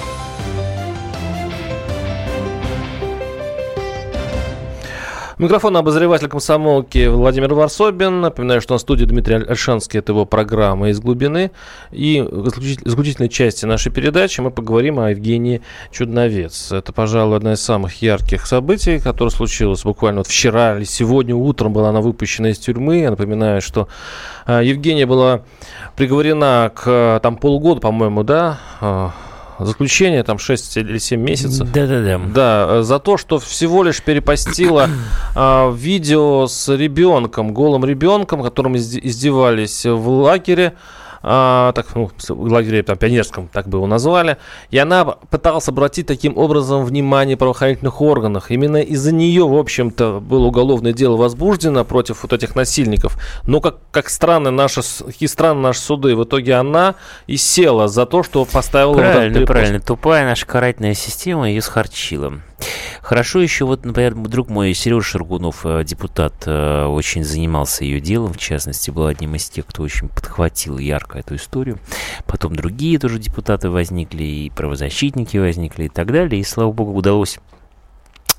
Микрофон 5.41 5.75
обозреватель 5.75 6.27
комсомолки 6.27 7.07
Владимир 7.07 7.55
Варсобин. 7.55 8.21
Напоминаю, 8.21 8.61
что 8.61 8.75
на 8.75 8.77
студии 8.77 9.05
Дмитрий 9.05 9.37
Альшанский. 9.37 9.97
Это 9.97 10.11
его 10.11 10.25
программа 10.25 10.89
«Из 10.89 10.99
глубины». 10.99 11.49
И 11.89 12.21
в 12.21 12.47
заключительной 12.85 13.27
части 13.27 13.65
нашей 13.65 13.91
передачи 13.91 14.39
мы 14.39 14.51
поговорим 14.51 14.99
о 14.99 15.09
Евгении 15.09 15.63
Чудновец. 15.91 16.71
Это, 16.71 16.93
пожалуй, 16.93 17.37
одна 17.37 17.53
из 17.53 17.61
самых 17.61 18.03
ярких 18.03 18.45
событий, 18.45 18.99
которое 18.99 19.31
случилось 19.31 19.81
буквально 19.81 20.19
вот 20.19 20.27
вчера 20.27 20.77
или 20.77 20.83
сегодня 20.83 21.35
утром 21.35 21.73
была 21.73 21.89
она 21.89 22.01
выпущена 22.01 22.51
из 22.51 22.59
тюрьмы. 22.59 22.99
Я 22.99 23.09
напоминаю, 23.09 23.63
что 23.63 23.87
а, 24.45 24.61
Евгения 24.61 25.07
была 25.07 25.41
приговорена 25.95 26.71
к 26.75 27.19
там 27.23 27.35
полгода, 27.35 27.81
по-моему, 27.81 28.21
да, 28.21 28.59
а, 28.79 29.11
заключение, 29.65 30.23
там 30.23 30.37
6 30.39 30.77
или 30.77 30.97
7 30.97 31.19
месяцев. 31.21 31.71
Да-да-да. 31.71 32.19
Да, 32.33 32.67
э, 32.69 32.81
за 32.83 32.99
то, 32.99 33.17
что 33.17 33.39
всего 33.39 33.83
лишь 33.83 34.01
перепостила 34.01 34.89
э, 35.35 35.71
видео 35.75 36.47
с 36.47 36.73
ребенком, 36.75 37.53
голым 37.53 37.85
ребенком, 37.85 38.43
которым 38.43 38.77
издевались 38.77 39.85
в 39.85 40.07
лагере 40.09 40.73
а, 41.23 41.71
так, 41.73 41.87
ну, 41.95 42.09
лагере 42.29 42.83
там, 42.83 42.97
пионерском, 42.97 43.47
так 43.47 43.67
бы 43.67 43.77
его 43.77 43.87
назвали, 43.87 44.37
и 44.69 44.77
она 44.77 45.05
пыталась 45.05 45.67
обратить 45.67 46.07
таким 46.07 46.37
образом 46.37 46.83
внимание 46.83 47.37
правоохранительных 47.37 48.01
органов. 48.01 48.49
Именно 48.49 48.77
из-за 48.77 49.11
нее, 49.11 49.47
в 49.47 49.55
общем-то, 49.55 50.19
было 50.19 50.45
уголовное 50.45 50.93
дело 50.93 51.17
возбуждено 51.17 51.85
против 51.85 52.23
вот 52.23 52.33
этих 52.33 52.55
насильников. 52.55 53.17
Но 53.45 53.61
как, 53.61 53.77
как 53.91 54.09
странно 54.09 54.51
наши, 54.51 54.81
какие 55.05 55.27
странные 55.27 55.63
наши 55.63 55.79
суды, 55.79 56.15
в 56.15 56.23
итоге 56.23 56.55
она 56.55 56.95
и 57.27 57.37
села 57.37 57.87
за 57.87 58.05
то, 58.05 58.23
что 58.23 58.45
поставила... 58.45 58.95
Правильно, 58.95 59.39
вот 59.39 59.47
правильно. 59.47 59.79
Тупая 59.79 60.25
наша 60.25 60.45
карательная 60.45 60.93
система 60.93 61.49
ее 61.49 61.61
схарчила. 61.61 62.41
Хорошо 63.01 63.41
еще, 63.41 63.65
вот, 63.65 63.85
например, 63.85 64.15
друг 64.15 64.49
мой 64.49 64.73
Сережа 64.73 65.01
Шаргунов, 65.01 65.65
э, 65.65 65.83
депутат, 65.83 66.33
э, 66.45 66.85
очень 66.85 67.23
занимался 67.23 67.83
ее 67.83 67.99
делом, 67.99 68.33
в 68.33 68.37
частности, 68.37 68.91
был 68.91 69.07
одним 69.07 69.35
из 69.35 69.49
тех, 69.49 69.65
кто 69.65 69.83
очень 69.83 70.07
подхватил 70.07 70.77
ярко 70.77 71.19
эту 71.19 71.35
историю. 71.35 71.79
Потом 72.25 72.55
другие 72.55 72.99
тоже 72.99 73.19
депутаты 73.19 73.69
возникли, 73.69 74.23
и 74.23 74.49
правозащитники 74.49 75.37
возникли, 75.37 75.85
и 75.85 75.89
так 75.89 76.11
далее. 76.11 76.39
И, 76.39 76.43
слава 76.43 76.71
богу, 76.71 76.93
удалось 76.93 77.39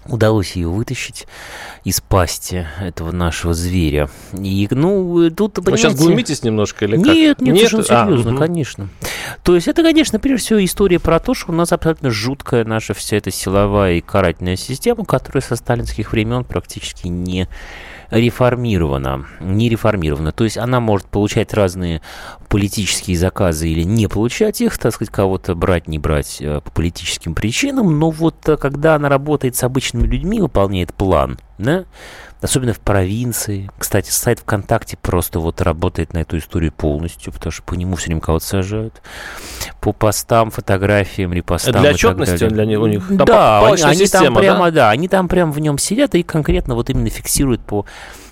удалось 0.07 0.57
ее 0.57 0.69
вытащить 0.69 1.27
из 1.85 2.01
пасти 2.01 2.67
этого 2.81 3.13
нашего 3.13 3.55
зверя. 3.55 4.09
И, 4.33 4.69
ну, 4.71 5.31
тут, 5.31 5.59
Вы 5.59 5.77
сейчас 5.77 5.95
глумитесь 5.95 6.43
немножко 6.43 6.85
или 6.85 6.97
как? 6.97 7.15
Нет, 7.15 7.41
нет, 7.41 7.55
нет 7.55 7.69
совершенно 7.69 8.07
серьезно, 8.07 8.35
а, 8.35 8.37
конечно. 8.37 8.89
То 9.43 9.55
есть 9.55 9.69
это, 9.69 9.83
конечно, 9.83 10.19
прежде 10.19 10.47
всего 10.47 10.65
история 10.65 10.99
про 10.99 11.21
то, 11.21 11.35
что 11.35 11.53
у 11.53 11.55
нас 11.55 11.73
абсолютно 11.73 12.11
жуткая 12.11 12.65
наша 12.65 12.95
вся 12.95 13.17
эта 13.17 13.31
силовая 13.31 13.95
и 13.95 14.01
карательная 14.01 14.57
система, 14.57 15.05
которая 15.05 15.43
со 15.43 15.57
сталинских 15.57 16.13
времен 16.13 16.45
практически 16.45 17.09
не 17.09 17.49
реформирована, 18.13 19.27
не 19.41 19.69
реформирована. 19.69 20.33
То 20.33 20.45
есть 20.45 20.59
она 20.59 20.81
может 20.81 21.07
получать 21.07 21.55
разные 21.55 22.03
политические 22.49 23.17
заказы 23.17 23.69
или 23.69 23.83
не 23.83 24.07
получать 24.07 24.61
их, 24.61 24.77
так 24.79 24.95
сказать, 24.95 25.13
кого-то 25.13 25.55
брать, 25.55 25.89
не 25.89 25.99
брать 25.99 26.39
э, 26.41 26.61
по 26.61 26.71
политическим 26.71 27.35
причинам, 27.35 27.99
но 27.99 28.11
вот 28.11 28.47
э, 28.49 28.57
когда 28.59 28.95
она 28.97 29.09
работает 29.09 29.57
с 29.57 29.65
обычными 29.65 30.07
людьми, 30.07 30.41
выполняет 30.41 30.93
план, 30.93 31.39
да, 31.59 31.85
особенно 32.41 32.73
в 32.73 32.81
провинции. 32.81 33.71
Кстати, 33.79 34.11
сайт 34.11 34.41
ВКонтакте 34.41 34.97
просто 34.97 35.39
вот 35.39 35.61
работает 35.61 36.13
на 36.13 36.19
эту 36.19 36.39
историю 36.39 36.73
полностью, 36.73 37.33
потому 37.33 37.53
что 37.53 37.63
по 37.63 37.75
нему 37.75 37.97
все 37.97 38.07
время 38.07 38.21
кого-то 38.21 38.45
сажают. 38.45 39.03
По 39.81 39.93
постам, 39.93 40.51
фотографиям, 40.51 41.33
репостам. 41.33 41.81
Для 41.81 41.91
отчетности 41.91 42.49
для 42.49 42.65
них, 42.65 42.81
у 42.81 42.87
них 42.87 43.07
там 43.07 43.27
да, 43.27 43.67
они, 43.67 43.83
они 43.83 43.97
система, 43.97 44.27
там 44.27 44.35
прямо, 44.37 44.65
да? 44.67 44.71
да, 44.71 44.91
они 44.91 45.09
там 45.09 45.29
прямо 45.29 45.53
в 45.53 45.59
нем 45.61 45.79
сидят 45.79 46.15
и 46.15 46.23
конкретно 46.23 46.75
вот 46.75 46.91
именно 46.91 47.09
фиксируют 47.11 47.61
по 47.63 47.87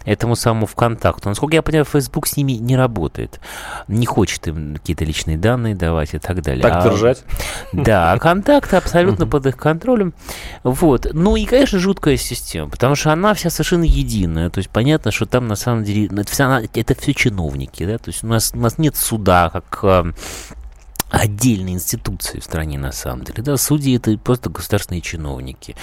этому 0.04 0.36
самому 0.36 0.66
ВКонтакту. 0.66 1.28
Насколько 1.28 1.56
я 1.56 1.62
понимаю, 1.62 1.84
Facebook 1.84 2.26
с 2.26 2.36
ними 2.36 2.52
не 2.52 2.76
работает. 2.76 3.40
Не 3.88 4.06
хочет 4.06 4.48
им 4.48 4.76
какие-то 4.76 5.04
личные 5.04 5.38
данные 5.38 5.74
давать 5.74 6.14
и 6.14 6.18
так 6.18 6.42
далее. 6.42 6.62
Так 6.62 6.84
а, 6.84 6.88
держать? 6.88 7.24
Да, 7.72 8.12
а 8.12 8.18
контакты 8.20 8.76
абсолютно 8.76 9.26
под 9.26 9.46
их 9.46 9.56
контролем. 9.56 10.14
Вот. 10.62 11.06
Ну 11.12 11.36
и, 11.36 11.44
конечно, 11.44 11.78
жуткая 11.78 12.16
система, 12.16 12.70
потому 12.70 12.94
что 12.94 13.12
она 13.12 13.34
вся 13.34 13.50
совершенно 13.50 13.84
единая. 13.84 14.50
То 14.50 14.58
есть 14.58 14.70
понятно, 14.70 15.10
что 15.10 15.26
там 15.26 15.48
на 15.48 15.56
самом 15.56 15.84
деле 15.84 16.06
это, 16.06 16.30
вся, 16.30 16.62
это 16.74 16.94
все 16.94 17.14
чиновники. 17.14 17.84
Да? 17.84 17.98
То 17.98 18.10
есть 18.10 18.24
у 18.24 18.26
нас, 18.26 18.52
у 18.54 18.58
нас 18.58 18.78
нет 18.78 18.96
суда, 18.96 19.50
как 19.50 19.80
а, 19.82 20.12
отдельные 21.10 21.74
институции 21.74 22.38
в 22.40 22.44
стране 22.44 22.78
на 22.78 22.92
самом 22.92 23.24
деле. 23.24 23.42
Да, 23.42 23.56
судьи 23.56 23.96
это 23.96 24.16
просто 24.16 24.48
государственные 24.48 25.00
чиновники. 25.00 25.76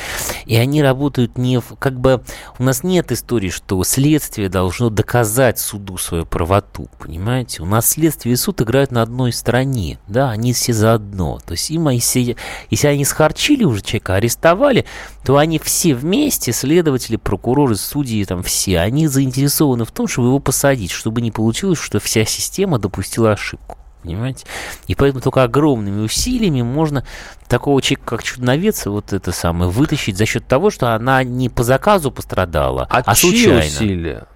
И 0.46 0.56
они 0.56 0.82
работают 0.82 1.38
не 1.38 1.60
в... 1.60 1.76
Как 1.78 2.00
бы 2.00 2.24
у 2.58 2.64
нас 2.64 2.84
нет 2.84 3.12
истории, 3.12 3.50
что 3.50 3.84
следствие 3.84 4.50
должно 4.50 4.90
доказать 4.90 5.60
суду 5.60 5.98
свою 5.98 6.26
правоту, 6.26 6.90
понимаете? 6.98 7.62
У 7.62 7.66
нас 7.66 7.90
следствие 7.90 8.34
и 8.34 8.38
суд 8.38 8.62
играют 8.62 8.92
на 8.92 9.02
одной 9.02 9.34
стороне, 9.34 10.00
да, 10.08 10.32
они 10.32 10.54
все 10.54 10.74
заодно. 10.74 11.40
То 11.46 11.52
есть 11.54 11.70
им, 11.70 11.90
если, 11.90 12.38
если 12.70 12.88
они 12.88 13.04
схарчили 13.04 13.66
уже 13.66 13.82
человека, 13.82 14.16
арестовали, 14.16 14.86
то 15.26 15.38
они 15.38 15.60
все 15.60 15.94
вместе, 15.94 16.54
следователи, 16.54 17.18
прокуроры, 17.18 17.76
судьи, 17.76 18.24
там 18.24 18.44
все, 18.44 18.80
они 18.80 19.08
заинтересованы 19.08 19.84
в 19.84 19.92
том, 19.92 20.08
чтобы 20.08 20.30
его 20.30 20.40
посадить, 20.40 20.92
чтобы 20.92 21.22
не 21.22 21.32
получилось, 21.32 21.80
что 21.80 22.00
вся 22.00 22.24
система 22.24 22.80
допустила 22.80 23.34
ошибку 23.34 23.78
понимаете? 24.08 24.46
И 24.88 24.96
поэтому 24.96 25.22
только 25.22 25.44
огромными 25.44 26.04
усилиями 26.04 26.62
можно 26.62 27.06
такого 27.48 27.82
человека, 27.82 28.06
как 28.06 28.24
чудновец, 28.24 28.86
вот 28.86 29.14
это 29.14 29.32
самое, 29.32 29.70
вытащить 29.70 30.18
за 30.18 30.26
счет 30.26 30.48
того, 30.48 30.70
что 30.70 30.96
она 30.96 31.24
не 31.24 31.50
по 31.50 31.64
заказу 31.64 32.12
пострадала, 32.12 32.88
а, 32.90 33.04
а 33.06 33.16
случайно. 33.16 33.60
усилия? 33.60 34.28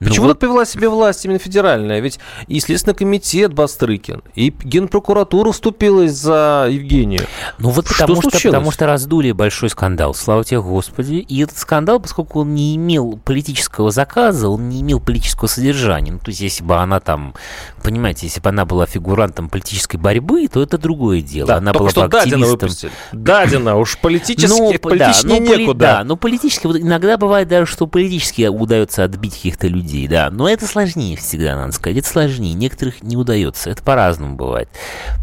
Ну 0.00 0.08
Почему 0.08 0.26
вот... 0.26 0.32
так 0.34 0.40
повела 0.40 0.64
себе 0.64 0.88
власть 0.88 1.24
именно 1.24 1.38
федеральная? 1.38 2.00
Ведь 2.00 2.18
и 2.46 2.60
Следственный 2.60 2.94
комитет 2.94 3.52
Бастрыкин, 3.52 4.22
и 4.34 4.50
Генпрокуратура 4.50 5.52
вступилась 5.52 6.12
за 6.12 6.68
Евгению. 6.70 7.26
Ну 7.58 7.70
вот 7.70 7.86
что 7.86 8.02
потому 8.04 8.22
случилось? 8.22 8.40
что, 8.40 8.48
потому 8.50 8.70
что 8.70 8.86
раздули 8.86 9.32
большой 9.32 9.70
скандал, 9.70 10.14
слава 10.14 10.44
тебе 10.44 10.60
Господи. 10.60 11.14
И 11.14 11.42
этот 11.42 11.58
скандал, 11.58 12.00
поскольку 12.00 12.40
он 12.40 12.54
не 12.54 12.76
имел 12.76 13.18
политического 13.24 13.90
заказа, 13.90 14.48
он 14.48 14.68
не 14.68 14.80
имел 14.80 15.00
политического 15.00 15.48
содержания. 15.48 16.12
Ну, 16.12 16.18
то 16.18 16.30
есть, 16.30 16.40
если 16.40 16.64
бы 16.64 16.76
она 16.76 17.00
там, 17.00 17.34
понимаете, 17.82 18.26
если 18.26 18.40
бы 18.40 18.48
она 18.48 18.64
была 18.64 18.86
фигурантом 18.86 19.48
политической 19.48 19.96
борьбы, 19.96 20.48
то 20.48 20.62
это 20.62 20.78
другое 20.78 21.20
дело. 21.20 21.48
Да, 21.48 21.56
она 21.56 21.72
была 21.72 21.90
что 21.90 22.02
бы 22.02 22.08
Дадина 22.08 22.46
выпустили. 22.46 22.92
Дадина, 23.12 23.76
уж 23.76 23.98
политически, 23.98 24.48
ну, 24.48 24.78
политически 24.78 25.26
да, 25.26 25.34
ну, 25.34 25.56
некуда. 25.56 25.78
Да, 25.78 26.04
ну 26.04 26.16
политически, 26.16 26.66
вот 26.66 26.76
иногда 26.76 27.16
бывает 27.16 27.48
даже, 27.48 27.70
что 27.70 27.86
политически 27.86 28.46
удается 28.46 29.04
отбить 29.04 29.34
каких-то 29.34 29.63
людей, 29.68 30.06
да. 30.08 30.30
Но 30.30 30.48
это 30.48 30.66
сложнее 30.66 31.16
всегда, 31.16 31.56
надо 31.56 31.72
сказать. 31.72 31.98
Это 31.98 32.08
сложнее. 32.08 32.54
Некоторых 32.54 33.02
не 33.02 33.16
удается. 33.16 33.70
Это 33.70 33.82
по-разному 33.82 34.36
бывает. 34.36 34.68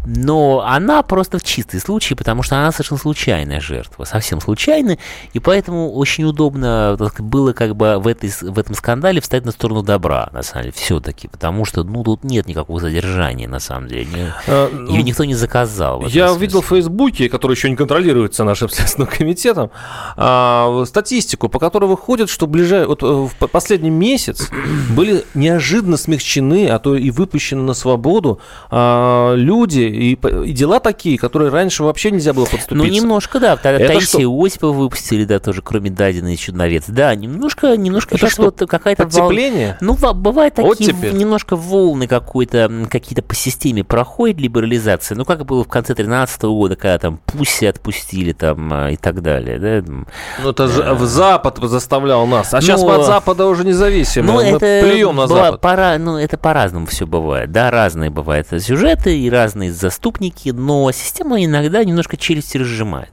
Но 0.04 0.64
она 0.66 1.02
просто 1.02 1.38
в 1.38 1.44
чистый 1.44 1.80
случай, 1.80 2.14
потому 2.14 2.42
что 2.42 2.56
она 2.56 2.72
совершенно 2.72 3.00
случайная 3.00 3.60
жертва. 3.60 4.04
Совсем 4.04 4.40
случайная. 4.40 4.98
И 5.32 5.38
поэтому 5.38 5.92
очень 5.92 6.24
удобно 6.24 6.96
было 7.18 7.52
как 7.52 7.76
бы 7.76 7.98
в, 7.98 8.06
этой, 8.06 8.30
в 8.30 8.58
этом 8.58 8.74
скандале 8.74 9.20
встать 9.20 9.44
на 9.44 9.52
сторону 9.52 9.82
добра, 9.82 10.28
на 10.32 10.42
самом 10.42 10.64
деле, 10.64 10.74
все-таки. 10.76 11.28
Потому 11.28 11.64
что, 11.64 11.84
ну, 11.84 12.02
тут 12.02 12.24
нет 12.24 12.46
никакого 12.46 12.80
задержания, 12.80 13.48
на 13.48 13.60
самом 13.60 13.88
деле. 13.88 14.34
А, 14.46 14.68
Ее 14.70 14.78
ну, 14.78 14.96
никто 15.02 15.24
не 15.24 15.34
заказал. 15.34 16.02
Я 16.06 16.28
смысле. 16.28 16.46
видел 16.46 16.62
в 16.62 16.66
Фейсбуке, 16.66 17.28
который 17.28 17.54
еще 17.54 17.70
не 17.70 17.76
контролируется 17.76 18.44
нашим 18.44 18.68
Следственным 18.72 19.08
комитетом, 19.08 19.70
а, 20.16 20.84
статистику, 20.86 21.48
по 21.48 21.58
которой 21.58 21.86
выходит, 21.86 22.30
что 22.30 22.46
ближай... 22.46 22.86
вот, 22.86 23.02
э, 23.02 23.06
в 23.06 23.34
последний 23.48 23.90
месяц 23.90 24.31
были 24.96 25.24
неожиданно 25.34 25.96
смягчены, 25.96 26.68
а 26.68 26.78
то 26.78 26.96
и 26.96 27.10
выпущены 27.10 27.62
на 27.62 27.74
свободу 27.74 28.40
а, 28.70 29.34
люди 29.34 29.80
и, 29.80 30.12
и 30.14 30.52
дела 30.52 30.80
такие, 30.80 31.18
которые 31.18 31.50
раньше 31.50 31.82
вообще 31.82 32.10
нельзя 32.10 32.32
было 32.32 32.44
подступиться. 32.44 32.74
Ну, 32.74 32.84
немножко, 32.84 33.40
да. 33.40 33.56
Тогда 33.56 33.86
Таисия 33.86 34.28
Осипова 34.28 34.72
выпустили, 34.72 35.24
да, 35.24 35.38
тоже, 35.38 35.62
кроме 35.62 35.90
Дадина 35.90 36.32
и 36.32 36.36
Чудновец. 36.36 36.84
Да, 36.88 37.14
немножко, 37.14 37.76
немножко 37.76 38.14
Это 38.14 38.26
сейчас 38.26 38.32
что, 38.32 38.42
вот 38.44 38.62
какая-то 38.68 39.04
Подтепление? 39.04 39.76
Вол... 39.80 39.98
Ну, 40.00 40.14
бывают 40.14 40.54
такие 40.54 40.92
вот 40.92 41.12
немножко 41.12 41.56
волны 41.56 42.06
какой-то, 42.06 42.86
какие-то 42.90 43.22
по 43.22 43.34
системе 43.34 43.84
проходит 43.84 44.40
либерализация. 44.40 45.16
Ну, 45.16 45.24
как 45.24 45.44
было 45.44 45.64
в 45.64 45.68
конце 45.68 45.94
2013 45.94 46.42
года, 46.42 46.76
когда 46.76 46.98
там 46.98 47.18
Пусси 47.26 47.66
отпустили 47.66 48.32
там 48.32 48.72
а, 48.72 48.90
и 48.90 48.96
так 48.96 49.22
далее, 49.22 49.58
да? 49.58 49.92
Ну, 50.42 50.50
это 50.50 50.68
же 50.68 50.82
в 50.94 51.04
Запад 51.06 51.58
заставлял 51.62 52.26
нас. 52.26 52.52
А 52.54 52.60
сейчас 52.60 52.82
мы 52.82 52.94
от 52.94 53.06
Запада 53.06 53.46
уже 53.46 53.64
независимы. 54.22 54.32
Ну, 54.32 54.34
мы 54.34 54.56
это 54.56 54.86
плюем 54.86 55.16
на 55.16 55.26
Запад. 55.26 55.60
Пора, 55.60 55.98
ну, 55.98 56.16
это 56.16 56.38
по-разному 56.38 56.86
все 56.86 57.06
бывает. 57.06 57.50
Да, 57.52 57.70
разные 57.70 58.10
бывают 58.10 58.48
сюжеты 58.48 59.18
и 59.18 59.30
разные 59.30 59.72
заступники, 59.72 60.50
но 60.50 60.90
система 60.92 61.42
иногда 61.44 61.84
немножко 61.84 62.16
челюсти 62.16 62.58
разжимает. 62.58 63.12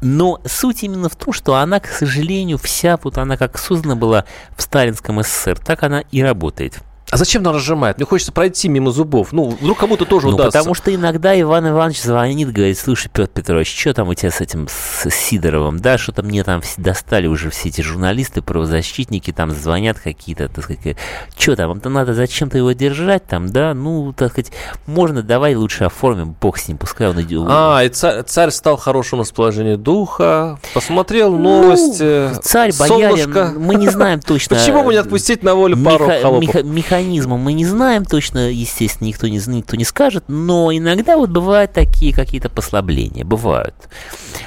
Но 0.00 0.40
суть 0.44 0.82
именно 0.82 1.08
в 1.08 1.16
том, 1.16 1.32
что 1.32 1.54
она, 1.54 1.80
к 1.80 1.86
сожалению, 1.86 2.58
вся, 2.58 2.98
вот 3.02 3.16
она 3.16 3.36
как 3.36 3.58
создана 3.58 3.96
была 3.96 4.24
в 4.56 4.62
сталинском 4.62 5.22
СССР, 5.22 5.58
так 5.58 5.82
она 5.82 6.00
и 6.10 6.22
работает. 6.22 6.82
А 7.14 7.16
зачем 7.16 7.42
она 7.42 7.52
разжимает? 7.52 7.98
Мне 7.98 8.06
хочется 8.06 8.32
пройти 8.32 8.68
мимо 8.68 8.90
зубов. 8.90 9.32
Ну, 9.32 9.50
вдруг 9.50 9.78
кому-то 9.78 10.04
тоже 10.04 10.26
ну, 10.26 10.34
удастся. 10.34 10.58
потому 10.58 10.74
что 10.74 10.92
иногда 10.92 11.40
Иван 11.40 11.68
Иванович 11.68 12.02
звонит, 12.02 12.50
говорит, 12.50 12.76
слушай, 12.76 13.08
Петр 13.08 13.30
Петрович, 13.32 13.72
что 13.72 13.94
там 13.94 14.08
у 14.08 14.14
тебя 14.14 14.32
с 14.32 14.40
этим, 14.40 14.66
с 14.68 15.08
Сидоровым, 15.08 15.78
да, 15.78 15.96
что-то 15.96 16.24
мне 16.24 16.42
там 16.42 16.60
достали 16.76 17.28
уже 17.28 17.50
все 17.50 17.68
эти 17.68 17.82
журналисты, 17.82 18.42
правозащитники, 18.42 19.30
там 19.30 19.52
звонят 19.52 20.00
какие-то, 20.00 20.48
так 20.48 20.64
сказать, 20.64 20.96
что 21.38 21.54
там, 21.54 21.78
там 21.78 21.92
надо 21.92 22.14
зачем-то 22.14 22.58
его 22.58 22.72
держать, 22.72 23.24
там, 23.28 23.48
да, 23.48 23.74
ну, 23.74 24.12
так 24.12 24.32
сказать, 24.32 24.50
можно, 24.86 25.22
давай 25.22 25.54
лучше 25.54 25.84
оформим, 25.84 26.34
бог 26.40 26.58
с 26.58 26.66
ним, 26.66 26.78
пускай 26.78 27.08
он 27.08 27.20
идет. 27.20 27.46
А, 27.48 27.84
и 27.84 27.90
царь, 27.90 28.24
царь 28.24 28.50
стал 28.50 28.76
в 28.76 28.80
хорошем 28.80 29.20
расположении 29.20 29.76
духа, 29.76 30.58
посмотрел 30.74 31.30
ну, 31.30 31.62
новости, 31.62 32.34
ну, 32.34 32.40
Царь, 32.42 32.72
боярин, 32.76 33.60
мы 33.60 33.76
не 33.76 33.88
знаем 33.88 34.18
точно. 34.26 34.56
Почему 34.56 34.82
бы 34.82 34.92
не 34.92 34.98
отпустить 34.98 35.44
на 35.44 35.54
волю 35.54 35.76
пару 35.76 36.08
холопов? 36.08 36.64
Механизма 37.04 37.36
мы 37.36 37.52
не 37.52 37.66
знаем 37.66 38.04
точно, 38.04 38.50
естественно, 38.50 39.08
никто 39.08 39.28
не, 39.28 39.40
никто 39.46 39.76
не 39.76 39.84
скажет, 39.84 40.24
но 40.28 40.72
иногда 40.72 41.16
вот 41.16 41.30
бывают 41.30 41.72
такие 41.72 42.14
какие-то 42.14 42.48
послабления, 42.48 43.24
бывают. 43.24 43.74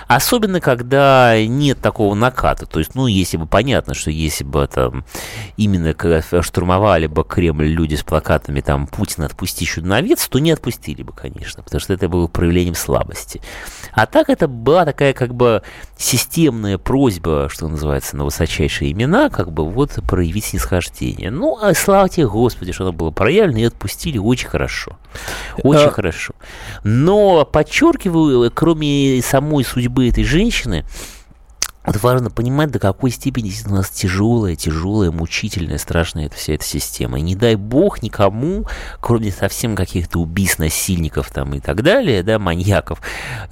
Особенно, 0.07 0.59
когда 0.59 1.35
нет 1.45 1.79
такого 1.79 2.15
наката. 2.15 2.65
То 2.65 2.79
есть, 2.79 2.95
ну, 2.95 3.07
если 3.07 3.37
бы 3.37 3.45
понятно, 3.45 3.93
что 3.93 4.09
если 4.09 4.43
бы 4.43 4.67
там 4.67 5.05
именно 5.57 5.93
штурмовали 6.41 7.07
бы 7.07 7.23
Кремль 7.23 7.67
люди 7.67 7.95
с 7.95 8.03
плакатами 8.03 8.61
там 8.61 8.87
«Путин, 8.87 9.23
отпусти 9.23 9.65
чудновец», 9.65 10.27
то 10.27 10.39
не 10.39 10.51
отпустили 10.51 11.03
бы, 11.03 11.13
конечно, 11.13 11.63
потому 11.63 11.79
что 11.79 11.93
это 11.93 12.09
было 12.09 12.27
проявлением 12.27 12.75
слабости. 12.75 13.41
А 13.91 14.05
так 14.05 14.29
это 14.29 14.47
была 14.47 14.85
такая 14.85 15.13
как 15.13 15.33
бы 15.33 15.61
системная 15.97 16.77
просьба, 16.77 17.47
что 17.49 17.67
называется, 17.67 18.15
на 18.15 18.25
высочайшие 18.25 18.91
имена, 18.91 19.29
как 19.29 19.51
бы 19.51 19.69
вот 19.69 19.99
проявить 20.07 20.45
снисхождение. 20.45 21.31
Ну, 21.31 21.57
а 21.61 21.73
слава 21.73 22.09
тебе, 22.09 22.27
Господи, 22.37 22.71
что 22.71 22.83
оно 22.83 22.93
было 22.93 23.11
проявлено 23.11 23.59
и 23.59 23.63
отпустили 23.63 24.17
очень 24.17 24.47
хорошо. 24.47 24.97
Очень 25.63 25.87
а... 25.87 25.91
хорошо. 25.91 26.33
Но 26.83 27.45
подчеркиваю, 27.45 28.51
кроме 28.53 29.21
самой 29.21 29.63
судьбы 29.63 30.09
этой 30.09 30.23
женщины, 30.23 30.85
вот 31.87 32.03
важно 32.03 32.29
понимать, 32.29 32.69
до 32.69 32.79
какой 32.79 33.11
степени 33.11 33.51
у 33.65 33.73
нас 33.73 33.89
тяжелая, 33.89 34.55
тяжелая, 34.55 35.09
мучительная, 35.09 35.77
страшная 35.77 36.25
эта 36.25 36.35
вся 36.35 36.53
эта 36.53 36.65
система. 36.65 37.17
И 37.17 37.21
не 37.21 37.35
дай 37.35 37.55
бог 37.55 38.03
никому, 38.03 38.65
кроме 38.99 39.31
совсем 39.31 39.75
каких-то 39.75 40.19
убийств, 40.19 40.59
насильников 40.59 41.31
там 41.31 41.53
и 41.53 41.61
так 41.61 41.83
далее, 41.83 42.23
да, 42.23 42.39
маньяков, 42.39 43.01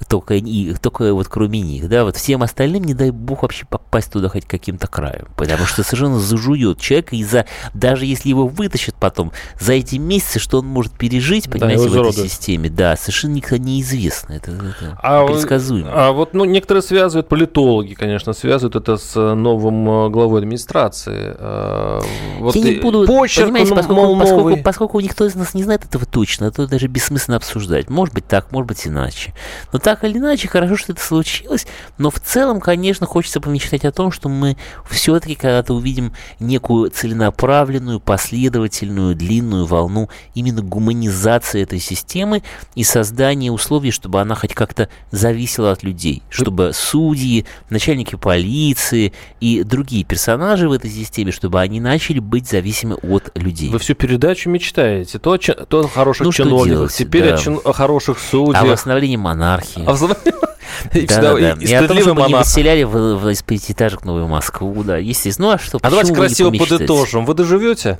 только, 0.08 0.34
и, 0.34 0.74
только 0.74 1.14
вот 1.14 1.28
кроме 1.28 1.60
них, 1.60 1.88
да, 1.88 2.04
вот 2.04 2.16
всем 2.16 2.42
остальным 2.42 2.84
не 2.84 2.92
дай 2.92 3.10
бог 3.10 3.42
вообще 3.42 3.64
попасть 3.64 4.12
туда 4.12 4.28
хоть 4.28 4.44
каким-то 4.44 4.86
краем. 4.86 5.28
Потому 5.36 5.64
что 5.64 5.82
совершенно 5.82 6.18
зажует 6.18 6.78
человека, 6.78 7.16
и 7.16 7.24
за, 7.24 7.46
даже 7.72 8.04
если 8.04 8.28
его 8.28 8.46
вытащат 8.46 8.96
потом, 8.96 9.32
за 9.58 9.72
эти 9.72 9.96
месяцы, 9.96 10.38
что 10.40 10.58
он 10.58 10.66
может 10.66 10.92
пережить, 10.92 11.50
понимаете, 11.50 11.88
да, 11.88 12.02
в 12.02 12.08
этой 12.08 12.28
системе, 12.28 12.68
да, 12.68 12.96
совершенно 12.96 13.32
никогда 13.32 13.64
неизвестно. 13.64 14.34
Это, 14.34 14.50
это 14.50 14.98
а 15.02 15.26
предсказуемо. 15.26 15.90
А 15.90 16.12
вот, 16.12 16.34
ну, 16.34 16.44
некоторые 16.44 16.82
связывают 16.82 17.28
политологи, 17.28 17.94
конечно, 17.94 18.25
конечно, 18.26 18.40
связывают 18.40 18.76
это 18.76 18.96
с 18.96 19.16
э, 19.16 19.34
новым 19.34 19.88
э, 19.88 20.08
главой 20.10 20.40
администрации. 20.40 21.34
Э, 21.38 22.00
вот 22.40 22.56
Я 22.56 22.62
не 22.62 22.80
буду, 22.80 23.06
почерк, 23.06 23.46
понимаете, 23.46 23.74
поскольку, 23.74 24.02
мол, 24.02 24.18
поскольку, 24.18 24.62
поскольку 24.62 25.00
никто 25.00 25.26
из 25.26 25.34
нас 25.34 25.54
не 25.54 25.62
знает 25.62 25.84
этого 25.84 26.06
точно, 26.06 26.50
то 26.50 26.66
даже 26.66 26.88
бессмысленно 26.88 27.36
обсуждать. 27.36 27.88
Может 27.88 28.14
быть 28.14 28.26
так, 28.26 28.52
может 28.52 28.68
быть 28.68 28.86
иначе. 28.86 29.32
Но 29.72 29.78
так 29.78 30.04
или 30.04 30.18
иначе, 30.18 30.48
хорошо, 30.48 30.76
что 30.76 30.92
это 30.92 31.02
случилось, 31.02 31.66
но 31.98 32.10
в 32.10 32.20
целом, 32.20 32.60
конечно, 32.60 33.06
хочется 33.06 33.40
помечтать 33.40 33.84
о 33.84 33.92
том, 33.92 34.10
что 34.10 34.28
мы 34.28 34.56
все-таки 34.88 35.34
когда-то 35.34 35.74
увидим 35.74 36.12
некую 36.40 36.90
целенаправленную, 36.90 38.00
последовательную, 38.00 39.14
длинную 39.14 39.66
волну 39.66 40.08
именно 40.34 40.62
гуманизации 40.62 41.62
этой 41.62 41.78
системы 41.78 42.42
и 42.74 42.82
создания 42.82 43.52
условий, 43.52 43.90
чтобы 43.90 44.20
она 44.20 44.34
хоть 44.34 44.54
как-то 44.54 44.88
зависела 45.10 45.72
от 45.72 45.82
людей, 45.82 46.22
чтобы 46.30 46.72
судьи, 46.74 47.46
начальники 47.70 48.15
полиции 48.16 49.12
и 49.40 49.62
другие 49.62 50.04
персонажи 50.04 50.68
в 50.68 50.72
этой 50.72 50.90
системе, 50.90 51.32
чтобы 51.32 51.60
они 51.60 51.80
начали 51.80 52.18
быть 52.18 52.48
зависимы 52.48 52.96
от 52.96 53.30
людей. 53.34 53.70
Вы 53.70 53.78
всю 53.78 53.94
передачу 53.94 54.50
мечтаете. 54.50 55.18
То, 55.18 55.36
то 55.38 55.80
о 55.80 55.88
хороших 55.88 56.26
ну, 56.26 56.32
чиновниках, 56.32 56.92
теперь 56.92 57.28
да. 57.28 57.34
о, 57.34 57.38
чин, 57.38 57.60
о 57.64 57.72
хороших 57.72 58.18
судьях. 58.18 58.62
А 58.62 58.66
восстановлении 58.66 59.16
монархии. 59.16 59.84
А 59.86 59.96
И, 60.92 61.06
да, 61.06 61.20
да, 61.20 61.34
да. 61.34 61.56
и, 61.60 61.66
и 61.66 61.74
о 61.74 61.86
том, 61.86 61.98
чтобы 61.98 62.22
монах. 62.22 62.28
не 62.28 62.34
выселяли 62.34 62.82
в, 62.82 63.16
в, 63.16 63.28
из 63.28 63.42
пятиэтажек 63.42 64.04
Новую 64.04 64.26
Москву, 64.26 64.82
да, 64.82 64.96
естественно. 64.96 65.48
Ну, 65.48 65.54
а 65.54 65.58
что, 65.58 65.78
А 65.80 65.90
давайте 65.90 66.14
красиво 66.14 66.50
подытожим. 66.50 67.24
Вы 67.24 67.34
доживете 67.34 67.98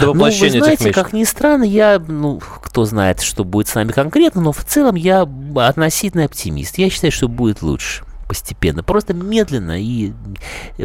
до 0.00 0.08
воплощения 0.08 0.60
ну, 0.60 0.66
вы 0.66 0.76
знаете, 0.76 0.92
как 0.92 1.12
ни 1.12 1.24
странно, 1.24 1.64
я, 1.64 2.00
ну, 2.06 2.40
кто 2.62 2.84
знает, 2.84 3.20
что 3.20 3.44
будет 3.44 3.68
с 3.68 3.74
нами 3.74 3.92
конкретно, 3.92 4.40
но 4.40 4.52
в 4.52 4.64
целом 4.64 4.94
я 4.94 5.28
относительно 5.56 6.24
оптимист. 6.24 6.78
Я 6.78 6.90
считаю, 6.90 7.12
что 7.12 7.28
будет 7.28 7.62
лучше 7.62 8.04
постепенно. 8.28 8.82
Просто 8.82 9.14
медленно 9.14 9.80
и 9.82 10.12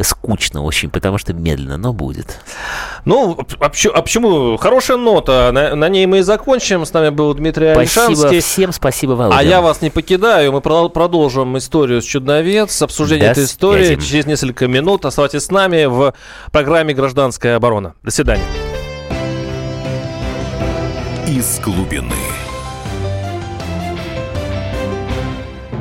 скучно 0.02 0.62
очень, 0.62 0.90
потому 0.90 1.18
что 1.18 1.34
медленно, 1.34 1.76
но 1.76 1.92
будет. 1.92 2.40
Ну, 3.04 3.38
а, 3.60 3.66
а 3.66 4.02
почему? 4.02 4.56
Хорошая 4.56 4.96
нота. 4.96 5.50
На, 5.52 5.76
на 5.76 5.88
ней 5.88 6.06
мы 6.06 6.18
и 6.18 6.22
закончим. 6.22 6.84
С 6.86 6.92
нами 6.92 7.10
был 7.10 7.32
Дмитрий 7.34 7.68
Альшанский. 7.68 8.16
Спасибо 8.16 8.40
всем, 8.40 8.72
спасибо, 8.72 9.12
Володя. 9.12 9.38
А 9.38 9.42
я 9.42 9.60
вас 9.60 9.82
не 9.82 9.90
покидаю. 9.90 10.52
Мы 10.52 10.60
продолжим 10.62 11.56
историю 11.58 12.00
с 12.00 12.04
Чудновец, 12.04 12.80
обсуждение 12.80 13.26
До 13.26 13.32
этой 13.32 13.44
истории 13.44 13.86
связи. 13.86 14.08
через 14.08 14.26
несколько 14.26 14.66
минут. 14.66 15.04
Оставайтесь 15.04 15.44
с 15.44 15.50
нами 15.50 15.84
в 15.84 16.14
программе 16.50 16.94
«Гражданская 16.94 17.56
оборона». 17.56 17.94
До 18.02 18.10
свидания. 18.10 18.44
Из 21.26 21.60
глубины. 21.60 22.43